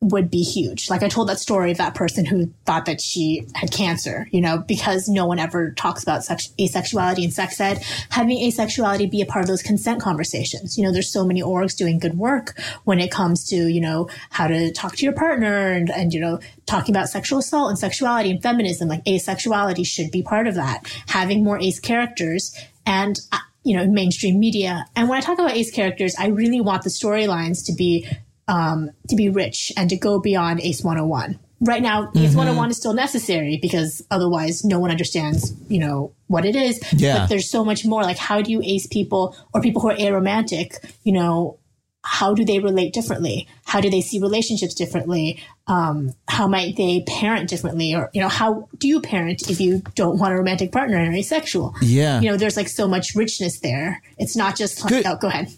would 0.00 0.30
be 0.30 0.42
huge. 0.42 0.88
Like 0.88 1.02
I 1.02 1.08
told 1.08 1.28
that 1.28 1.40
story 1.40 1.72
of 1.72 1.78
that 1.78 1.96
person 1.96 2.24
who 2.24 2.52
thought 2.64 2.86
that 2.86 3.00
she 3.00 3.46
had 3.54 3.72
cancer, 3.72 4.28
you 4.30 4.40
know, 4.40 4.58
because 4.58 5.08
no 5.08 5.26
one 5.26 5.40
ever 5.40 5.72
talks 5.72 6.04
about 6.04 6.22
sex- 6.22 6.52
asexuality 6.58 7.24
and 7.24 7.32
sex 7.32 7.60
ed. 7.60 7.82
Having 8.10 8.38
asexuality 8.38 9.10
be 9.10 9.20
a 9.22 9.26
part 9.26 9.42
of 9.42 9.48
those 9.48 9.62
consent 9.62 10.00
conversations. 10.00 10.78
You 10.78 10.84
know, 10.84 10.92
there's 10.92 11.12
so 11.12 11.24
many 11.24 11.42
orgs 11.42 11.76
doing 11.76 11.98
good 11.98 12.16
work 12.16 12.56
when 12.84 13.00
it 13.00 13.10
comes 13.10 13.44
to, 13.48 13.56
you 13.56 13.80
know, 13.80 14.08
how 14.30 14.46
to 14.46 14.72
talk 14.72 14.94
to 14.96 15.04
your 15.04 15.14
partner 15.14 15.72
and, 15.72 15.90
and, 15.90 16.14
you 16.14 16.20
know, 16.20 16.38
talking 16.66 16.94
about 16.94 17.08
sexual 17.08 17.40
assault 17.40 17.68
and 17.68 17.78
sexuality 17.78 18.30
and 18.30 18.40
feminism. 18.40 18.88
Like 18.88 19.04
asexuality 19.04 19.84
should 19.84 20.12
be 20.12 20.22
part 20.22 20.46
of 20.46 20.54
that. 20.54 20.86
Having 21.08 21.42
more 21.42 21.58
ace 21.60 21.80
characters 21.80 22.56
and, 22.86 23.18
uh, 23.32 23.38
you 23.64 23.76
know, 23.76 23.84
mainstream 23.88 24.38
media. 24.38 24.84
And 24.94 25.08
when 25.08 25.18
I 25.18 25.20
talk 25.22 25.40
about 25.40 25.56
ace 25.56 25.72
characters, 25.72 26.14
I 26.16 26.28
really 26.28 26.60
want 26.60 26.84
the 26.84 26.90
storylines 26.90 27.66
to 27.66 27.72
be 27.72 28.08
um, 28.48 28.90
to 29.08 29.16
be 29.16 29.28
rich 29.28 29.72
and 29.76 29.88
to 29.90 29.96
go 29.96 30.18
beyond 30.18 30.60
ACE 30.60 30.82
101. 30.82 31.38
Right 31.60 31.82
now, 31.82 32.06
mm-hmm. 32.06 32.18
ACE 32.18 32.34
101 32.34 32.70
is 32.70 32.76
still 32.76 32.94
necessary 32.94 33.58
because 33.60 34.04
otherwise 34.10 34.64
no 34.64 34.78
one 34.78 34.90
understands, 34.90 35.52
you 35.68 35.78
know, 35.78 36.12
what 36.28 36.44
it 36.44 36.56
is. 36.56 36.80
Yeah. 36.92 37.18
But 37.18 37.28
there's 37.28 37.50
so 37.50 37.64
much 37.64 37.84
more. 37.84 38.02
Like, 38.02 38.16
how 38.16 38.40
do 38.42 38.50
you 38.50 38.62
ace 38.62 38.86
people 38.86 39.36
or 39.52 39.60
people 39.60 39.82
who 39.82 39.90
are 39.90 39.96
aromantic, 39.96 40.76
you 41.02 41.12
know, 41.12 41.58
how 42.04 42.32
do 42.32 42.44
they 42.44 42.58
relate 42.58 42.94
differently? 42.94 43.46
How 43.66 43.80
do 43.80 43.90
they 43.90 44.00
see 44.00 44.20
relationships 44.20 44.74
differently? 44.74 45.42
Um, 45.66 46.14
how 46.28 46.46
might 46.46 46.76
they 46.76 47.02
parent 47.06 47.50
differently? 47.50 47.94
Or, 47.94 48.08
you 48.14 48.20
know, 48.20 48.28
how 48.28 48.68
do 48.78 48.88
you 48.88 49.00
parent 49.00 49.50
if 49.50 49.60
you 49.60 49.82
don't 49.94 50.18
want 50.18 50.32
a 50.32 50.36
romantic 50.36 50.72
partner 50.72 50.96
and 50.96 51.12
are 51.12 51.16
asexual? 51.16 51.74
Yeah. 51.82 52.20
You 52.20 52.30
know, 52.30 52.36
there's 52.36 52.56
like 52.56 52.68
so 52.68 52.88
much 52.88 53.14
richness 53.14 53.60
there. 53.60 54.00
It's 54.16 54.36
not 54.36 54.56
just, 54.56 54.84
like, 54.84 55.04
oh, 55.04 55.16
go 55.16 55.28
ahead. 55.28 55.48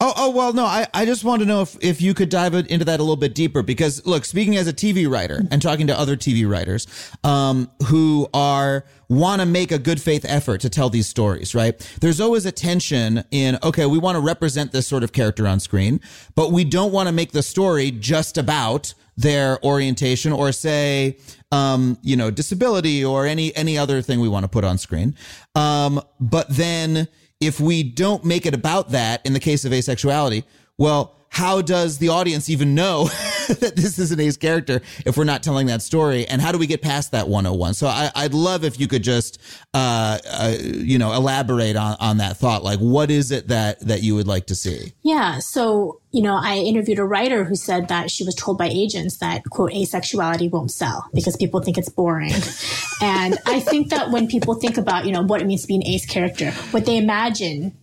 Oh, 0.00 0.12
oh 0.16 0.30
well, 0.30 0.52
no. 0.52 0.64
I, 0.64 0.86
I 0.94 1.04
just 1.04 1.24
want 1.24 1.40
to 1.42 1.46
know 1.46 1.62
if, 1.62 1.76
if 1.80 2.00
you 2.00 2.14
could 2.14 2.28
dive 2.28 2.54
into 2.54 2.84
that 2.84 3.00
a 3.00 3.02
little 3.02 3.16
bit 3.16 3.34
deeper 3.34 3.62
because, 3.62 4.06
look, 4.06 4.24
speaking 4.24 4.56
as 4.56 4.68
a 4.68 4.72
TV 4.72 5.10
writer 5.10 5.42
and 5.50 5.60
talking 5.60 5.88
to 5.88 5.98
other 5.98 6.16
TV 6.16 6.48
writers 6.48 6.86
um, 7.24 7.68
who 7.86 8.28
are 8.32 8.84
want 9.08 9.40
to 9.40 9.46
make 9.46 9.72
a 9.72 9.78
good 9.78 10.00
faith 10.00 10.24
effort 10.28 10.60
to 10.60 10.70
tell 10.70 10.88
these 10.88 11.08
stories, 11.08 11.52
right? 11.52 11.78
There's 12.00 12.20
always 12.20 12.46
a 12.46 12.52
tension 12.52 13.24
in 13.32 13.58
okay, 13.64 13.86
we 13.86 13.98
want 13.98 14.14
to 14.14 14.20
represent 14.20 14.70
this 14.70 14.86
sort 14.86 15.02
of 15.02 15.12
character 15.12 15.48
on 15.48 15.58
screen, 15.58 16.00
but 16.36 16.52
we 16.52 16.62
don't 16.62 16.92
want 16.92 17.08
to 17.08 17.12
make 17.12 17.32
the 17.32 17.42
story 17.42 17.90
just 17.90 18.38
about 18.38 18.94
their 19.16 19.58
orientation 19.64 20.32
or 20.32 20.52
say, 20.52 21.18
um, 21.50 21.98
you 22.02 22.14
know, 22.14 22.30
disability 22.30 23.04
or 23.04 23.26
any 23.26 23.54
any 23.56 23.76
other 23.76 24.00
thing 24.00 24.20
we 24.20 24.28
want 24.28 24.44
to 24.44 24.48
put 24.48 24.62
on 24.62 24.78
screen. 24.78 25.16
Um, 25.56 26.00
but 26.20 26.46
then 26.48 27.08
if 27.40 27.60
we 27.60 27.82
don't 27.82 28.24
make 28.24 28.46
it 28.46 28.54
about 28.54 28.90
that 28.90 29.24
in 29.24 29.32
the 29.32 29.40
case 29.40 29.64
of 29.64 29.72
asexuality, 29.72 30.44
well, 30.76 31.14
how 31.30 31.62
does 31.62 31.98
the 31.98 32.08
audience 32.08 32.48
even 32.48 32.74
know 32.74 33.08
that 33.60 33.76
this 33.76 33.98
is 33.98 34.12
an 34.12 34.20
ace 34.20 34.36
character 34.36 34.82
if 35.06 35.16
we're 35.16 35.24
not 35.24 35.42
telling 35.42 35.66
that 35.68 35.80
story? 35.80 36.26
And 36.26 36.42
how 36.42 36.52
do 36.52 36.58
we 36.58 36.66
get 36.66 36.82
past 36.82 37.12
that 37.12 37.28
101? 37.28 37.74
So 37.74 37.86
I, 37.86 38.10
would 38.22 38.34
love 38.34 38.62
if 38.62 38.78
you 38.78 38.86
could 38.86 39.02
just, 39.02 39.40
uh, 39.72 40.18
uh, 40.30 40.54
you 40.60 40.98
know, 40.98 41.12
elaborate 41.12 41.74
on, 41.74 41.96
on 41.98 42.18
that 42.18 42.36
thought. 42.36 42.62
Like, 42.62 42.78
what 42.78 43.10
is 43.10 43.30
it 43.30 43.48
that, 43.48 43.80
that 43.80 44.02
you 44.02 44.14
would 44.14 44.26
like 44.26 44.46
to 44.46 44.54
see? 44.54 44.92
Yeah. 45.02 45.38
So, 45.38 46.00
you 46.10 46.22
know, 46.22 46.38
I 46.40 46.56
interviewed 46.56 46.98
a 46.98 47.04
writer 47.04 47.44
who 47.44 47.54
said 47.54 47.88
that 47.88 48.10
she 48.10 48.22
was 48.22 48.34
told 48.34 48.58
by 48.58 48.68
agents 48.68 49.18
that, 49.18 49.44
quote, 49.44 49.72
asexuality 49.72 50.50
won't 50.50 50.70
sell 50.70 51.08
because 51.14 51.36
people 51.36 51.60
think 51.62 51.78
it's 51.78 51.88
boring. 51.88 52.32
and 53.02 53.38
I 53.46 53.60
think 53.60 53.88
that 53.90 54.10
when 54.10 54.28
people 54.28 54.54
think 54.54 54.76
about, 54.76 55.06
you 55.06 55.12
know, 55.12 55.22
what 55.22 55.40
it 55.40 55.46
means 55.46 55.62
to 55.62 55.68
be 55.68 55.76
an 55.76 55.86
ace 55.86 56.04
character, 56.04 56.50
what 56.70 56.84
they 56.84 56.98
imagine 56.98 57.76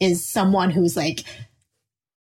is 0.00 0.26
someone 0.26 0.70
who's 0.70 0.96
like, 0.96 1.24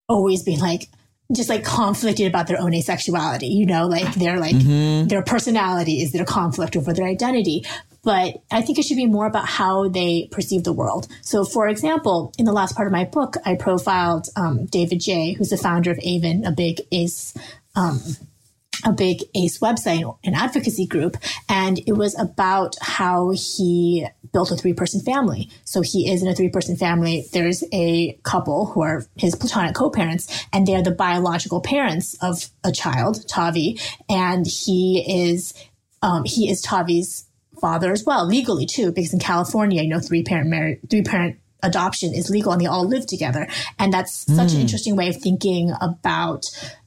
always 0.09 0.43
being 0.43 0.61
like 0.61 0.89
just 1.35 1.49
like 1.49 1.65
conflicted 1.65 2.27
about 2.27 2.47
their 2.47 2.61
own 2.61 2.73
asexuality, 2.73 3.51
you 3.51 3.67
know, 3.67 3.87
like 3.87 4.15
their 4.15 4.39
like 4.39 4.55
mm-hmm. 4.55 5.09
their 5.09 5.23
personality 5.23 6.01
is 6.01 6.13
their 6.13 6.25
conflict 6.25 6.77
over 6.77 6.93
their 6.93 7.07
identity. 7.07 7.65
But 8.05 8.37
I 8.53 8.63
think 8.63 8.79
it 8.79 8.85
should 8.85 8.97
be 8.97 9.07
more 9.07 9.27
about 9.27 9.49
how 9.49 9.89
they 9.89 10.29
perceive 10.31 10.63
the 10.63 10.73
world. 10.73 11.09
So, 11.23 11.45
for 11.45 11.67
example, 11.67 12.33
in 12.39 12.45
the 12.45 12.53
last 12.53 12.77
part 12.77 12.87
of 12.87 12.93
my 12.93 13.05
book, 13.05 13.35
I 13.45 13.57
profiled 13.57 14.29
um, 14.37 14.67
David 14.67 15.01
Jay, 15.01 15.33
who's 15.33 15.49
the 15.49 15.57
founder 15.57 15.91
of 15.91 15.99
Aven, 15.99 16.45
a 16.45 16.53
big 16.53 16.83
ace 16.93 17.35
um, 17.75 18.01
a 18.85 18.93
big 18.93 19.23
ACE 19.35 19.59
website, 19.59 20.19
an 20.25 20.35
advocacy 20.35 20.87
group, 20.87 21.17
and 21.49 21.81
it 21.87 21.93
was 21.93 22.19
about 22.19 22.77
how 22.81 23.31
he 23.31 24.07
built 24.33 24.51
a 24.51 24.57
three 24.57 24.75
person 24.75 25.01
family. 25.01 25.49
So 25.65 25.81
he 25.81 26.11
is 26.11 26.23
in 26.23 26.29
a 26.29 26.35
three 26.35 26.49
person 26.49 26.77
family. 26.77 27.27
There's 27.33 27.65
a 27.73 28.19
couple 28.23 28.67
who 28.67 28.83
are 28.83 29.07
his 29.17 29.35
platonic 29.35 29.75
co 29.75 29.91
parents, 29.91 30.47
and 30.53 30.67
they're 30.67 30.83
the 30.83 30.91
biological 30.91 31.61
parents 31.61 32.17
of 32.23 32.49
a 32.65 32.73
child, 32.73 33.27
Tavi, 33.29 33.79
and 34.09 34.47
he 34.47 35.05
is 35.31 35.55
um, 36.03 36.25
he 36.25 36.51
is 36.51 36.61
Tavi's 36.63 37.27
father 37.61 37.91
as 37.91 38.05
well, 38.05 38.27
legally 38.27 38.67
too, 38.67 38.93
because 38.93 39.13
in 39.13 39.19
California, 39.19 39.83
you 39.83 39.89
know, 39.89 40.01
three 40.01 40.23
parent 40.23 40.49
marriage, 40.49 40.79
three 40.91 41.03
parent 41.03 41.39
adoption 41.63 42.15
is 42.15 42.31
legal 42.31 42.53
and 42.53 42.61
they 42.61 42.67
all 42.67 42.87
live 42.87 43.07
together. 43.07 43.49
And 43.79 43.93
that's 43.93 44.25
mm. 44.25 44.37
such 44.37 44.51
an 44.51 44.57
hmm. 44.57 44.63
interesting 44.63 44.95
way 44.95 45.09
of 45.09 45.17
thinking 45.17 45.73
about 45.81 46.45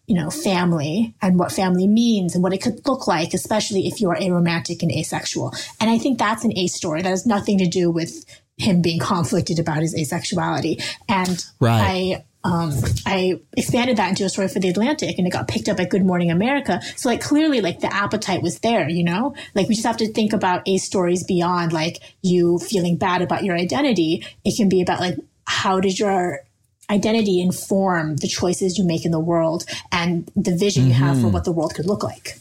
you 0.10 0.16
know, 0.16 0.32
family 0.32 1.14
and 1.22 1.38
what 1.38 1.52
family 1.52 1.88
means 1.88 2.34
and 2.34 2.44
what 2.44 2.52
it 2.52 2.64
could 2.64 2.82
look 2.88 3.08
like, 3.08 3.36
especially 3.36 3.86
if 3.86 4.02
you 4.02 4.10
are 4.10 4.16
aromantic 4.16 4.82
and 4.82 4.92
asexual. 4.92 5.54
And 5.80 5.88
I 5.88 6.00
think 6.00 6.18
that's 6.18 6.44
an 6.44 6.58
ace 6.58 6.74
story. 6.74 7.04
That 7.04 7.10
has 7.10 7.28
nothing 7.28 7.60
to 7.60 7.68
do 7.68 7.92
with 7.92 8.26
him 8.58 8.82
being 8.82 9.00
conflicted 9.00 9.60
about 9.60 9.84
his 9.84 9.94
asexuality. 9.94 10.84
And 11.08 11.46
right. 11.60 12.24
I, 12.44 12.50
um, 12.50 12.74
I 13.06 13.40
expanded 13.56 13.98
that 13.98 14.10
into 14.10 14.26
a 14.26 14.30
story 14.30 14.48
for 14.48 14.58
the 14.58 14.70
Atlantic 14.70 15.20
and 15.20 15.28
it 15.28 15.30
got 15.30 15.48
picked 15.48 15.70
up 15.70 15.80
at 15.80 15.92
Good 15.92 16.04
Morning 16.04 16.32
America. 16.32 16.82
So 16.96 17.08
like 17.08 17.22
clearly 17.22 17.62
like 17.62 17.82
the 17.82 17.94
appetite 17.94 18.42
was 18.42 18.62
there, 18.62 18.90
you 18.90 19.04
know, 19.04 19.36
like 19.54 19.70
we 19.70 19.76
just 19.76 19.86
have 19.86 19.98
to 19.98 20.12
think 20.12 20.34
about 20.34 20.68
ace 20.68 20.86
stories 20.86 21.24
beyond 21.24 21.72
like 21.72 22.00
you 22.24 22.58
feeling 22.58 22.98
bad 22.98 23.22
about 23.22 23.44
your 23.44 23.56
identity. 23.56 24.26
It 24.44 24.58
can 24.58 24.70
be 24.70 24.82
about 24.82 25.02
like, 25.02 25.18
how 25.46 25.80
did 25.80 26.00
your 26.00 26.40
identity 26.90 27.42
inform 27.42 28.18
the 28.18 28.28
choices 28.28 28.78
you 28.78 28.84
make 28.84 29.06
in 29.06 29.12
the 29.12 29.20
world 29.20 29.66
and 29.92 30.30
the 30.36 30.56
vision 30.56 30.84
mm-hmm. 30.84 30.92
you 30.92 30.96
have 30.98 31.18
for 31.18 31.24
mm-hmm. 31.24 31.34
what 31.34 31.46
the 31.46 31.52
world 31.52 31.74
could 31.76 31.86
look 31.86 32.04
like. 32.04 32.40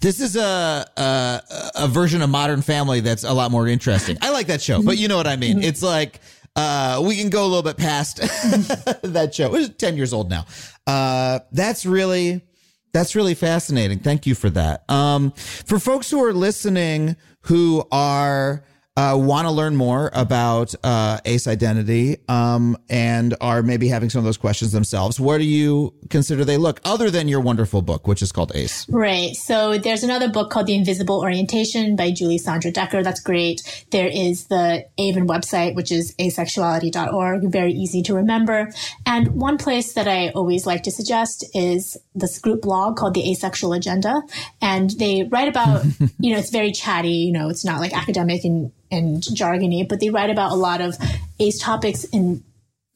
This 0.00 0.20
is 0.20 0.36
a, 0.36 0.86
a, 0.96 1.42
a 1.76 1.88
version 1.88 2.20
of 2.20 2.28
Modern 2.28 2.60
Family 2.60 3.00
that's 3.00 3.24
a 3.24 3.32
lot 3.32 3.50
more 3.50 3.66
interesting. 3.66 4.18
I 4.20 4.30
like 4.30 4.48
that 4.48 4.60
show, 4.60 4.82
but 4.82 4.98
you 4.98 5.08
know 5.08 5.16
what 5.16 5.26
I 5.26 5.36
mean. 5.36 5.56
Mm-hmm. 5.56 5.64
It's 5.64 5.82
like 5.82 6.20
uh, 6.56 7.02
we 7.04 7.16
can 7.16 7.30
go 7.30 7.44
a 7.44 7.48
little 7.48 7.62
bit 7.62 7.78
past 7.78 8.16
that 9.02 9.30
show. 9.34 9.54
It's 9.54 9.74
ten 9.76 9.96
years 9.96 10.12
old 10.12 10.28
now. 10.28 10.44
Uh, 10.86 11.40
that's 11.52 11.86
really 11.86 12.42
that's 12.92 13.16
really 13.16 13.34
fascinating. 13.34 13.98
Thank 13.98 14.26
you 14.26 14.34
for 14.34 14.50
that. 14.50 14.88
Um, 14.90 15.30
for 15.32 15.78
folks 15.78 16.10
who 16.10 16.22
are 16.22 16.34
listening 16.34 17.16
who 17.42 17.84
are 17.90 18.64
uh, 18.96 19.16
want 19.18 19.44
to 19.44 19.50
learn 19.50 19.74
more 19.74 20.08
about 20.12 20.72
uh, 20.84 21.18
Ace 21.24 21.48
Identity 21.48 22.18
um, 22.28 22.76
and 22.88 23.34
are 23.40 23.60
maybe 23.60 23.88
having 23.88 24.08
some 24.08 24.20
of 24.20 24.24
those 24.24 24.36
questions 24.36 24.70
themselves, 24.70 25.18
where 25.18 25.38
do 25.38 25.44
you 25.44 25.92
consider 26.10 26.44
they 26.44 26.56
look 26.56 26.80
other 26.84 27.10
than 27.10 27.26
your 27.26 27.40
wonderful 27.40 27.82
book, 27.82 28.06
which 28.06 28.22
is 28.22 28.30
called 28.30 28.52
Ace? 28.54 28.88
Right. 28.88 29.34
So 29.34 29.78
there's 29.78 30.04
another 30.04 30.28
book 30.28 30.50
called 30.50 30.66
The 30.66 30.76
Invisible 30.76 31.20
Orientation 31.20 31.96
by 31.96 32.12
Julie 32.12 32.38
Sondra 32.38 32.72
Decker. 32.72 33.02
That's 33.02 33.20
great. 33.20 33.86
There 33.90 34.06
is 34.06 34.46
the 34.46 34.86
Aven 34.96 35.26
website, 35.26 35.74
which 35.74 35.90
is 35.90 36.14
asexuality.org, 36.20 37.50
very 37.50 37.72
easy 37.72 38.00
to 38.02 38.14
remember. 38.14 38.70
And 39.06 39.28
one 39.34 39.58
place 39.58 39.94
that 39.94 40.06
I 40.06 40.28
always 40.30 40.66
like 40.66 40.84
to 40.84 40.92
suggest 40.92 41.44
is 41.52 41.96
this 42.14 42.38
group 42.38 42.62
blog 42.62 42.96
called 42.96 43.14
The 43.14 43.28
Asexual 43.32 43.72
Agenda. 43.72 44.22
And 44.62 44.90
they 44.90 45.24
write 45.24 45.48
about, 45.48 45.84
you 46.20 46.32
know, 46.32 46.38
it's 46.38 46.50
very 46.50 46.70
chatty, 46.70 47.08
you 47.08 47.32
know, 47.32 47.48
it's 47.48 47.64
not 47.64 47.80
like 47.80 47.92
academic 47.92 48.44
and 48.44 48.70
and 48.94 49.22
jargony, 49.22 49.86
but 49.88 50.00
they 50.00 50.10
write 50.10 50.30
about 50.30 50.52
a 50.52 50.56
lot 50.56 50.80
of 50.80 50.96
ace 51.38 51.58
topics 51.58 52.04
in 52.04 52.42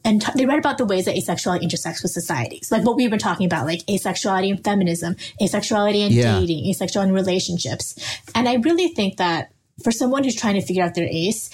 and 0.04 0.22
t- 0.22 0.32
they 0.36 0.46
write 0.46 0.60
about 0.60 0.78
the 0.78 0.84
ways 0.84 1.06
that 1.06 1.16
asexuality 1.16 1.62
intersects 1.62 2.02
with 2.02 2.12
societies, 2.12 2.70
like 2.70 2.84
what 2.84 2.96
we've 2.96 3.10
been 3.10 3.18
talking 3.18 3.46
about, 3.46 3.66
like 3.66 3.84
asexuality 3.86 4.50
and 4.50 4.62
feminism, 4.62 5.16
asexuality 5.40 6.06
and 6.06 6.14
yeah. 6.14 6.38
dating, 6.38 6.72
asexuality 6.72 7.04
and 7.04 7.14
relationships. 7.14 7.94
And 8.34 8.48
I 8.48 8.54
really 8.54 8.88
think 8.88 9.16
that 9.16 9.50
for 9.82 9.90
someone 9.90 10.24
who's 10.24 10.36
trying 10.36 10.54
to 10.54 10.64
figure 10.64 10.84
out 10.84 10.94
their 10.94 11.08
ace, 11.10 11.50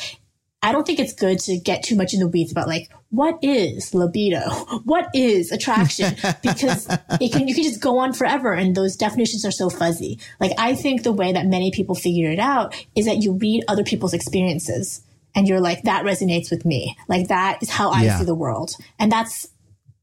I 0.65 0.73
don't 0.73 0.87
think 0.87 0.99
it's 0.99 1.13
good 1.13 1.39
to 1.41 1.59
get 1.59 1.83
too 1.83 1.95
much 1.95 2.15
in 2.15 2.21
the 2.21 2.27
weeds 2.27 2.51
about 2.51 2.67
like 2.67 2.91
what 3.11 3.39
is 3.43 3.93
libido, 3.93 4.41
what 4.85 5.09
is 5.13 5.53
attraction, 5.53 6.17
because 6.43 6.89
it 7.21 7.33
can 7.33 7.47
you 7.47 7.55
can 7.55 7.65
just 7.65 7.83
go 7.83 7.99
on 7.99 8.15
forever, 8.15 8.55
and 8.55 8.75
those 8.75 8.97
definitions 8.97 9.45
are 9.45 9.51
so 9.51 9.69
fuzzy. 9.69 10.19
Like 10.41 10.53
I 10.59 10.75
think 10.75 11.03
the 11.03 11.13
way 11.13 11.33
that 11.33 11.47
many 11.47 11.71
people 11.71 11.95
figure 11.95 12.31
it 12.31 12.39
out 12.39 12.75
is 12.97 13.05
that 13.05 13.23
you 13.23 13.35
read 13.35 13.65
other 13.69 13.85
people's 13.85 14.15
experiences, 14.15 15.03
and 15.35 15.47
you're 15.47 15.61
like 15.61 15.83
that 15.83 16.03
resonates 16.03 16.51
with 16.51 16.65
me. 16.65 16.97
Like 17.09 17.29
that 17.29 17.63
is 17.63 17.69
how 17.69 17.91
I 17.91 18.05
yeah. 18.05 18.19
see 18.19 18.25
the 18.25 18.35
world, 18.35 18.73
and 18.99 19.13
that's 19.13 19.47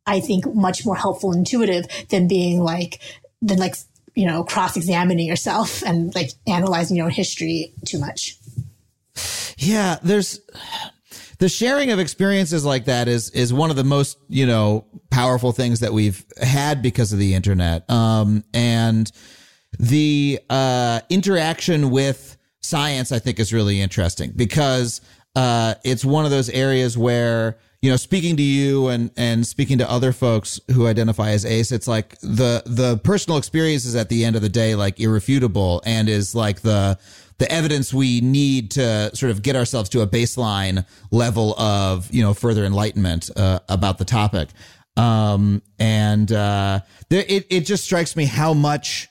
I 0.06 0.20
think 0.20 0.54
much 0.54 0.86
more 0.86 0.96
helpful, 0.96 1.32
and 1.32 1.40
intuitive 1.40 1.86
than 2.10 2.28
being 2.28 2.60
like 2.60 3.02
than 3.42 3.58
like 3.58 3.78
you 4.14 4.28
know 4.28 4.44
cross 4.44 4.78
examining 4.78 5.26
yourself 5.26 5.82
and 5.84 6.14
like 6.14 6.30
analyzing 6.46 6.98
your 6.98 7.08
own 7.08 7.12
history 7.12 7.74
too 7.84 7.98
much. 7.98 8.38
Yeah, 9.58 9.98
there's 10.02 10.42
the 11.40 11.50
sharing 11.50 11.92
of 11.92 12.00
experiences 12.00 12.64
like 12.64 12.86
that 12.86 13.08
is 13.08 13.30
is 13.32 13.54
one 13.54 13.70
of 13.70 13.76
the 13.76 13.84
most 13.84 14.18
you 14.30 14.46
know 14.46 14.86
powerful 15.10 15.52
things 15.52 15.80
that 15.82 15.94
we've 15.94 16.26
had 16.42 16.82
because 16.82 17.14
of 17.14 17.20
the 17.20 17.34
internet. 17.34 17.90
Um, 17.90 18.44
and 18.54 19.12
the 19.80 20.40
uh, 20.50 21.02
interaction 21.10 21.90
with 21.90 22.38
science, 22.62 23.12
I 23.12 23.20
think, 23.20 23.40
is 23.40 23.54
really 23.54 23.82
interesting 23.82 24.34
because 24.36 25.02
uh, 25.36 25.76
it's 25.84 26.06
one 26.06 26.26
of 26.26 26.32
those 26.32 26.50
areas 26.50 26.98
where 26.98 27.58
you 27.82 27.90
know, 27.90 27.98
speaking 27.98 28.38
to 28.38 28.44
you 28.44 28.90
and 28.90 29.10
and 29.18 29.46
speaking 29.46 29.80
to 29.80 29.90
other 29.90 30.14
folks 30.14 30.60
who 30.72 30.86
identify 30.86 31.32
as 31.32 31.46
ace, 31.46 31.72
it's 31.72 31.88
like 31.88 32.20
the 32.20 32.62
the 32.66 33.00
personal 33.04 33.40
experience 33.40 33.86
is 33.86 33.96
at 33.96 34.08
the 34.10 34.24
end 34.24 34.36
of 34.36 34.44
the 34.44 34.50
day 34.50 34.76
like 34.76 35.00
irrefutable 35.00 35.82
and 35.84 36.08
is 36.08 36.36
like 36.36 36.62
the 36.62 37.00
the 37.42 37.52
evidence 37.52 37.92
we 37.92 38.22
need 38.22 38.70
to 38.70 39.10
sort 39.16 39.32
of 39.32 39.42
get 39.42 39.56
ourselves 39.56 39.90
to 39.90 40.02
a 40.02 40.08
baseline 40.08 40.86
level 41.10 41.60
of 41.60 42.08
you 42.14 42.22
know 42.22 42.36
further 42.36 42.64
enlightenment 42.64 43.32
uh, 43.36 43.60
about 43.68 43.98
the 43.98 44.06
topic. 44.06 44.50
Um, 44.96 45.64
and 45.80 46.32
uh, 46.32 46.82
there, 47.10 47.26
it, 47.28 47.48
it 47.50 47.62
just 47.62 47.84
strikes 47.84 48.16
me 48.16 48.26
how 48.26 48.54
much 48.54 49.10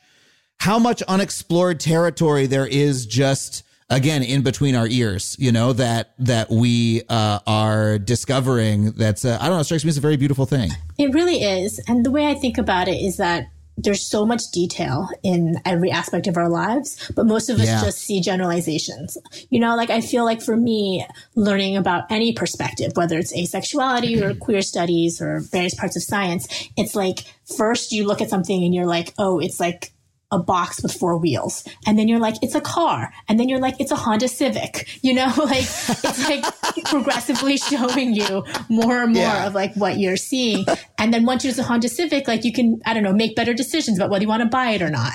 how 0.58 0.78
much 0.78 1.02
unexplored 1.02 1.80
territory 1.80 2.46
there 2.46 2.68
is 2.68 3.04
just 3.04 3.64
again 3.88 4.22
in 4.22 4.42
between 4.42 4.76
our 4.76 4.86
ears 4.86 5.34
you 5.40 5.50
know 5.50 5.72
that 5.72 6.14
that 6.20 6.50
we 6.50 7.02
uh, 7.08 7.40
are 7.48 7.98
discovering 7.98 8.92
that's 8.92 9.24
uh, 9.24 9.38
i 9.40 9.48
don't 9.48 9.56
know 9.56 9.62
strikes 9.64 9.84
me 9.84 9.88
as 9.88 9.98
a 9.98 10.00
very 10.00 10.16
beautiful 10.16 10.46
thing. 10.46 10.70
It 10.98 11.12
really 11.12 11.42
is. 11.42 11.82
And 11.88 12.06
the 12.06 12.12
way 12.12 12.28
i 12.28 12.34
think 12.34 12.58
about 12.58 12.86
it 12.86 13.02
is 13.02 13.16
that 13.16 13.46
there's 13.82 14.04
so 14.04 14.24
much 14.26 14.50
detail 14.52 15.08
in 15.22 15.56
every 15.64 15.90
aspect 15.90 16.26
of 16.26 16.36
our 16.36 16.48
lives, 16.48 17.10
but 17.14 17.26
most 17.26 17.48
of 17.48 17.58
us 17.58 17.66
yeah. 17.66 17.80
just 17.82 17.98
see 17.98 18.20
generalizations. 18.20 19.16
You 19.48 19.60
know, 19.60 19.76
like 19.76 19.90
I 19.90 20.00
feel 20.00 20.24
like 20.24 20.42
for 20.42 20.56
me, 20.56 21.06
learning 21.34 21.76
about 21.76 22.04
any 22.10 22.32
perspective, 22.32 22.92
whether 22.94 23.18
it's 23.18 23.36
asexuality 23.36 24.20
or 24.20 24.30
mm-hmm. 24.30 24.38
queer 24.38 24.62
studies 24.62 25.20
or 25.20 25.40
various 25.40 25.74
parts 25.74 25.96
of 25.96 26.02
science, 26.02 26.48
it's 26.76 26.94
like 26.94 27.20
first 27.56 27.92
you 27.92 28.06
look 28.06 28.20
at 28.20 28.30
something 28.30 28.62
and 28.62 28.74
you're 28.74 28.86
like, 28.86 29.14
oh, 29.18 29.38
it's 29.38 29.60
like 29.60 29.92
a 30.30 30.38
box 30.38 30.82
with 30.82 30.92
four 30.92 31.16
wheels. 31.16 31.64
And 31.86 31.98
then 31.98 32.08
you're 32.08 32.18
like, 32.18 32.36
it's 32.42 32.54
a 32.54 32.60
car. 32.60 33.12
And 33.28 33.38
then 33.38 33.48
you're 33.48 33.58
like, 33.58 33.80
it's 33.80 33.90
a 33.90 33.96
Honda 33.96 34.28
Civic. 34.28 34.88
You 35.02 35.14
know, 35.14 35.32
like 35.38 35.62
it's 35.62 36.28
like 36.28 36.44
progressively 36.84 37.56
showing 37.56 38.12
you 38.12 38.44
more 38.68 39.02
and 39.02 39.14
more 39.14 39.22
yeah. 39.22 39.46
of 39.46 39.54
like 39.54 39.74
what 39.74 39.98
you're 39.98 40.16
seeing. 40.16 40.66
And 40.98 41.12
then 41.12 41.24
once 41.24 41.42
you're 41.44 41.54
a 41.58 41.62
Honda 41.62 41.88
Civic, 41.88 42.28
like 42.28 42.44
you 42.44 42.52
can, 42.52 42.82
I 42.84 42.92
don't 42.92 43.02
know, 43.02 43.12
make 43.14 43.34
better 43.34 43.54
decisions 43.54 43.98
about 43.98 44.10
whether 44.10 44.22
you 44.22 44.28
want 44.28 44.42
to 44.42 44.48
buy 44.48 44.72
it 44.72 44.82
or 44.82 44.90
not. 44.90 45.14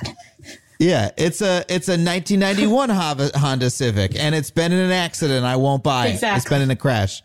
Yeah, 0.79 1.11
it's 1.17 1.41
a 1.41 1.63
it's 1.69 1.87
a 1.87 1.97
1991 1.97 2.89
Honda 3.35 3.69
Civic, 3.69 4.19
and 4.19 4.33
it's 4.33 4.51
been 4.51 4.71
in 4.71 4.79
an 4.79 4.91
accident. 4.91 5.45
I 5.45 5.55
won't 5.55 5.83
buy 5.83 6.07
it. 6.07 6.19
It's 6.21 6.49
been 6.49 6.61
in 6.61 6.71
a 6.71 6.75
crash. 6.75 7.21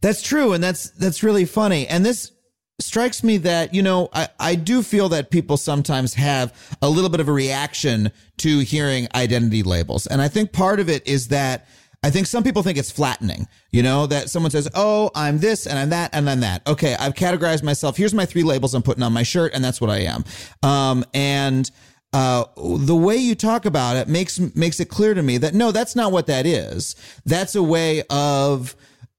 That's 0.00 0.22
true, 0.22 0.52
and 0.52 0.62
that's 0.62 0.90
that's 0.90 1.22
really 1.22 1.44
funny. 1.44 1.86
And 1.86 2.04
this 2.06 2.32
strikes 2.80 3.24
me 3.24 3.38
that, 3.38 3.74
you 3.74 3.82
know, 3.82 4.08
I, 4.12 4.28
I 4.38 4.54
do 4.54 4.82
feel 4.82 5.08
that 5.10 5.30
people 5.30 5.56
sometimes 5.56 6.14
have 6.14 6.76
a 6.80 6.88
little 6.88 7.10
bit 7.10 7.20
of 7.20 7.28
a 7.28 7.32
reaction 7.32 8.12
to 8.38 8.60
hearing 8.60 9.08
identity 9.14 9.62
labels. 9.62 10.06
And 10.06 10.22
I 10.22 10.28
think 10.28 10.52
part 10.52 10.78
of 10.78 10.88
it 10.88 11.06
is 11.06 11.28
that 11.28 11.66
I 12.04 12.10
think 12.10 12.28
some 12.28 12.44
people 12.44 12.62
think 12.62 12.78
it's 12.78 12.92
flattening, 12.92 13.48
you 13.72 13.82
know, 13.82 14.06
that 14.06 14.30
someone 14.30 14.52
says, 14.52 14.68
Oh, 14.74 15.10
I'm 15.16 15.38
this 15.38 15.66
and 15.66 15.76
I'm 15.76 15.90
that 15.90 16.10
and 16.12 16.30
I'm 16.30 16.40
that. 16.40 16.64
Okay. 16.68 16.94
I've 16.94 17.14
categorized 17.14 17.64
myself. 17.64 17.96
Here's 17.96 18.14
my 18.14 18.24
three 18.24 18.44
labels 18.44 18.74
I'm 18.74 18.82
putting 18.82 19.02
on 19.02 19.12
my 19.12 19.24
shirt. 19.24 19.52
And 19.54 19.64
that's 19.64 19.80
what 19.80 19.90
I 19.90 20.02
am. 20.02 20.24
Um, 20.62 21.04
and, 21.12 21.68
uh, 22.12 22.44
the 22.56 22.94
way 22.94 23.16
you 23.16 23.34
talk 23.34 23.66
about 23.66 23.96
it 23.96 24.08
makes, 24.08 24.38
makes 24.54 24.80
it 24.80 24.86
clear 24.86 25.12
to 25.12 25.22
me 25.22 25.36
that 25.38 25.52
no, 25.52 25.72
that's 25.72 25.94
not 25.96 26.12
what 26.12 26.26
that 26.28 26.46
is. 26.46 26.94
That's 27.26 27.54
a 27.54 27.62
way 27.62 28.04
of, 28.08 28.76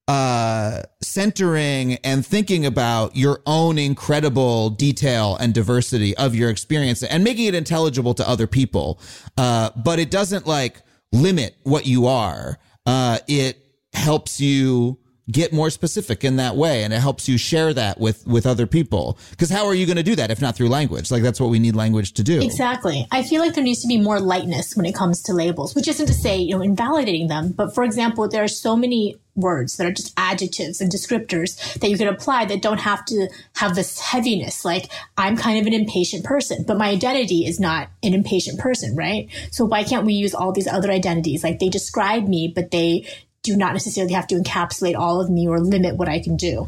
uh, 0.09 0.81
centering 1.03 1.93
and 2.03 2.25
thinking 2.25 2.65
about 2.65 3.15
your 3.15 3.43
own 3.45 3.77
incredible 3.77 4.71
detail 4.71 5.37
and 5.39 5.53
diversity 5.53 6.17
of 6.17 6.33
your 6.33 6.49
experience 6.49 7.03
and 7.03 7.23
making 7.23 7.45
it 7.45 7.53
intelligible 7.53 8.15
to 8.15 8.27
other 8.27 8.47
people. 8.47 8.99
Uh, 9.37 9.69
but 9.75 9.99
it 9.99 10.09
doesn't 10.09 10.47
like 10.47 10.81
limit 11.11 11.55
what 11.61 11.85
you 11.85 12.07
are. 12.07 12.57
Uh, 12.87 13.19
it 13.27 13.63
helps 13.93 14.41
you 14.41 14.97
get 15.31 15.53
more 15.53 15.69
specific 15.69 16.23
in 16.23 16.37
that 16.37 16.55
way 16.55 16.83
and 16.83 16.93
it 16.93 16.99
helps 16.99 17.27
you 17.27 17.37
share 17.37 17.73
that 17.73 17.99
with 17.99 18.25
with 18.27 18.45
other 18.45 18.67
people. 18.67 19.17
Because 19.31 19.49
how 19.49 19.65
are 19.65 19.75
you 19.75 19.85
going 19.85 19.97
to 19.97 20.03
do 20.03 20.15
that 20.15 20.31
if 20.31 20.41
not 20.41 20.55
through 20.55 20.69
language? 20.69 21.11
Like 21.11 21.23
that's 21.23 21.39
what 21.39 21.49
we 21.49 21.59
need 21.59 21.75
language 21.75 22.13
to 22.13 22.23
do. 22.23 22.41
Exactly. 22.41 23.07
I 23.11 23.23
feel 23.23 23.41
like 23.41 23.53
there 23.53 23.63
needs 23.63 23.81
to 23.81 23.87
be 23.87 23.99
more 23.99 24.19
lightness 24.19 24.75
when 24.75 24.85
it 24.85 24.95
comes 24.95 25.21
to 25.23 25.33
labels 25.33 25.75
which 25.75 25.87
isn't 25.87 26.07
to 26.07 26.13
say 26.13 26.37
you 26.37 26.55
know 26.55 26.61
invalidating 26.61 27.27
them 27.27 27.51
but 27.51 27.73
for 27.73 27.83
example 27.83 28.27
there 28.27 28.43
are 28.43 28.47
so 28.47 28.75
many 28.75 29.17
words 29.35 29.77
that 29.77 29.87
are 29.87 29.91
just 29.91 30.13
adjectives 30.17 30.81
and 30.81 30.91
descriptors 30.91 31.79
that 31.79 31.89
you 31.89 31.97
can 31.97 32.07
apply 32.07 32.43
that 32.45 32.61
don't 32.61 32.79
have 32.79 33.05
to 33.05 33.29
have 33.55 33.75
this 33.75 33.99
heaviness 33.99 34.65
like 34.65 34.91
i'm 35.17 35.37
kind 35.37 35.59
of 35.59 35.65
an 35.65 35.73
impatient 35.73 36.25
person 36.25 36.63
but 36.67 36.77
my 36.77 36.89
identity 36.89 37.45
is 37.45 37.59
not 37.59 37.87
an 38.03 38.13
impatient 38.13 38.59
person 38.59 38.95
right? 38.95 39.29
So 39.51 39.65
why 39.65 39.83
can't 39.83 40.05
we 40.05 40.13
use 40.13 40.33
all 40.33 40.51
these 40.51 40.67
other 40.67 40.91
identities? 40.91 41.43
Like 41.43 41.59
they 41.59 41.69
describe 41.69 42.27
me 42.27 42.51
but 42.53 42.71
they 42.71 43.07
do 43.43 43.55
not 43.55 43.73
necessarily 43.73 44.13
have 44.13 44.27
to 44.27 44.35
encapsulate 44.35 44.95
all 44.95 45.21
of 45.21 45.29
me 45.29 45.47
or 45.47 45.59
limit 45.59 45.95
what 45.95 46.09
I 46.09 46.19
can 46.19 46.35
do. 46.35 46.67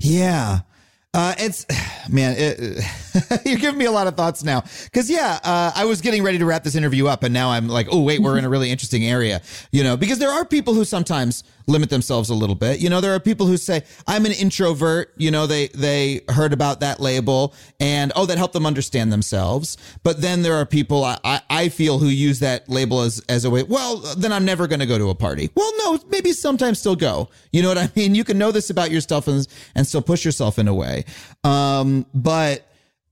Yeah. 0.00 0.60
Uh, 1.12 1.34
it's 1.38 1.66
man, 2.08 2.36
it, 2.38 2.84
you're 3.44 3.58
giving 3.58 3.78
me 3.78 3.84
a 3.84 3.90
lot 3.90 4.06
of 4.06 4.16
thoughts 4.16 4.44
now. 4.44 4.62
Because 4.84 5.10
yeah, 5.10 5.40
uh, 5.42 5.72
I 5.74 5.84
was 5.84 6.00
getting 6.00 6.22
ready 6.22 6.38
to 6.38 6.46
wrap 6.46 6.64
this 6.64 6.74
interview 6.74 7.06
up, 7.06 7.22
and 7.22 7.34
now 7.34 7.50
I'm 7.50 7.68
like, 7.68 7.88
oh 7.90 8.02
wait, 8.02 8.20
we're 8.20 8.38
in 8.38 8.44
a 8.44 8.48
really 8.48 8.70
interesting 8.70 9.04
area, 9.04 9.42
you 9.72 9.82
know. 9.82 9.96
Because 9.96 10.18
there 10.18 10.30
are 10.30 10.44
people 10.44 10.74
who 10.74 10.84
sometimes 10.84 11.42
limit 11.66 11.90
themselves 11.90 12.30
a 12.30 12.34
little 12.34 12.54
bit. 12.54 12.80
You 12.80 12.90
know, 12.90 13.00
there 13.00 13.14
are 13.14 13.20
people 13.20 13.46
who 13.46 13.56
say, 13.56 13.82
I'm 14.06 14.26
an 14.26 14.32
introvert. 14.32 15.12
You 15.16 15.30
know, 15.30 15.46
they 15.46 15.68
they 15.68 16.22
heard 16.28 16.52
about 16.52 16.80
that 16.80 17.00
label, 17.00 17.54
and 17.78 18.12
oh, 18.16 18.26
that 18.26 18.38
helped 18.38 18.54
them 18.54 18.66
understand 18.66 19.12
themselves. 19.12 19.76
But 20.02 20.20
then 20.20 20.42
there 20.42 20.54
are 20.54 20.66
people 20.66 21.04
I 21.04 21.18
I, 21.24 21.40
I 21.50 21.68
feel 21.68 21.98
who 21.98 22.06
use 22.06 22.40
that 22.40 22.68
label 22.68 23.00
as 23.00 23.22
as 23.28 23.44
a 23.44 23.50
way. 23.50 23.62
Well, 23.62 23.98
then 24.16 24.32
I'm 24.32 24.44
never 24.44 24.66
going 24.66 24.80
to 24.80 24.86
go 24.86 24.98
to 24.98 25.10
a 25.10 25.14
party. 25.14 25.50
Well, 25.54 25.72
no, 25.78 25.98
maybe 26.08 26.32
sometimes 26.32 26.78
still 26.78 26.96
go. 26.96 27.28
You 27.52 27.62
know 27.62 27.68
what 27.68 27.78
I 27.78 27.90
mean? 27.96 28.14
You 28.14 28.24
can 28.24 28.38
know 28.38 28.52
this 28.52 28.70
about 28.70 28.90
yourself 28.90 29.28
and 29.28 29.46
and 29.74 29.86
still 29.86 30.02
push 30.02 30.24
yourself 30.24 30.58
in 30.58 30.68
a 30.68 30.74
way. 30.74 31.04
Um, 31.44 32.06
but 32.14 32.66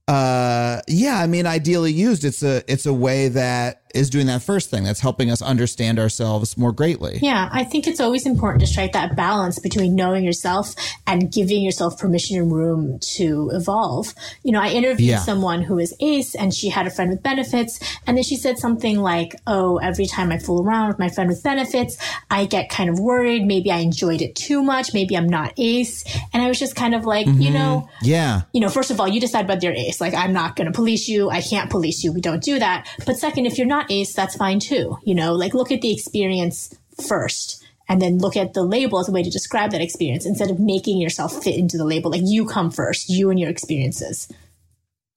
uh, 0.09 0.81
yeah, 0.87 1.19
I 1.19 1.27
mean, 1.27 1.45
ideally 1.45 1.93
used, 1.93 2.25
it's 2.25 2.41
a 2.41 2.63
it's 2.71 2.87
a 2.87 2.93
way 2.93 3.27
that 3.27 3.83
is 3.93 4.09
doing 4.09 4.27
that 4.27 4.41
first 4.41 4.69
thing 4.69 4.83
that's 4.83 4.99
helping 4.99 5.31
us 5.31 5.41
understand 5.41 5.99
ourselves 5.99 6.57
more 6.57 6.71
greatly. 6.71 7.19
Yeah, 7.21 7.49
I 7.51 7.63
think 7.63 7.87
it's 7.87 7.99
always 7.99 8.25
important 8.25 8.61
to 8.61 8.67
strike 8.67 8.93
that 8.93 9.15
balance 9.15 9.59
between 9.59 9.95
knowing 9.95 10.23
yourself 10.23 10.75
and 11.07 11.31
giving 11.31 11.63
yourself 11.63 11.99
permission 11.99 12.37
and 12.37 12.51
room 12.51 12.99
to 13.15 13.49
evolve. 13.53 14.13
You 14.43 14.51
know, 14.51 14.61
I 14.61 14.69
interviewed 14.69 15.09
yeah. 15.09 15.19
someone 15.19 15.61
who 15.61 15.79
is 15.79 15.95
ace 15.99 16.35
and 16.35 16.53
she 16.53 16.69
had 16.69 16.87
a 16.87 16.91
friend 16.91 17.09
with 17.09 17.23
benefits 17.23 17.79
and 18.05 18.15
then 18.15 18.23
she 18.23 18.35
said 18.35 18.57
something 18.57 18.99
like, 18.99 19.35
"Oh, 19.47 19.77
every 19.77 20.05
time 20.05 20.31
I 20.31 20.37
fool 20.37 20.63
around 20.63 20.89
with 20.89 20.99
my 20.99 21.09
friend 21.09 21.29
with 21.29 21.43
benefits, 21.43 21.97
I 22.29 22.45
get 22.45 22.69
kind 22.69 22.89
of 22.89 22.99
worried, 22.99 23.45
maybe 23.45 23.71
I 23.71 23.77
enjoyed 23.77 24.21
it 24.21 24.35
too 24.35 24.63
much, 24.63 24.93
maybe 24.93 25.15
I'm 25.17 25.27
not 25.29 25.53
ace." 25.57 26.03
And 26.33 26.43
I 26.43 26.47
was 26.47 26.59
just 26.59 26.75
kind 26.75 26.93
of 26.93 27.05
like, 27.05 27.25
mm-hmm. 27.25 27.41
you 27.41 27.51
know, 27.51 27.89
yeah. 28.01 28.41
You 28.53 28.61
know, 28.61 28.69
first 28.69 28.91
of 28.91 28.99
all, 28.99 29.07
you 29.07 29.19
decide 29.19 29.47
whether 29.47 29.65
you're 29.65 29.73
ace. 29.73 29.99
Like 29.99 30.13
I'm 30.13 30.33
not 30.33 30.55
going 30.55 30.67
to 30.67 30.73
police 30.73 31.07
you. 31.07 31.29
I 31.29 31.41
can't 31.41 31.69
police 31.69 32.03
you. 32.03 32.13
We 32.13 32.21
don't 32.21 32.43
do 32.43 32.59
that. 32.59 32.87
But 33.05 33.17
second, 33.17 33.45
if 33.45 33.57
you're 33.57 33.67
not 33.67 33.78
not 33.79 33.91
ace, 33.91 34.13
that's 34.13 34.35
fine 34.35 34.59
too. 34.59 34.97
You 35.03 35.15
know, 35.15 35.33
like 35.33 35.53
look 35.53 35.71
at 35.71 35.81
the 35.81 35.91
experience 35.91 36.75
first 37.07 37.63
and 37.87 38.01
then 38.01 38.19
look 38.19 38.35
at 38.35 38.53
the 38.53 38.63
label 38.63 38.99
as 38.99 39.09
a 39.09 39.11
way 39.11 39.23
to 39.23 39.29
describe 39.29 39.71
that 39.71 39.81
experience 39.81 40.25
instead 40.25 40.51
of 40.51 40.59
making 40.59 40.99
yourself 40.99 41.43
fit 41.43 41.55
into 41.55 41.77
the 41.77 41.85
label. 41.85 42.11
Like 42.11 42.21
you 42.23 42.45
come 42.45 42.71
first, 42.71 43.09
you 43.09 43.29
and 43.29 43.39
your 43.39 43.49
experiences. 43.49 44.31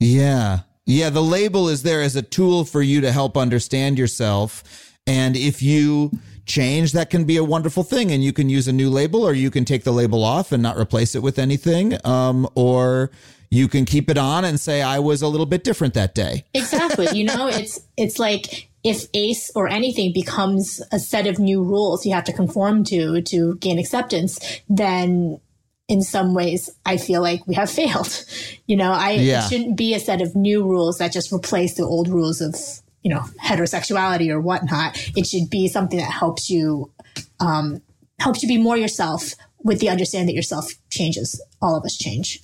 Yeah. 0.01 0.61
Yeah. 0.87 1.11
The 1.11 1.23
label 1.23 1.69
is 1.69 1.83
there 1.83 2.03
as 2.03 2.17
a 2.17 2.23
tool 2.23 2.65
for 2.65 2.83
you 2.83 3.01
to 3.01 3.13
help 3.13 3.37
understand 3.37 3.99
yourself. 3.99 4.97
And 5.07 5.37
if 5.37 5.63
you 5.63 6.13
change, 6.47 6.93
that 6.93 7.11
can 7.11 7.25
be 7.25 7.37
a 7.37 7.45
wonderful 7.45 7.83
thing. 7.83 8.11
And 8.11 8.23
you 8.25 8.33
can 8.33 8.49
use 8.49 8.69
a 8.69 8.73
new 8.73 8.91
label 8.91 9.23
or 9.23 9.33
you 9.33 9.51
can 9.51 9.65
take 9.65 9.85
the 9.85 9.93
label 9.93 10.25
off 10.25 10.53
and 10.53 10.63
not 10.63 10.79
replace 10.79 11.15
it 11.15 11.23
with 11.23 11.39
anything. 11.39 11.99
Um, 12.07 12.49
or 12.55 13.11
you 13.53 13.69
can 13.69 13.85
keep 13.85 14.09
it 14.09 14.17
on 14.17 14.47
and 14.47 14.59
say 14.59 14.81
I 14.81 14.99
was 14.99 15.21
a 15.21 15.29
little 15.29 15.45
bit 15.45 15.63
different 15.63 15.93
that 15.93 16.15
day. 16.15 16.47
Exactly. 16.55 17.07
You 17.13 17.25
know, 17.25 17.47
it's 17.53 17.79
it's 17.99 18.19
like 18.19 18.71
if 18.83 19.07
ACE 19.13 19.51
or 19.55 19.69
anything 19.69 20.15
becomes 20.15 20.81
a 20.91 20.99
set 20.99 21.27
of 21.27 21.39
new 21.39 21.63
rules 21.63 22.07
you 22.07 22.15
have 22.15 22.25
to 22.25 22.33
conform 22.33 22.83
to 22.85 23.21
to 23.21 23.57
gain 23.57 23.79
acceptance, 23.79 24.41
then 24.71 25.39
in 25.87 26.01
some 26.01 26.33
ways 26.33 26.71
I 26.87 26.97
feel 26.97 27.21
like 27.21 27.47
we 27.47 27.55
have 27.55 27.71
failed. 27.71 28.25
You 28.67 28.77
know, 28.77 28.93
I 28.93 29.11
yeah. 29.13 29.45
it 29.45 29.49
shouldn't 29.51 29.77
be 29.77 29.93
a 29.93 30.01
set 30.01 30.23
of 30.23 30.35
new 30.35 30.65
rules 30.65 30.97
that 30.97 31.13
just 31.13 31.31
replace 31.31 31.75
the 31.75 31.83
old 31.83 32.09
rules 32.09 32.41
of 32.41 32.55
you 33.03 33.13
know 33.13 33.21
heterosexuality 33.45 34.31
or 34.31 34.41
whatnot. 34.41 34.97
It 35.15 35.27
should 35.27 35.51
be 35.51 35.69
something 35.69 35.99
that 35.99 36.11
helps 36.11 36.49
you 36.49 36.91
um, 37.39 37.83
helps 38.19 38.43
you 38.43 38.49
be 38.49 38.57
more 38.57 38.79
yourself 38.79 39.35
with 39.63 39.81
the 39.81 39.91
understanding 39.91 40.29
that 40.29 40.37
yourself 40.37 40.73
changes. 40.89 41.39
All 41.61 41.77
of 41.77 41.85
us 41.85 41.99
change. 41.99 42.41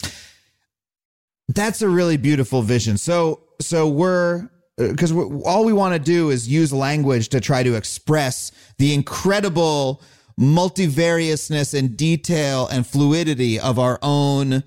That's 1.49 1.83
a 1.83 1.89
really 1.89 2.17
beautiful 2.17 2.63
vision. 2.63 2.99
So, 2.99 3.43
so 3.61 3.89
we're 3.89 4.49
because 4.79 5.13
uh, 5.13 5.41
all 5.41 5.65
we 5.65 5.73
want 5.73 5.95
to 5.95 5.99
do 5.99 6.31
is 6.31 6.49
use 6.49 6.73
language 6.73 7.31
to 7.31 7.41
try 7.41 7.63
to 7.63 7.75
express 7.75 8.53
the 8.79 8.95
incredible 8.95 10.03
multivariousness 10.39 11.77
and 11.77 11.97
detail 11.97 12.69
and 12.69 12.87
fluidity 12.87 13.59
of 13.59 13.79
our 13.79 13.99
own 14.03 14.63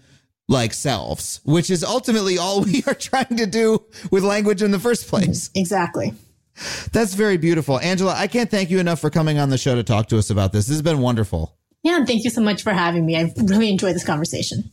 like 0.50 0.74
selves, 0.74 1.40
which 1.46 1.70
is 1.70 1.84
ultimately 1.84 2.38
all 2.38 2.62
we 2.62 2.84
are 2.88 2.94
trying 2.94 3.38
to 3.38 3.46
do 3.46 3.84
with 4.12 4.24
language 4.24 4.62
in 4.62 4.72
the 4.72 4.80
first 4.80 5.08
place. 5.08 5.50
Exactly. 5.56 6.14
That's 6.92 7.14
very 7.14 7.38
beautiful. 7.38 7.80
Angela, 7.80 8.14
I 8.16 8.28
can't 8.28 8.52
thank 8.52 8.70
you 8.70 8.80
enough 8.80 9.00
for 9.00 9.10
coming 9.10 9.40
on 9.40 9.50
the 9.50 9.58
show 9.58 9.76
to 9.76 9.84
talk 9.84 10.08
to 10.08 10.18
us 10.18 10.30
about 10.30 10.52
this. 10.52 10.68
This 10.68 10.76
has 10.76 10.82
been 10.82 11.00
wonderful. 11.00 11.58
Yeah, 11.84 11.98
and 11.98 12.06
thank 12.06 12.24
you 12.26 12.30
so 12.30 12.42
much 12.42 12.62
for 12.62 12.74
having 12.74 13.06
me. 13.06 13.16
I've 13.16 13.34
really 13.38 13.70
enjoyed 13.70 13.96
this 13.96 14.04
conversation. 14.04 14.70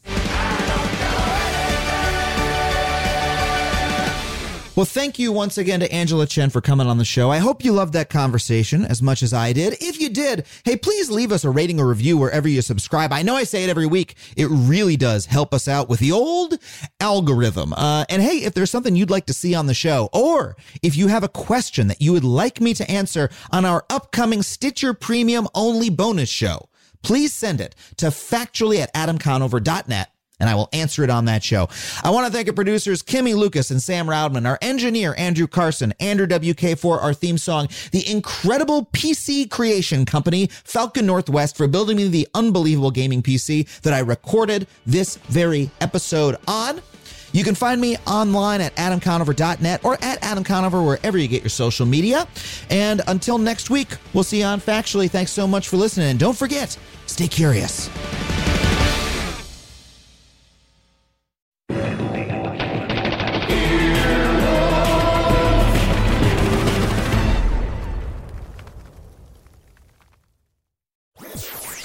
Well, 4.78 4.84
thank 4.84 5.18
you 5.18 5.32
once 5.32 5.58
again 5.58 5.80
to 5.80 5.92
Angela 5.92 6.24
Chen 6.24 6.50
for 6.50 6.60
coming 6.60 6.86
on 6.86 6.98
the 6.98 7.04
show. 7.04 7.32
I 7.32 7.38
hope 7.38 7.64
you 7.64 7.72
loved 7.72 7.94
that 7.94 8.08
conversation 8.08 8.84
as 8.84 9.02
much 9.02 9.24
as 9.24 9.34
I 9.34 9.52
did. 9.52 9.74
If 9.80 10.00
you 10.00 10.08
did, 10.08 10.46
hey, 10.64 10.76
please 10.76 11.10
leave 11.10 11.32
us 11.32 11.42
a 11.42 11.50
rating 11.50 11.80
or 11.80 11.88
review 11.88 12.16
wherever 12.16 12.46
you 12.46 12.62
subscribe. 12.62 13.12
I 13.12 13.22
know 13.22 13.34
I 13.34 13.42
say 13.42 13.64
it 13.64 13.70
every 13.70 13.86
week. 13.86 14.14
It 14.36 14.46
really 14.48 14.96
does 14.96 15.26
help 15.26 15.52
us 15.52 15.66
out 15.66 15.88
with 15.88 15.98
the 15.98 16.12
old 16.12 16.60
algorithm. 17.00 17.72
Uh, 17.72 18.04
and 18.08 18.22
hey, 18.22 18.44
if 18.44 18.54
there's 18.54 18.70
something 18.70 18.94
you'd 18.94 19.10
like 19.10 19.26
to 19.26 19.32
see 19.32 19.52
on 19.52 19.66
the 19.66 19.74
show, 19.74 20.10
or 20.12 20.56
if 20.80 20.96
you 20.96 21.08
have 21.08 21.24
a 21.24 21.28
question 21.28 21.88
that 21.88 22.00
you 22.00 22.12
would 22.12 22.22
like 22.22 22.60
me 22.60 22.72
to 22.74 22.88
answer 22.88 23.30
on 23.50 23.64
our 23.64 23.84
upcoming 23.90 24.44
Stitcher 24.44 24.94
Premium 24.94 25.48
only 25.56 25.90
bonus 25.90 26.28
show, 26.28 26.68
please 27.02 27.34
send 27.34 27.60
it 27.60 27.74
to 27.96 28.06
factually 28.10 28.78
at 28.78 28.94
adamconover.net 28.94 30.12
and 30.40 30.48
I 30.48 30.54
will 30.54 30.68
answer 30.72 31.04
it 31.04 31.10
on 31.10 31.26
that 31.26 31.42
show. 31.42 31.68
I 32.02 32.10
want 32.10 32.26
to 32.26 32.32
thank 32.32 32.48
our 32.48 32.54
producers, 32.54 33.02
Kimmy 33.02 33.34
Lucas 33.34 33.70
and 33.70 33.82
Sam 33.82 34.06
Roudman, 34.06 34.46
our 34.46 34.58
engineer, 34.62 35.14
Andrew 35.18 35.46
Carson, 35.46 35.92
Andrew 36.00 36.26
WK 36.26 36.78
for 36.78 37.00
our 37.00 37.14
theme 37.14 37.38
song, 37.38 37.68
the 37.92 38.08
incredible 38.10 38.86
PC 38.92 39.50
creation 39.50 40.04
company, 40.04 40.48
Falcon 40.64 41.06
Northwest, 41.06 41.56
for 41.56 41.66
building 41.66 41.96
me 41.96 42.08
the 42.08 42.28
unbelievable 42.34 42.90
gaming 42.90 43.22
PC 43.22 43.80
that 43.80 43.92
I 43.92 44.00
recorded 44.00 44.66
this 44.86 45.16
very 45.16 45.70
episode 45.80 46.36
on. 46.46 46.80
You 47.32 47.44
can 47.44 47.54
find 47.54 47.80
me 47.80 47.96
online 48.06 48.60
at 48.60 48.74
adamconover.net 48.76 49.84
or 49.84 49.94
at 50.02 50.20
adamconover 50.22 50.84
wherever 50.84 51.18
you 51.18 51.28
get 51.28 51.42
your 51.42 51.50
social 51.50 51.84
media. 51.84 52.26
And 52.70 53.02
until 53.06 53.38
next 53.38 53.70
week, 53.70 53.88
we'll 54.14 54.24
see 54.24 54.40
you 54.40 54.46
on 54.46 54.60
Factually. 54.60 55.10
Thanks 55.10 55.32
so 55.32 55.46
much 55.46 55.68
for 55.68 55.76
listening. 55.76 56.08
And 56.08 56.18
don't 56.18 56.36
forget, 56.36 56.78
stay 57.06 57.28
curious. 57.28 57.90